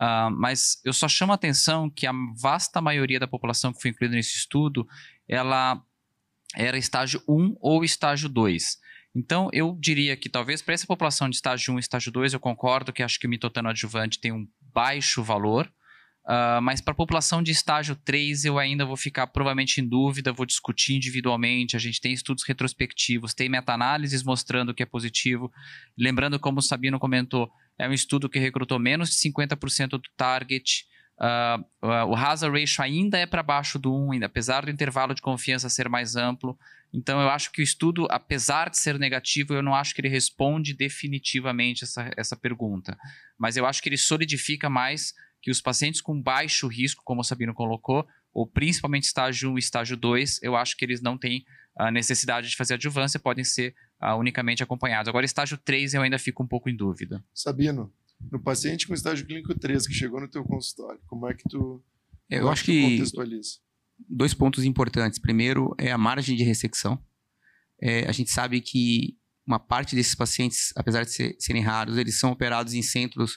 Uh, 0.00 0.30
mas 0.30 0.80
eu 0.84 0.92
só 0.92 1.08
chamo 1.08 1.32
a 1.32 1.36
atenção 1.36 1.88
que 1.88 2.06
a 2.06 2.12
vasta 2.40 2.80
maioria 2.80 3.20
da 3.20 3.28
população 3.28 3.72
que 3.72 3.80
foi 3.80 3.90
incluída 3.90 4.14
nesse 4.14 4.36
estudo, 4.36 4.86
ela 5.28 5.80
era 6.54 6.76
estágio 6.78 7.22
1 7.28 7.56
ou 7.60 7.84
estágio 7.84 8.28
2. 8.28 8.78
Então, 9.14 9.48
eu 9.52 9.76
diria 9.80 10.16
que 10.16 10.28
talvez 10.28 10.60
para 10.60 10.74
essa 10.74 10.86
população 10.86 11.30
de 11.30 11.36
estágio 11.36 11.72
1 11.74 11.76
e 11.76 11.80
estágio 11.80 12.10
2, 12.10 12.34
eu 12.34 12.40
concordo 12.40 12.92
que 12.92 13.02
acho 13.02 13.18
que 13.18 13.26
o 13.26 13.30
mitotano 13.30 13.68
adjuvante 13.68 14.18
tem 14.18 14.32
um 14.32 14.46
baixo 14.72 15.22
valor, 15.22 15.72
Uh, 16.24 16.60
mas 16.62 16.80
para 16.80 16.92
a 16.92 16.96
população 16.96 17.42
de 17.42 17.50
estágio 17.50 17.94
3, 17.96 18.46
eu 18.46 18.58
ainda 18.58 18.86
vou 18.86 18.96
ficar 18.96 19.26
provavelmente 19.26 19.80
em 19.80 19.86
dúvida, 19.86 20.32
vou 20.32 20.46
discutir 20.46 20.94
individualmente. 20.94 21.76
A 21.76 21.78
gente 21.78 22.00
tem 22.00 22.12
estudos 22.12 22.44
retrospectivos, 22.44 23.34
tem 23.34 23.48
meta-análises 23.48 24.22
mostrando 24.22 24.72
que 24.72 24.82
é 24.82 24.86
positivo. 24.86 25.52
Lembrando, 25.98 26.40
como 26.40 26.60
o 26.60 26.62
Sabino 26.62 26.98
comentou, 26.98 27.50
é 27.78 27.86
um 27.86 27.92
estudo 27.92 28.28
que 28.28 28.38
recrutou 28.38 28.78
menos 28.78 29.10
de 29.10 29.16
50% 29.16 29.90
do 29.90 30.02
target. 30.16 30.86
Uh, 31.20 31.86
o 32.08 32.16
hazard 32.16 32.58
ratio 32.58 32.82
ainda 32.82 33.18
é 33.18 33.26
para 33.26 33.42
baixo 33.42 33.78
do 33.78 33.94
1, 33.94 34.12
ainda, 34.12 34.26
apesar 34.26 34.64
do 34.64 34.70
intervalo 34.70 35.14
de 35.14 35.20
confiança 35.20 35.68
ser 35.68 35.90
mais 35.90 36.16
amplo. 36.16 36.58
Então, 36.90 37.20
eu 37.20 37.28
acho 37.28 37.52
que 37.52 37.60
o 37.60 37.62
estudo, 37.62 38.06
apesar 38.08 38.70
de 38.70 38.78
ser 38.78 38.98
negativo, 38.98 39.52
eu 39.52 39.62
não 39.62 39.74
acho 39.74 39.94
que 39.94 40.00
ele 40.00 40.08
responde 40.08 40.72
definitivamente 40.72 41.84
essa, 41.84 42.10
essa 42.16 42.36
pergunta. 42.36 42.96
Mas 43.36 43.56
eu 43.56 43.66
acho 43.66 43.82
que 43.82 43.88
ele 43.90 43.98
solidifica 43.98 44.70
mais 44.70 45.12
que 45.44 45.50
os 45.50 45.60
pacientes 45.60 46.00
com 46.00 46.18
baixo 46.18 46.66
risco, 46.66 47.02
como 47.04 47.20
o 47.20 47.24
Sabino 47.24 47.52
colocou, 47.52 48.06
ou 48.32 48.46
principalmente 48.46 49.04
estágio 49.04 49.52
1 49.52 49.56
e 49.56 49.58
estágio 49.58 49.94
2, 49.94 50.40
eu 50.42 50.56
acho 50.56 50.74
que 50.74 50.86
eles 50.86 51.02
não 51.02 51.18
têm 51.18 51.44
a 51.78 51.90
necessidade 51.90 52.48
de 52.48 52.56
fazer 52.56 52.74
adjuvância, 52.74 53.20
podem 53.20 53.44
ser 53.44 53.74
uh, 54.02 54.16
unicamente 54.18 54.62
acompanhados. 54.62 55.06
Agora, 55.06 55.26
estágio 55.26 55.58
3 55.58 55.92
eu 55.92 56.00
ainda 56.00 56.18
fico 56.18 56.42
um 56.42 56.46
pouco 56.46 56.70
em 56.70 56.74
dúvida. 56.74 57.22
Sabino, 57.34 57.92
no 58.32 58.42
paciente 58.42 58.86
com 58.86 58.94
estágio 58.94 59.26
clínico 59.26 59.54
3 59.54 59.86
que 59.86 59.92
chegou 59.92 60.18
no 60.18 60.30
teu 60.30 60.42
consultório, 60.44 60.98
como 61.06 61.28
é 61.28 61.34
que 61.34 61.46
tu 61.46 61.84
Eu 62.30 62.48
acho 62.48 62.64
que 62.64 62.80
contextualiza? 62.80 63.58
dois 64.08 64.32
pontos 64.32 64.64
importantes. 64.64 65.18
Primeiro 65.18 65.74
é 65.78 65.92
a 65.92 65.98
margem 65.98 66.34
de 66.34 66.42
ressecção. 66.42 66.98
É, 67.82 68.08
a 68.08 68.12
gente 68.12 68.30
sabe 68.30 68.62
que 68.62 69.14
uma 69.46 69.58
parte 69.58 69.94
desses 69.94 70.14
pacientes, 70.14 70.72
apesar 70.74 71.04
de 71.04 71.10
ser, 71.10 71.36
serem 71.38 71.62
raros, 71.62 71.98
eles 71.98 72.18
são 72.18 72.32
operados 72.32 72.72
em 72.72 72.80
centros 72.80 73.36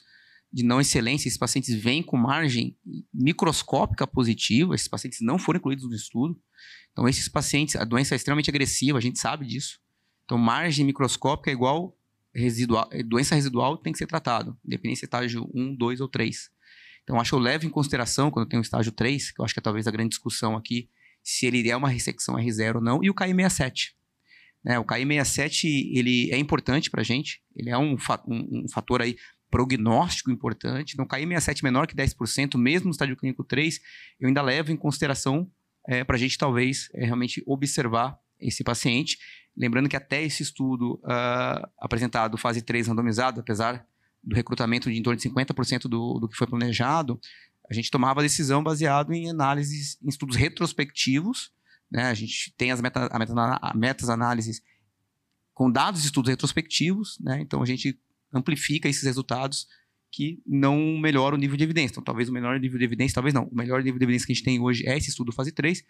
de 0.57 0.63
não 0.63 0.81
excelência, 0.81 1.27
esses 1.27 1.37
pacientes 1.37 1.71
vêm 1.75 2.01
com 2.01 2.17
margem 2.17 2.75
microscópica 3.13 4.07
positiva, 4.07 4.73
esses 4.73 4.87
pacientes 4.87 5.19
não 5.21 5.37
foram 5.37 5.59
incluídos 5.59 5.87
no 5.87 5.93
estudo. 5.93 6.35
Então, 6.91 7.07
esses 7.07 7.29
pacientes, 7.29 7.75
a 7.75 7.83
doença 7.83 8.15
é 8.15 8.17
extremamente 8.17 8.49
agressiva, 8.49 8.97
a 8.97 9.01
gente 9.01 9.19
sabe 9.19 9.45
disso. 9.45 9.79
Então, 10.25 10.35
margem 10.35 10.83
microscópica 10.83 11.51
é 11.51 11.53
igual 11.53 11.95
residual, 12.33 12.89
doença 13.05 13.35
residual 13.35 13.77
tem 13.77 13.93
que 13.93 13.99
ser 13.99 14.07
tratado, 14.07 14.57
independente 14.65 14.97
se 14.97 15.05
é 15.05 15.07
estágio 15.07 15.47
1, 15.53 15.75
2 15.75 16.01
ou 16.01 16.07
3. 16.07 16.49
Então, 17.03 17.21
acho 17.21 17.29
que 17.29 17.35
eu 17.35 17.39
levo 17.39 17.67
em 17.67 17.69
consideração, 17.69 18.31
quando 18.31 18.45
eu 18.45 18.49
tenho 18.49 18.61
o 18.61 18.65
estágio 18.65 18.91
3, 18.91 19.33
que 19.33 19.39
eu 19.39 19.45
acho 19.45 19.53
que 19.53 19.59
é 19.59 19.61
talvez 19.61 19.85
a 19.85 19.91
grande 19.91 20.09
discussão 20.09 20.57
aqui, 20.57 20.89
se 21.23 21.45
ele 21.45 21.69
é 21.69 21.77
uma 21.77 21.87
ressecção 21.87 22.33
R0 22.33 22.77
ou 22.77 22.81
não, 22.81 23.03
e 23.03 23.11
o 23.11 23.13
KI67. 23.13 23.91
Né, 24.65 24.79
o 24.79 24.83
KI67 24.83 25.65
ele 25.93 26.31
é 26.31 26.37
importante 26.39 26.89
para 26.89 27.01
a 27.01 27.03
gente, 27.03 27.43
ele 27.55 27.69
é 27.69 27.77
um, 27.77 27.95
um, 28.27 28.63
um 28.63 28.65
fator 28.73 29.03
aí 29.03 29.15
prognóstico 29.49 30.31
importante. 30.31 30.93
Então, 30.93 31.05
cair 31.05 31.27
67 31.27 31.63
menor 31.63 31.87
que 31.87 31.95
10%, 31.95 32.57
mesmo 32.57 32.85
no 32.85 32.91
estádio 32.91 33.15
clínico 33.15 33.43
3, 33.43 33.79
eu 34.19 34.27
ainda 34.27 34.41
levo 34.41 34.71
em 34.71 34.77
consideração 34.77 35.49
é, 35.87 36.03
para 36.03 36.15
a 36.15 36.19
gente 36.19 36.37
talvez 36.37 36.89
é, 36.93 37.05
realmente 37.05 37.41
observar 37.45 38.19
esse 38.39 38.63
paciente. 38.63 39.17
Lembrando 39.55 39.89
que 39.89 39.95
até 39.95 40.23
esse 40.23 40.43
estudo 40.43 41.01
uh, 41.03 41.67
apresentado, 41.79 42.37
fase 42.37 42.61
3 42.61 42.87
randomizado, 42.87 43.39
apesar 43.39 43.85
do 44.23 44.35
recrutamento 44.35 44.91
de 44.91 44.99
em 44.99 45.01
torno 45.01 45.17
de 45.17 45.27
50% 45.27 45.83
do, 45.83 46.19
do 46.19 46.27
que 46.27 46.37
foi 46.37 46.45
planejado, 46.45 47.19
a 47.69 47.73
gente 47.73 47.89
tomava 47.89 48.21
decisão 48.21 48.63
baseado 48.63 49.13
em 49.13 49.29
análises, 49.29 49.97
em 50.03 50.09
estudos 50.09 50.35
retrospectivos. 50.35 51.51
Né? 51.89 52.03
A 52.03 52.13
gente 52.13 52.53
tem 52.57 52.71
as 52.71 52.81
meta, 52.81 53.07
a 53.11 53.19
meta, 53.19 53.33
a 53.61 53.73
metas-análises 53.75 54.61
com 55.53 55.71
dados 55.71 56.01
de 56.01 56.07
estudos 56.07 56.29
retrospectivos, 56.29 57.17
né? 57.19 57.39
então 57.41 57.63
a 57.63 57.65
gente 57.65 57.99
amplifica 58.33 58.87
esses 58.89 59.03
resultados 59.03 59.67
que 60.11 60.41
não 60.45 60.97
melhora 60.97 61.35
o 61.35 61.37
nível 61.37 61.57
de 61.57 61.63
evidência. 61.63 61.93
Então, 61.93 62.03
talvez 62.03 62.29
o 62.29 62.33
melhor 62.33 62.59
nível 62.59 62.77
de 62.77 62.85
evidência, 62.85 63.15
talvez 63.15 63.33
não. 63.33 63.45
O 63.45 63.55
melhor 63.55 63.83
nível 63.83 63.99
de 63.99 64.05
evidência 64.05 64.25
que 64.25 64.31
a 64.31 64.35
gente 64.35 64.45
tem 64.45 64.59
hoje 64.59 64.87
é 64.87 64.97
esse 64.97 65.09
estudo 65.09 65.31
fase 65.31 65.51
3. 65.51 65.83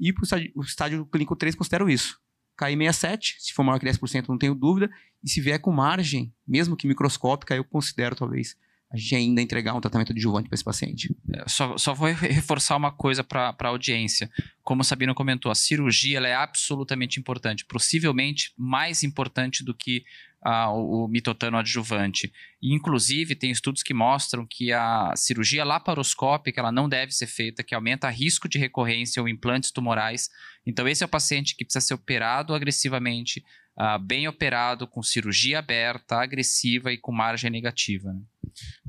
E 0.00 0.12
para 0.12 0.22
o 0.54 0.62
estádio 0.62 1.06
clínico 1.06 1.36
3, 1.36 1.54
considero 1.54 1.88
isso. 1.88 2.18
KI67, 2.58 3.34
se 3.38 3.52
for 3.52 3.62
maior 3.62 3.78
que 3.78 3.86
10%, 3.86 4.28
não 4.28 4.38
tenho 4.38 4.54
dúvida. 4.54 4.90
E 5.22 5.30
se 5.30 5.40
vier 5.40 5.60
com 5.60 5.70
margem, 5.70 6.32
mesmo 6.46 6.76
que 6.76 6.88
microscópica, 6.88 7.54
eu 7.54 7.64
considero 7.64 8.16
talvez 8.16 8.56
a 8.90 8.96
gente 8.96 9.14
ainda 9.14 9.42
entregar 9.42 9.74
um 9.74 9.80
tratamento 9.80 10.12
adjuvante 10.12 10.48
para 10.48 10.54
esse 10.54 10.64
paciente. 10.64 11.14
É, 11.34 11.46
só, 11.46 11.76
só 11.76 11.92
vou 11.92 12.08
reforçar 12.08 12.74
uma 12.76 12.90
coisa 12.90 13.22
para 13.22 13.54
a 13.58 13.68
audiência. 13.68 14.30
Como 14.62 14.80
o 14.80 14.84
Sabino 14.84 15.14
comentou, 15.14 15.52
a 15.52 15.54
cirurgia 15.54 16.18
é 16.20 16.34
absolutamente 16.34 17.20
importante, 17.20 17.66
possivelmente 17.66 18.52
mais 18.56 19.02
importante 19.02 19.62
do 19.62 19.74
que 19.74 20.04
o, 20.44 21.08
mitotano 21.08 21.58
adjuvante. 21.58 22.32
E, 22.62 22.74
inclusive, 22.74 23.34
tem 23.34 23.50
estudos 23.50 23.82
que 23.82 23.92
mostram 23.92 24.46
que 24.48 24.72
a 24.72 25.12
cirurgia 25.16 25.64
laparoscópica 25.64 26.60
ela 26.60 26.72
não 26.72 26.88
deve 26.88 27.12
ser 27.12 27.26
feita, 27.26 27.62
que 27.62 27.74
aumenta 27.74 28.08
risco 28.08 28.48
de 28.48 28.58
recorrência 28.58 29.20
ou 29.20 29.28
implantes 29.28 29.70
tumorais. 29.70 30.28
Então, 30.66 30.86
esse 30.86 31.02
é 31.02 31.06
o 31.06 31.10
paciente 31.10 31.56
que 31.56 31.64
precisa 31.64 31.84
ser 31.84 31.94
operado 31.94 32.54
agressivamente, 32.54 33.44
uh, 33.78 33.98
bem 33.98 34.28
operado, 34.28 34.86
com 34.86 35.02
cirurgia 35.02 35.58
aberta, 35.58 36.16
agressiva 36.16 36.92
e 36.92 36.98
com 36.98 37.12
margem 37.12 37.50
negativa. 37.50 38.12
Né? 38.12 38.20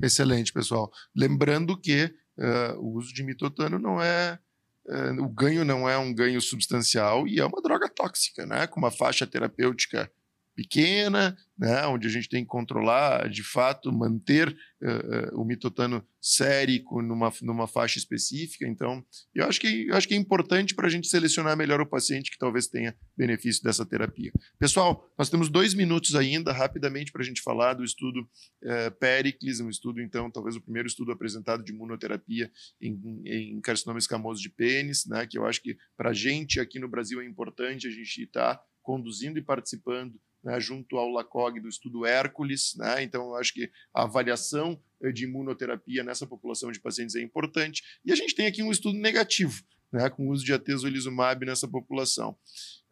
Excelente, 0.02 0.52
pessoal. 0.52 0.90
Lembrando 1.14 1.76
que 1.76 2.04
uh, 2.38 2.78
o 2.78 2.96
uso 2.96 3.12
de 3.12 3.22
mitotano 3.24 3.78
não 3.78 4.00
é 4.00 4.38
uh, 4.86 5.22
o 5.22 5.28
ganho 5.28 5.64
não 5.64 5.88
é 5.88 5.98
um 5.98 6.14
ganho 6.14 6.40
substancial 6.40 7.26
e 7.26 7.40
é 7.40 7.44
uma 7.44 7.60
droga 7.60 7.88
tóxica, 7.88 8.46
né? 8.46 8.66
Com 8.66 8.80
uma 8.80 8.90
faixa 8.90 9.26
terapêutica 9.26 10.10
pequena, 10.54 11.36
né, 11.58 11.86
onde 11.86 12.06
a 12.06 12.10
gente 12.10 12.28
tem 12.28 12.42
que 12.42 12.48
controlar, 12.48 13.28
de 13.28 13.42
fato, 13.42 13.92
manter 13.92 14.48
uh, 14.48 15.40
o 15.40 15.44
mitotano 15.44 16.02
sérico 16.20 17.02
numa, 17.02 17.32
numa 17.42 17.66
faixa 17.66 17.98
específica. 17.98 18.66
Então, 18.66 19.04
eu 19.34 19.46
acho 19.46 19.60
que, 19.60 19.86
eu 19.86 19.94
acho 19.94 20.08
que 20.08 20.14
é 20.14 20.16
importante 20.16 20.74
para 20.74 20.86
a 20.86 20.90
gente 20.90 21.08
selecionar 21.08 21.56
melhor 21.56 21.80
o 21.80 21.86
paciente 21.86 22.30
que 22.30 22.38
talvez 22.38 22.66
tenha 22.66 22.96
benefício 23.16 23.62
dessa 23.62 23.84
terapia. 23.84 24.32
Pessoal, 24.58 25.06
nós 25.18 25.28
temos 25.28 25.48
dois 25.48 25.74
minutos 25.74 26.14
ainda, 26.14 26.52
rapidamente, 26.52 27.12
para 27.12 27.22
a 27.22 27.26
gente 27.26 27.42
falar 27.42 27.74
do 27.74 27.84
estudo 27.84 28.20
uh, 28.20 28.90
Pericles, 28.98 29.60
um 29.60 29.68
estudo, 29.68 30.00
então, 30.00 30.30
talvez 30.30 30.56
o 30.56 30.62
primeiro 30.62 30.88
estudo 30.88 31.12
apresentado 31.12 31.62
de 31.62 31.72
imunoterapia 31.72 32.50
em, 32.80 33.22
em 33.26 33.60
carcinoma 33.60 33.98
escamoso 33.98 34.40
de 34.40 34.48
pênis, 34.48 35.06
né, 35.06 35.26
que 35.26 35.38
eu 35.38 35.44
acho 35.44 35.62
que 35.62 35.76
para 35.96 36.10
a 36.10 36.14
gente 36.14 36.58
aqui 36.58 36.78
no 36.78 36.88
Brasil 36.88 37.20
é 37.20 37.24
importante 37.26 37.86
a 37.86 37.90
gente 37.90 38.22
estar 38.22 38.56
tá 38.56 38.64
conduzindo 38.82 39.38
e 39.38 39.42
participando 39.42 40.18
né, 40.42 40.58
junto 40.60 40.96
ao 40.96 41.10
LACOG 41.10 41.60
do 41.60 41.68
estudo 41.68 42.06
Hércules. 42.06 42.74
Né? 42.76 43.02
Então, 43.02 43.34
acho 43.34 43.52
que 43.52 43.70
a 43.94 44.02
avaliação 44.02 44.80
de 45.12 45.24
imunoterapia 45.24 46.04
nessa 46.04 46.26
população 46.26 46.70
de 46.70 46.80
pacientes 46.80 47.16
é 47.16 47.22
importante. 47.22 47.82
E 48.04 48.12
a 48.12 48.16
gente 48.16 48.34
tem 48.34 48.46
aqui 48.46 48.62
um 48.62 48.70
estudo 48.70 48.98
negativo, 48.98 49.62
né, 49.92 50.10
com 50.10 50.28
o 50.28 50.30
uso 50.30 50.44
de 50.44 50.52
atezolizumab 50.52 51.44
nessa 51.46 51.66
população. 51.66 52.36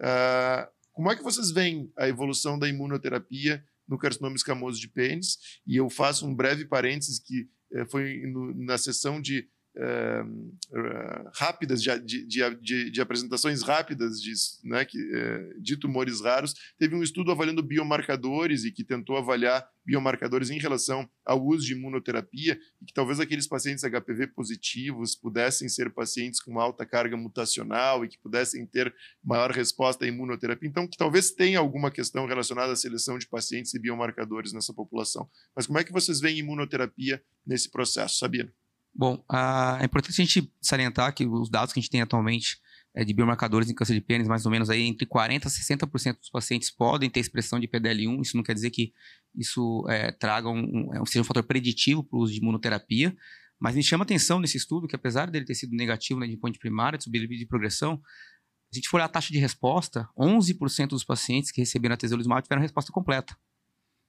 Uh, 0.01 0.79
como 0.99 1.13
é 1.13 1.17
que 1.17 1.23
vocês 1.23 1.53
veem 1.53 1.93
a 1.97 2.09
evolução 2.09 2.59
da 2.59 2.69
imunoterapia 2.69 3.65
no 3.87 3.97
carcinoma 3.97 4.35
escamoso 4.35 4.81
de 4.81 4.89
pênis? 4.89 5.39
E 5.65 5.77
eu 5.77 5.89
faço 5.89 6.27
um 6.27 6.35
breve 6.35 6.65
parênteses 6.65 7.21
que 7.21 7.49
eh, 7.73 7.85
foi 7.85 8.23
no, 8.27 8.53
na 8.65 8.77
sessão 8.77 9.21
de 9.23 9.49
uh, 9.79 11.31
rápidas, 11.35 11.83
de, 11.83 11.99
de, 12.01 12.27
de, 12.27 12.91
de, 12.91 13.01
apresentações 13.01 13.63
rápidas 13.63 14.21
de, 14.21 14.33
né, 14.65 14.85
que, 14.85 14.99
uh, 14.99 15.63
de 15.63 15.77
tumores 15.77 16.21
raros. 16.21 16.55
Teve 16.79 16.95
um 16.95 17.03
estudo 17.03 17.31
avaliando 17.31 17.63
biomarcadores 17.63 18.65
e 18.65 18.73
que 18.73 18.85
tentou 18.85 19.17
avaliar 19.17 19.67
biomarcadores 19.87 20.51
em 20.51 20.59
relação 20.59 21.09
ao 21.25 21.43
uso 21.43 21.65
de 21.65 21.73
imunoterapia 21.73 22.59
e 22.83 22.85
que 22.85 22.93
talvez 22.93 23.21
aqueles 23.21 23.47
pacientes 23.47 23.85
HPV 23.85 24.27
positivos 24.29 25.15
pudessem 25.15 25.67
ser 25.67 25.91
pacientes 25.95 26.43
com 26.43 26.61
alta 26.61 26.85
carga 26.85 27.17
mutacional 27.17 28.05
e 28.05 28.09
que 28.09 28.19
pudessem 28.19 28.67
ter 28.67 28.95
maior 29.25 29.51
resposta 29.51 30.05
à 30.05 30.09
imunoterapia. 30.09 30.69
Então, 30.69 30.87
que 30.87 30.99
talvez 30.99 31.31
tenha 31.31 31.59
alguma 31.59 31.91
questão 31.91 32.27
relacionada 32.27 32.73
à 32.73 32.77
seleção 32.77 33.17
de 33.19 33.27
pacientes 33.27 33.73
e 33.73 33.79
biomarcadores 33.79 34.53
nessa 34.53 34.75
população. 34.75 35.27
Mas 35.57 35.67
como 35.67 35.79
é 35.79 35.85
que 35.85 35.93
vocês 35.93 36.21
veem 36.21 36.39
imunoterapia 36.39 37.23
nesse 37.47 37.71
processo, 37.71 38.19
Sabino? 38.19 38.53
Bom, 38.99 39.25
é 39.81 39.85
importante 39.85 40.21
a 40.21 40.25
gente 40.25 40.53
salientar 40.61 41.15
que 41.15 41.25
os 41.25 41.49
dados 41.49 41.73
que 41.73 41.79
a 41.79 41.81
gente 41.81 41.91
tem 41.91 42.03
atualmente 42.03 42.59
é, 42.93 43.05
de 43.05 43.15
biomarcadores 43.15 43.71
em 43.71 43.75
câncer 43.75 43.95
de 43.95 44.01
pênis, 44.01 44.27
mais 44.27 44.45
ou 44.45 44.51
menos 44.51 44.69
aí 44.69 44.83
entre 44.83 45.07
40% 45.07 45.47
a 45.47 45.49
60% 45.49 46.19
dos 46.19 46.31
pacientes 46.31 46.69
podem 46.69 47.09
ter 47.09 47.21
expressão 47.21 47.61
de 47.61 47.69
PDL1. 47.69 48.21
Isso 48.21 48.37
não 48.37 48.43
quer 48.43 48.55
dizer 48.55 48.71
que 48.71 48.93
isso 49.37 49.87
é, 49.89 50.11
traga 50.11 50.49
um, 50.49 50.91
um, 51.01 51.07
seja 51.07 51.21
um 51.21 51.25
fator 51.25 51.45
preditivo 51.45 52.03
para 52.03 52.19
o 52.19 52.23
uso 52.23 52.33
de 52.33 52.41
imunoterapia, 52.41 53.17
mas 53.61 53.77
me 53.77 53.85
chama 53.85 54.03
atenção 54.03 54.41
nesse 54.41 54.57
estudo 54.57 54.89
que, 54.89 54.97
apesar 54.97 55.31
dele 55.31 55.45
ter 55.45 55.55
sido 55.55 55.77
negativo 55.77 56.19
na 56.19 56.27
né, 56.27 56.33
endpoint 56.33 56.59
primária, 56.59 56.99
de 56.99 57.05
sobrevida 57.05 57.37
de 57.37 57.47
progressão, 57.47 58.03
se 58.73 58.73
a 58.73 58.77
gente 58.79 58.89
for 58.89 58.97
olhar 58.97 59.05
a 59.07 59.09
taxa 59.09 59.33
de 59.33 59.39
resposta, 59.39 60.09
11% 60.19 60.89
dos 60.89 61.05
pacientes 61.05 61.53
que 61.53 61.61
receberam 61.61 61.93
a 61.93 61.95
atezolizumab 61.95 62.43
tiveram 62.43 62.63
resposta 62.63 62.91
completa. 62.91 63.37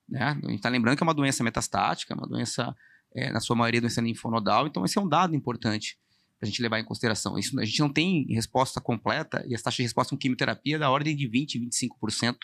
Né? 0.08 0.20
A 0.20 0.34
gente 0.34 0.56
está 0.56 0.70
lembrando 0.70 0.98
que 0.98 1.04
é 1.04 1.06
uma 1.06 1.14
doença 1.14 1.44
metastática, 1.44 2.12
é 2.12 2.18
uma 2.18 2.28
doença 2.28 2.76
é, 3.14 3.32
na 3.32 3.40
sua 3.40 3.56
maioria 3.56 3.82
doença 3.82 4.02
linfonodal. 4.02 4.68
Então, 4.68 4.86
esse 4.86 4.98
é 4.98 5.02
um 5.02 5.08
dado 5.08 5.36
importante 5.36 5.98
para 6.40 6.48
a 6.48 6.50
gente 6.50 6.62
levar 6.62 6.80
em 6.80 6.86
consideração. 6.86 7.38
Isso, 7.38 7.60
a 7.60 7.66
gente 7.66 7.80
não 7.80 7.90
tem 7.90 8.26
resposta 8.30 8.80
completa 8.80 9.44
e 9.48 9.54
as 9.54 9.62
taxas 9.62 9.78
de 9.78 9.84
resposta 9.84 10.12
com 10.12 10.18
quimioterapia 10.18 10.78
é 10.78 10.80
da 10.80 10.90
ordem 10.90 11.16
de 11.16 11.28
20%, 11.28 11.60
25%. 12.02 12.38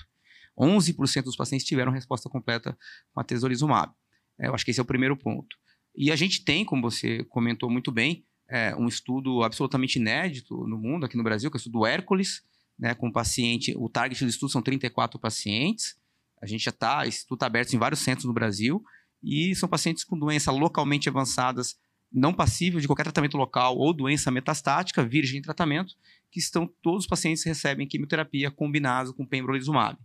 11% 0.57 1.23
dos 1.23 1.35
pacientes 1.35 1.65
tiveram 1.65 1.91
resposta 1.91 2.29
completa 2.29 2.77
com 3.13 3.19
a 3.19 3.23
tesolizumab. 3.23 3.93
É, 4.39 4.47
eu 4.47 4.55
acho 4.55 4.63
que 4.63 4.71
esse 4.71 4.79
é 4.79 4.83
o 4.83 4.85
primeiro 4.85 5.15
ponto. 5.17 5.55
E 5.95 6.11
a 6.11 6.15
gente 6.15 6.43
tem, 6.43 6.65
como 6.65 6.81
você 6.81 7.23
comentou 7.25 7.69
muito 7.69 7.91
bem, 7.91 8.25
é, 8.49 8.75
um 8.75 8.87
estudo 8.87 9.43
absolutamente 9.43 9.97
inédito 9.97 10.67
no 10.67 10.77
mundo, 10.77 11.05
aqui 11.05 11.17
no 11.17 11.23
Brasil, 11.23 11.49
que 11.49 11.55
é 11.55 11.57
o 11.57 11.59
estudo 11.59 11.85
Hércules, 11.85 12.43
né, 12.77 12.93
com 12.93 13.11
paciente, 13.11 13.73
o 13.77 13.89
target 13.89 14.23
do 14.23 14.29
estudo 14.29 14.51
são 14.51 14.61
34 14.61 15.17
pacientes, 15.19 15.95
a 16.41 16.45
gente 16.45 16.63
já 16.63 16.69
está, 16.69 17.07
esse 17.07 17.19
estudo 17.19 17.37
está 17.37 17.45
aberto 17.45 17.73
em 17.73 17.77
vários 17.77 18.01
centros 18.01 18.25
no 18.25 18.33
Brasil, 18.33 18.83
e 19.25 19.55
são 19.55 19.67
pacientes 19.67 20.03
com 20.03 20.17
doença 20.17 20.51
localmente 20.51 21.09
avançadas, 21.09 21.75
não 22.11 22.31
passível 22.31 22.79
de 22.79 22.87
qualquer 22.87 23.03
tratamento 23.03 23.35
local 23.35 23.75
ou 23.75 23.91
doença 23.91 24.29
metastática, 24.29 25.03
virgem 25.03 25.41
de 25.41 25.45
tratamento, 25.45 25.95
que 26.31 26.39
estão 26.39 26.69
todos 26.81 27.05
os 27.05 27.07
pacientes 27.07 27.43
recebem 27.43 27.87
quimioterapia 27.87 28.51
combinado 28.51 29.13
com 29.13 29.25
pembrolizumab. 29.25 29.97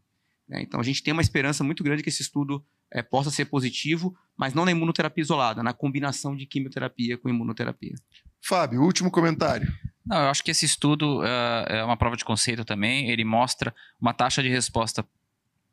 Né? 0.49 0.62
Então 0.62 0.81
a 0.81 0.83
gente 0.83 1.03
tem 1.03 1.12
uma 1.12 1.23
esperança 1.23 1.62
muito 1.62 1.85
grande 1.85 2.03
que 2.03 2.09
esse 2.09 2.23
estudo 2.23 2.64
é, 2.93 3.03
possa 3.03 3.31
ser 3.31 3.45
positivo, 3.45 4.16
mas 4.37 4.55
não 4.55 4.64
na 4.64 4.73
imunoterapia 4.73 5.23
isolada, 5.23 5.62
na 5.62 5.73
combinação 5.73 6.35
de 6.35 6.47
quimioterapia 6.47 7.18
com 7.18 7.29
imunoterapia. 7.29 7.95
Fábio, 8.43 8.83
último 8.83 9.11
comentário. 9.11 9.71
Não, 10.05 10.16
eu 10.16 10.29
acho 10.29 10.43
que 10.43 10.51
esse 10.51 10.64
estudo 10.64 11.21
uh, 11.21 11.66
é 11.68 11.85
uma 11.85 11.97
prova 11.97 12.16
de 12.16 12.25
conceito 12.25 12.64
também. 12.64 13.11
Ele 13.11 13.25
mostra 13.25 13.73
uma 14.01 14.12
taxa 14.12 14.43
de 14.43 14.49
resposta 14.49 15.07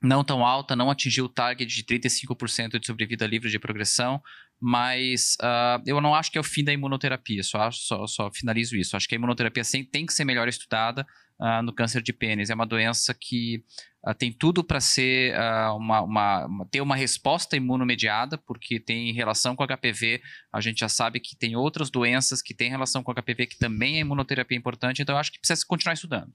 não 0.01 0.23
tão 0.23 0.45
alta, 0.45 0.75
não 0.75 0.91
atingiu 0.91 1.25
o 1.25 1.29
target 1.29 1.73
de 1.73 1.83
35% 1.83 2.79
de 2.79 2.85
sobrevida 2.85 3.25
livre 3.25 3.49
de 3.49 3.59
progressão, 3.59 4.21
mas 4.59 5.35
uh, 5.41 5.81
eu 5.85 6.01
não 6.01 6.15
acho 6.15 6.31
que 6.31 6.37
é 6.37 6.41
o 6.41 6.43
fim 6.43 6.63
da 6.63 6.73
imunoterapia, 6.73 7.43
só, 7.43 7.69
só, 7.71 8.07
só 8.07 8.31
finalizo 8.31 8.75
isso. 8.75 8.95
Acho 8.95 9.07
que 9.07 9.15
a 9.15 9.17
imunoterapia 9.17 9.63
tem 9.91 10.05
que 10.05 10.13
ser 10.13 10.25
melhor 10.25 10.47
estudada 10.47 11.05
uh, 11.39 11.61
no 11.61 11.73
câncer 11.73 12.01
de 12.01 12.11
pênis. 12.11 12.49
É 12.49 12.55
uma 12.55 12.65
doença 12.65 13.13
que 13.13 13.63
uh, 14.07 14.13
tem 14.15 14.31
tudo 14.31 14.63
para 14.63 14.79
ser 14.79 15.35
uma, 15.75 16.01
uma, 16.01 16.45
uma, 16.45 16.65
ter 16.65 16.81
uma 16.81 16.95
resposta 16.95 17.55
imunomediada, 17.55 18.37
porque 18.37 18.79
tem 18.79 19.13
relação 19.13 19.55
com 19.55 19.65
HPV. 19.65 20.21
A 20.51 20.59
gente 20.59 20.79
já 20.79 20.89
sabe 20.89 21.19
que 21.19 21.35
tem 21.35 21.55
outras 21.55 21.89
doenças 21.89 22.41
que 22.41 22.53
têm 22.53 22.69
relação 22.69 23.03
com 23.03 23.13
HPV, 23.13 23.47
que 23.47 23.59
também 23.59 23.97
a 23.97 24.01
imunoterapia 24.01 24.57
é 24.57 24.59
importante, 24.59 25.01
então 25.01 25.15
eu 25.15 25.19
acho 25.19 25.31
que 25.31 25.39
precisa 25.39 25.65
continuar 25.67 25.93
estudando. 25.93 26.31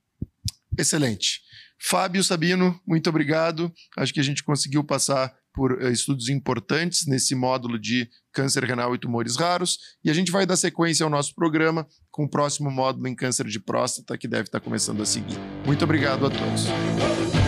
Excelente. 0.79 1.41
Fábio 1.81 2.23
Sabino, 2.23 2.81
muito 2.87 3.11
obrigado. 3.11 3.73
Acho 3.97 4.14
que 4.14 4.20
a 4.20 4.23
gente 4.23 4.45
conseguiu 4.45 4.85
passar 4.85 5.33
por 5.53 5.73
uh, 5.73 5.89
estudos 5.89 6.29
importantes 6.29 7.07
nesse 7.07 7.35
módulo 7.35 7.79
de 7.79 8.09
câncer 8.33 8.64
renal 8.64 8.95
e 8.95 8.99
tumores 8.99 9.37
raros. 9.37 9.79
E 10.05 10.11
a 10.11 10.14
gente 10.14 10.31
vai 10.31 10.47
dar 10.47 10.57
sequência 10.57 11.05
ao 11.05 11.11
nosso 11.11 11.35
programa 11.35 11.87
com 12.11 12.25
o 12.25 12.31
próximo 12.31 12.70
módulo 12.70 13.09
em 13.09 13.14
câncer 13.14 13.47
de 13.47 13.61
próstata, 13.61 14.16
que 14.16 14.29
deve 14.29 14.45
estar 14.45 14.61
começando 14.61 15.03
a 15.03 15.07
seguir. 15.07 15.39
Muito 15.66 15.85
obrigado 15.85 16.27
a 16.27 16.31
todos. 16.31 17.41